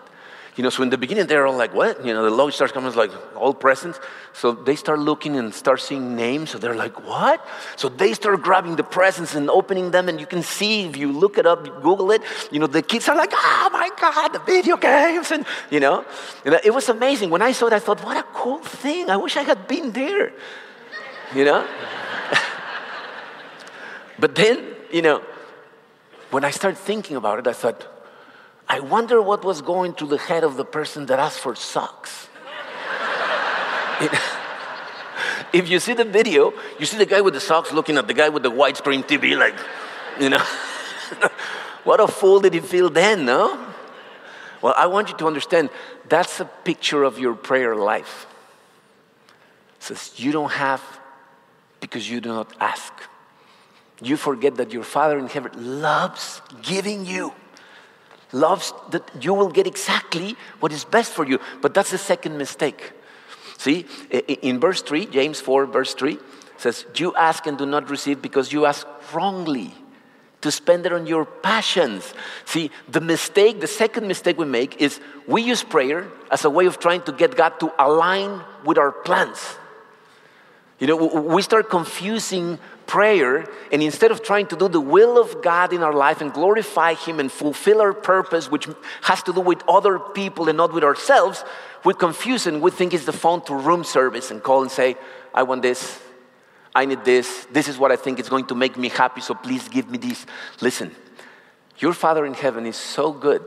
You 0.56 0.64
know, 0.64 0.70
so 0.70 0.84
in 0.84 0.90
the 0.90 0.98
beginning 0.98 1.28
they're 1.28 1.46
all 1.46 1.58
like, 1.58 1.74
what? 1.74 2.06
You 2.06 2.14
know, 2.14 2.24
the 2.24 2.30
luggage 2.30 2.56
starts 2.56 2.72
coming, 2.72 2.88
it's 2.88 2.96
like 2.96 3.12
all 3.36 3.54
presents. 3.54 4.00
So 4.32 4.54
they 4.54 4.78
start 4.78 5.00
looking 5.00 5.36
and 5.36 5.54
start 5.54 5.82
seeing 5.82 6.16
names. 6.16 6.52
So 6.52 6.60
they're 6.60 6.76
like, 6.76 7.06
what? 7.06 7.46
So 7.76 7.90
they 7.90 8.14
start 8.14 8.42
grabbing 8.42 8.78
the 8.78 8.86
presents 8.86 9.36
and 9.36 9.50
opening 9.50 9.92
them. 9.92 10.08
And 10.08 10.18
you 10.18 10.26
can 10.26 10.42
see, 10.42 10.86
if 10.86 10.96
you 10.96 11.12
look 11.12 11.38
it 11.38 11.46
up, 11.46 11.66
Google 11.84 12.10
it, 12.12 12.22
you 12.52 12.60
know, 12.60 12.68
the 12.68 12.82
kids 12.82 13.10
are 13.10 13.18
like, 13.18 13.34
oh 13.36 13.70
my 13.74 13.90
God, 14.00 14.30
the 14.30 14.40
video 14.40 14.78
games. 14.78 15.30
And, 15.30 15.46
you 15.70 15.82
know, 15.82 16.06
and 16.46 16.58
it 16.64 16.74
was 16.74 16.88
amazing. 16.88 17.32
When 17.32 17.42
I 17.42 17.52
saw 17.52 17.68
it, 17.68 17.74
I 17.74 17.80
thought, 17.80 18.02
what 18.06 18.16
a 18.16 18.24
cool 18.32 18.60
thing. 18.60 19.10
I 19.10 19.18
wish 19.18 19.36
I 19.36 19.44
had 19.44 19.68
been 19.68 19.92
there. 19.92 20.32
You 21.36 21.44
know? 21.44 21.68
But 24.24 24.36
then, 24.36 24.64
you 24.90 25.02
know, 25.02 25.22
when 26.32 26.46
I 26.46 26.52
started 26.52 26.78
thinking 26.78 27.18
about 27.18 27.40
it, 27.40 27.46
I 27.46 27.52
thought, 27.52 27.86
I 28.70 28.80
wonder 28.80 29.22
what 29.22 29.44
was 29.44 29.62
going 29.62 29.96
through 29.96 30.08
the 30.16 30.18
head 30.18 30.46
of 30.46 30.56
the 30.56 30.64
person 30.64 31.08
that 31.08 31.20
asked 31.20 31.42
for 31.42 31.56
socks. 31.56 32.30
if 35.52 35.68
you 35.68 35.78
see 35.78 35.94
the 35.94 36.06
video, 36.06 36.54
you 36.80 36.86
see 36.86 36.96
the 36.96 37.06
guy 37.06 37.20
with 37.20 37.34
the 37.34 37.42
socks 37.42 37.74
looking 37.74 37.98
at 37.98 38.08
the 38.08 38.14
guy 38.14 38.30
with 38.30 38.44
the 38.44 38.50
widescreen 38.50 39.04
TV, 39.04 39.38
like, 39.38 39.56
you 40.18 40.30
know, 40.30 40.40
what 41.84 42.00
a 42.00 42.08
fool 42.08 42.40
did 42.40 42.54
he 42.54 42.62
feel 42.62 42.90
then, 42.90 43.26
no? 43.26 43.60
Well, 44.62 44.74
I 44.78 44.88
want 44.88 45.10
you 45.10 45.18
to 45.18 45.28
understand 45.28 45.70
that's 46.08 46.40
a 46.40 46.46
picture 46.46 47.04
of 47.04 47.20
your 47.20 47.34
prayer 47.34 47.76
life. 47.76 48.26
It 49.80 49.84
says, 49.84 50.14
You 50.16 50.32
don't 50.32 50.54
have 50.54 50.82
because 51.82 52.10
you 52.10 52.22
do 52.22 52.30
not 52.30 52.56
ask. 52.62 52.94
You 54.04 54.18
forget 54.18 54.56
that 54.56 54.74
your 54.74 54.84
Father 54.84 55.18
in 55.18 55.28
heaven 55.28 55.82
loves 55.82 56.42
giving 56.62 57.06
you 57.06 57.34
loves 58.34 58.74
that 58.90 59.10
you 59.22 59.34
will 59.34 59.50
get 59.50 59.68
exactly 59.68 60.36
what 60.60 60.74
is 60.74 60.84
best 60.84 61.14
for 61.14 61.26
you. 61.26 61.40
But 61.62 61.74
that's 61.74 61.92
the 61.92 61.98
second 61.98 62.38
mistake. 62.38 62.92
See, 63.58 63.86
in 64.10 64.60
verse 64.60 64.82
3, 64.82 65.06
James 65.06 65.40
4, 65.40 65.68
verse 65.68 65.94
3 65.94 66.18
says, 66.58 66.86
You 66.96 67.16
ask 67.16 67.46
and 67.46 67.58
do 67.58 67.66
not 67.66 67.90
receive 67.90 68.22
because 68.22 68.52
you 68.52 68.66
ask 68.66 68.86
wrongly 69.14 69.74
to 70.42 70.52
spend 70.52 70.86
it 70.86 70.92
on 70.92 71.08
your 71.08 71.24
passions. 71.24 72.14
See, 72.44 72.72
the 72.90 73.00
mistake, 73.00 73.62
the 73.62 73.68
second 73.68 74.08
mistake 74.08 74.38
we 74.38 74.46
make 74.46 74.82
is 74.82 75.00
we 75.26 75.42
use 75.44 75.64
prayer 75.64 76.10
as 76.30 76.44
a 76.44 76.50
way 76.50 76.66
of 76.66 76.80
trying 76.80 77.04
to 77.04 77.14
get 77.14 77.38
God 77.38 77.60
to 77.62 77.72
align 77.80 78.42
with 78.66 78.78
our 78.78 78.92
plans. 78.92 79.58
You 80.80 80.88
know, 80.88 80.98
we 80.98 81.42
start 81.42 81.70
confusing 81.70 82.60
prayer, 82.94 83.50
and 83.72 83.82
instead 83.82 84.12
of 84.12 84.22
trying 84.22 84.46
to 84.46 84.56
do 84.56 84.68
the 84.68 84.80
will 84.80 85.18
of 85.18 85.42
God 85.42 85.74
in 85.74 85.82
our 85.82 85.94
life 85.94 86.22
and 86.22 86.32
glorify 86.32 86.94
Him 86.94 87.20
and 87.20 87.32
fulfill 87.32 87.82
our 87.82 87.92
purpose, 87.92 88.52
which 88.52 88.68
has 89.02 89.24
to 89.24 89.34
do 89.34 89.42
with 89.42 89.64
other 89.68 89.98
people 89.98 90.48
and 90.48 90.58
not 90.58 90.72
with 90.72 90.84
ourselves, 90.84 91.44
we 91.84 91.96
confuse 91.96 92.46
and 92.46 92.62
we 92.62 92.70
think 92.70 92.94
it's 92.94 93.06
the 93.06 93.12
phone 93.12 93.42
to 93.46 93.56
room 93.56 93.84
service 93.84 94.30
and 94.30 94.44
call 94.44 94.62
and 94.62 94.70
say, 94.70 94.96
I 95.34 95.42
want 95.42 95.64
this, 95.64 96.00
I 96.76 96.86
need 96.86 97.04
this, 97.04 97.48
this 97.52 97.68
is 97.68 97.80
what 97.80 97.92
I 97.92 97.96
think 97.96 98.20
is 98.20 98.30
going 98.30 98.46
to 98.46 98.56
make 98.56 98.78
me 98.78 98.90
happy, 98.90 99.22
so 99.22 99.34
please 99.34 99.68
give 99.68 99.90
me 99.90 99.98
this. 99.98 100.28
Listen, 100.62 100.92
your 101.80 101.94
Father 101.94 102.28
in 102.28 102.36
heaven 102.36 102.68
is 102.68 102.76
so 102.76 103.12
good 103.12 103.44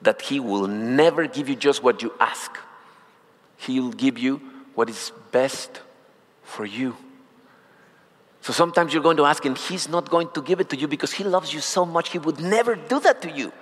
that 0.00 0.22
He 0.22 0.40
will 0.40 0.66
never 0.66 1.28
give 1.28 1.48
you 1.48 1.54
just 1.54 1.84
what 1.84 2.02
you 2.02 2.12
ask, 2.18 2.58
He 3.58 3.78
will 3.78 3.92
give 3.92 4.18
you 4.18 4.42
what 4.74 4.90
is 4.90 5.12
best 5.30 5.82
for 6.42 6.66
you. 6.66 6.96
So 8.42 8.52
sometimes 8.52 8.92
you're 8.92 9.04
going 9.04 9.16
to 9.18 9.24
ask 9.24 9.44
him, 9.44 9.54
he's 9.54 9.88
not 9.88 10.10
going 10.10 10.28
to 10.34 10.42
give 10.42 10.60
it 10.60 10.68
to 10.70 10.76
you 10.76 10.88
because 10.88 11.12
he 11.12 11.22
loves 11.22 11.54
you 11.54 11.60
so 11.60 11.86
much, 11.86 12.10
he 12.10 12.18
would 12.18 12.40
never 12.40 12.74
do 12.74 12.98
that 13.00 13.22
to 13.22 13.30
you. 13.30 13.52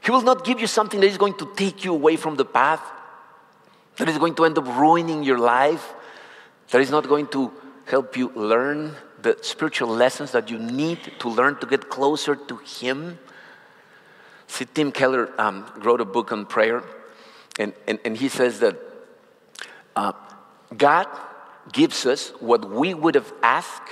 He 0.00 0.12
will 0.12 0.22
not 0.22 0.44
give 0.44 0.60
you 0.60 0.68
something 0.68 1.00
that 1.00 1.06
is 1.06 1.18
going 1.18 1.34
to 1.38 1.52
take 1.56 1.84
you 1.84 1.92
away 1.92 2.16
from 2.16 2.36
the 2.36 2.44
path. 2.44 2.80
that 3.96 4.08
is 4.08 4.18
going 4.18 4.34
to 4.36 4.44
end 4.44 4.56
up 4.56 4.66
ruining 4.66 5.24
your 5.24 5.38
life, 5.38 5.94
that 6.70 6.80
is 6.80 6.90
not 6.90 7.08
going 7.08 7.26
to 7.28 7.52
help 7.86 8.16
you 8.16 8.30
learn 8.34 8.94
the 9.22 9.36
spiritual 9.40 9.88
lessons 9.88 10.30
that 10.32 10.50
you 10.50 10.58
need 10.58 10.98
to 11.18 11.28
learn 11.28 11.56
to 11.58 11.66
get 11.66 11.88
closer 11.88 12.36
to 12.36 12.56
Him. 12.58 13.18
See, 14.46 14.66
Tim 14.66 14.92
Keller 14.92 15.32
um, 15.40 15.66
wrote 15.78 16.00
a 16.00 16.04
book 16.04 16.30
on 16.30 16.46
prayer, 16.46 16.82
and, 17.58 17.72
and, 17.88 17.98
and 18.04 18.16
he 18.16 18.28
says 18.28 18.60
that 18.60 18.76
uh, 19.96 20.12
God 20.76 21.06
gives 21.72 22.04
us 22.06 22.30
what 22.40 22.70
we 22.70 22.94
would 22.94 23.14
have 23.14 23.32
asked 23.42 23.90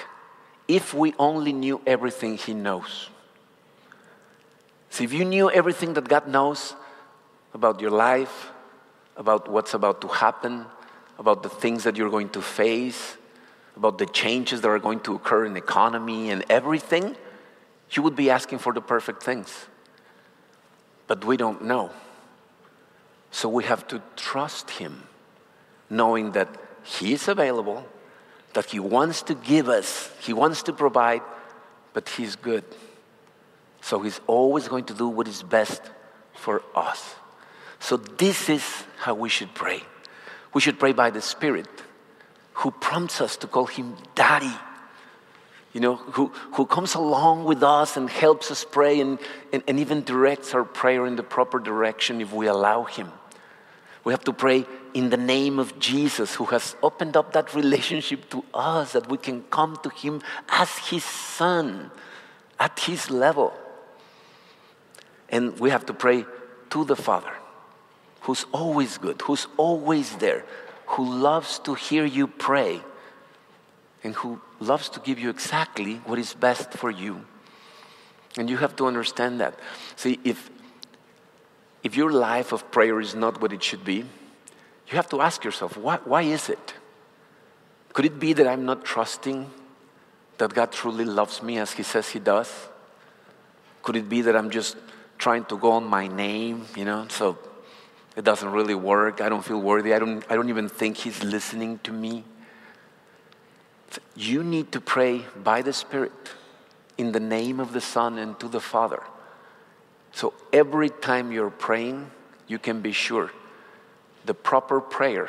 if 0.68 0.94
we 0.94 1.14
only 1.18 1.52
knew 1.52 1.80
everything 1.86 2.36
He 2.36 2.54
knows. 2.54 3.08
See, 4.90 5.04
if 5.04 5.12
you 5.12 5.24
knew 5.24 5.50
everything 5.50 5.94
that 5.94 6.08
God 6.08 6.28
knows 6.28 6.74
about 7.54 7.80
your 7.80 7.90
life, 7.90 8.50
about 9.16 9.48
what's 9.48 9.74
about 9.74 10.00
to 10.02 10.08
happen, 10.08 10.66
about 11.18 11.42
the 11.42 11.48
things 11.48 11.84
that 11.84 11.96
you're 11.96 12.10
going 12.10 12.28
to 12.30 12.42
face, 12.42 13.16
about 13.76 13.98
the 13.98 14.06
changes 14.06 14.60
that 14.60 14.68
are 14.68 14.78
going 14.78 15.00
to 15.00 15.14
occur 15.14 15.44
in 15.44 15.54
the 15.54 15.58
economy 15.60 16.30
and 16.30 16.44
everything, 16.48 17.16
you 17.90 18.02
would 18.02 18.16
be 18.16 18.30
asking 18.30 18.58
for 18.58 18.72
the 18.72 18.80
perfect 18.80 19.22
things. 19.22 19.66
But 21.06 21.24
we 21.24 21.36
don't 21.36 21.64
know. 21.64 21.90
So 23.30 23.48
we 23.48 23.64
have 23.64 23.86
to 23.88 24.02
trust 24.16 24.70
Him, 24.72 25.04
knowing 25.88 26.32
that 26.32 26.48
He 26.82 27.14
is 27.14 27.28
available, 27.28 27.86
that 28.54 28.66
He 28.66 28.80
wants 28.80 29.22
to 29.22 29.34
give 29.34 29.68
us, 29.68 30.10
He 30.20 30.32
wants 30.32 30.62
to 30.64 30.72
provide, 30.72 31.22
but 31.92 32.08
He's 32.08 32.36
good. 32.36 32.64
So 33.80 34.00
He's 34.00 34.20
always 34.26 34.68
going 34.68 34.84
to 34.86 34.94
do 34.94 35.08
what 35.08 35.28
is 35.28 35.42
best 35.42 35.82
for 36.34 36.62
us. 36.74 37.14
So, 37.78 37.96
this 37.96 38.48
is 38.48 38.64
how 38.98 39.14
we 39.14 39.28
should 39.28 39.54
pray. 39.54 39.82
We 40.54 40.60
should 40.60 40.78
pray 40.78 40.92
by 40.92 41.10
the 41.10 41.20
Spirit 41.20 41.66
who 42.54 42.70
prompts 42.70 43.20
us 43.20 43.36
to 43.38 43.46
call 43.46 43.66
Him 43.66 43.96
Daddy. 44.14 44.54
You 45.72 45.80
know, 45.80 45.96
who, 45.96 46.28
who 46.54 46.66
comes 46.66 46.94
along 46.94 47.44
with 47.44 47.62
us 47.62 47.96
and 47.96 48.08
helps 48.08 48.50
us 48.50 48.64
pray 48.64 49.00
and, 49.00 49.18
and, 49.52 49.62
and 49.66 49.80
even 49.80 50.04
directs 50.04 50.54
our 50.54 50.64
prayer 50.64 51.06
in 51.06 51.16
the 51.16 51.22
proper 51.22 51.58
direction 51.58 52.20
if 52.20 52.32
we 52.32 52.46
allow 52.46 52.84
Him. 52.84 53.10
We 54.04 54.12
have 54.12 54.24
to 54.24 54.32
pray 54.32 54.66
in 54.94 55.10
the 55.10 55.16
name 55.16 55.58
of 55.58 55.78
Jesus, 55.78 56.34
who 56.34 56.44
has 56.46 56.76
opened 56.82 57.16
up 57.16 57.32
that 57.32 57.54
relationship 57.54 58.28
to 58.30 58.44
us 58.52 58.92
that 58.92 59.08
we 59.08 59.16
can 59.16 59.42
come 59.44 59.78
to 59.82 59.88
Him 59.90 60.22
as 60.48 60.76
His 60.78 61.04
Son 61.04 61.90
at 62.58 62.78
His 62.80 63.10
level. 63.10 63.52
And 65.28 65.58
we 65.58 65.70
have 65.70 65.86
to 65.86 65.94
pray 65.94 66.26
to 66.70 66.84
the 66.84 66.96
Father 66.96 67.32
who's 68.22 68.46
always 68.52 68.98
good, 68.98 69.20
who's 69.22 69.46
always 69.56 70.16
there, 70.16 70.44
who 70.86 71.04
loves 71.04 71.58
to 71.60 71.74
hear 71.74 72.04
you 72.04 72.26
pray, 72.26 72.80
and 74.04 74.14
who 74.14 74.40
loves 74.60 74.88
to 74.90 75.00
give 75.00 75.18
you 75.18 75.28
exactly 75.28 75.96
what 76.06 76.18
is 76.18 76.34
best 76.34 76.72
for 76.72 76.90
you. 76.90 77.24
And 78.38 78.48
you 78.48 78.56
have 78.56 78.76
to 78.76 78.86
understand 78.86 79.40
that. 79.40 79.58
See, 79.96 80.18
if, 80.24 80.50
if 81.82 81.96
your 81.96 82.12
life 82.12 82.52
of 82.52 82.70
prayer 82.70 83.00
is 83.00 83.14
not 83.14 83.40
what 83.40 83.52
it 83.52 83.62
should 83.62 83.84
be, 83.84 84.04
you 84.88 84.96
have 84.96 85.08
to 85.10 85.20
ask 85.20 85.44
yourself, 85.44 85.76
why, 85.76 85.98
why 86.04 86.22
is 86.22 86.48
it? 86.48 86.74
Could 87.92 88.04
it 88.04 88.18
be 88.18 88.32
that 88.34 88.46
I'm 88.46 88.64
not 88.64 88.84
trusting 88.84 89.50
that 90.38 90.54
God 90.54 90.72
truly 90.72 91.04
loves 91.04 91.42
me 91.42 91.58
as 91.58 91.72
He 91.72 91.82
says 91.82 92.08
He 92.08 92.18
does? 92.18 92.50
Could 93.82 93.96
it 93.96 94.08
be 94.08 94.22
that 94.22 94.36
I'm 94.36 94.50
just 94.50 94.76
trying 95.18 95.44
to 95.46 95.56
go 95.56 95.72
on 95.72 95.84
my 95.84 96.08
name, 96.08 96.66
you 96.76 96.84
know, 96.84 97.06
so 97.08 97.38
it 98.16 98.24
doesn't 98.24 98.50
really 98.50 98.74
work. 98.74 99.20
I 99.20 99.28
don't 99.28 99.44
feel 99.44 99.60
worthy. 99.60 99.94
I 99.94 99.98
don't, 99.98 100.24
I 100.28 100.34
don't 100.34 100.48
even 100.48 100.68
think 100.68 100.96
He's 100.96 101.22
listening 101.22 101.80
to 101.84 101.92
me. 101.92 102.24
You 104.16 104.42
need 104.42 104.72
to 104.72 104.80
pray 104.80 105.24
by 105.36 105.62
the 105.62 105.72
Spirit 105.72 106.12
in 106.98 107.12
the 107.12 107.20
name 107.20 107.60
of 107.60 107.72
the 107.72 107.80
Son 107.80 108.18
and 108.18 108.38
to 108.40 108.48
the 108.48 108.60
Father. 108.60 109.02
So 110.12 110.34
every 110.52 110.90
time 110.90 111.32
you're 111.32 111.50
praying, 111.50 112.10
you 112.46 112.58
can 112.58 112.80
be 112.80 112.92
sure 112.92 113.30
the 114.24 114.34
proper 114.34 114.80
prayer 114.80 115.28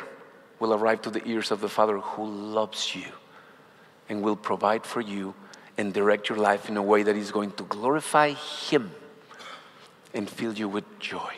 will 0.60 0.74
arrive 0.74 1.02
to 1.04 1.10
the 1.10 1.26
ears 1.28 1.52
of 1.52 1.62
the 1.62 1.70
Father 1.70 2.00
who 2.00 2.26
loves 2.26 2.96
you 2.96 3.12
and 4.10 4.22
will 4.22 4.36
provide 4.36 4.86
for 4.86 5.02
you 5.02 5.34
and 5.78 5.94
direct 5.94 6.30
your 6.30 6.38
life 6.38 6.70
in 6.70 6.78
a 6.78 6.82
way 6.82 7.04
that 7.04 7.16
is 7.16 7.32
going 7.32 7.52
to 7.52 7.64
glorify 7.64 8.34
Him 8.34 8.92
and 10.14 10.30
fill 10.30 10.54
you 10.54 10.70
with 10.70 10.86
joy. 11.00 11.34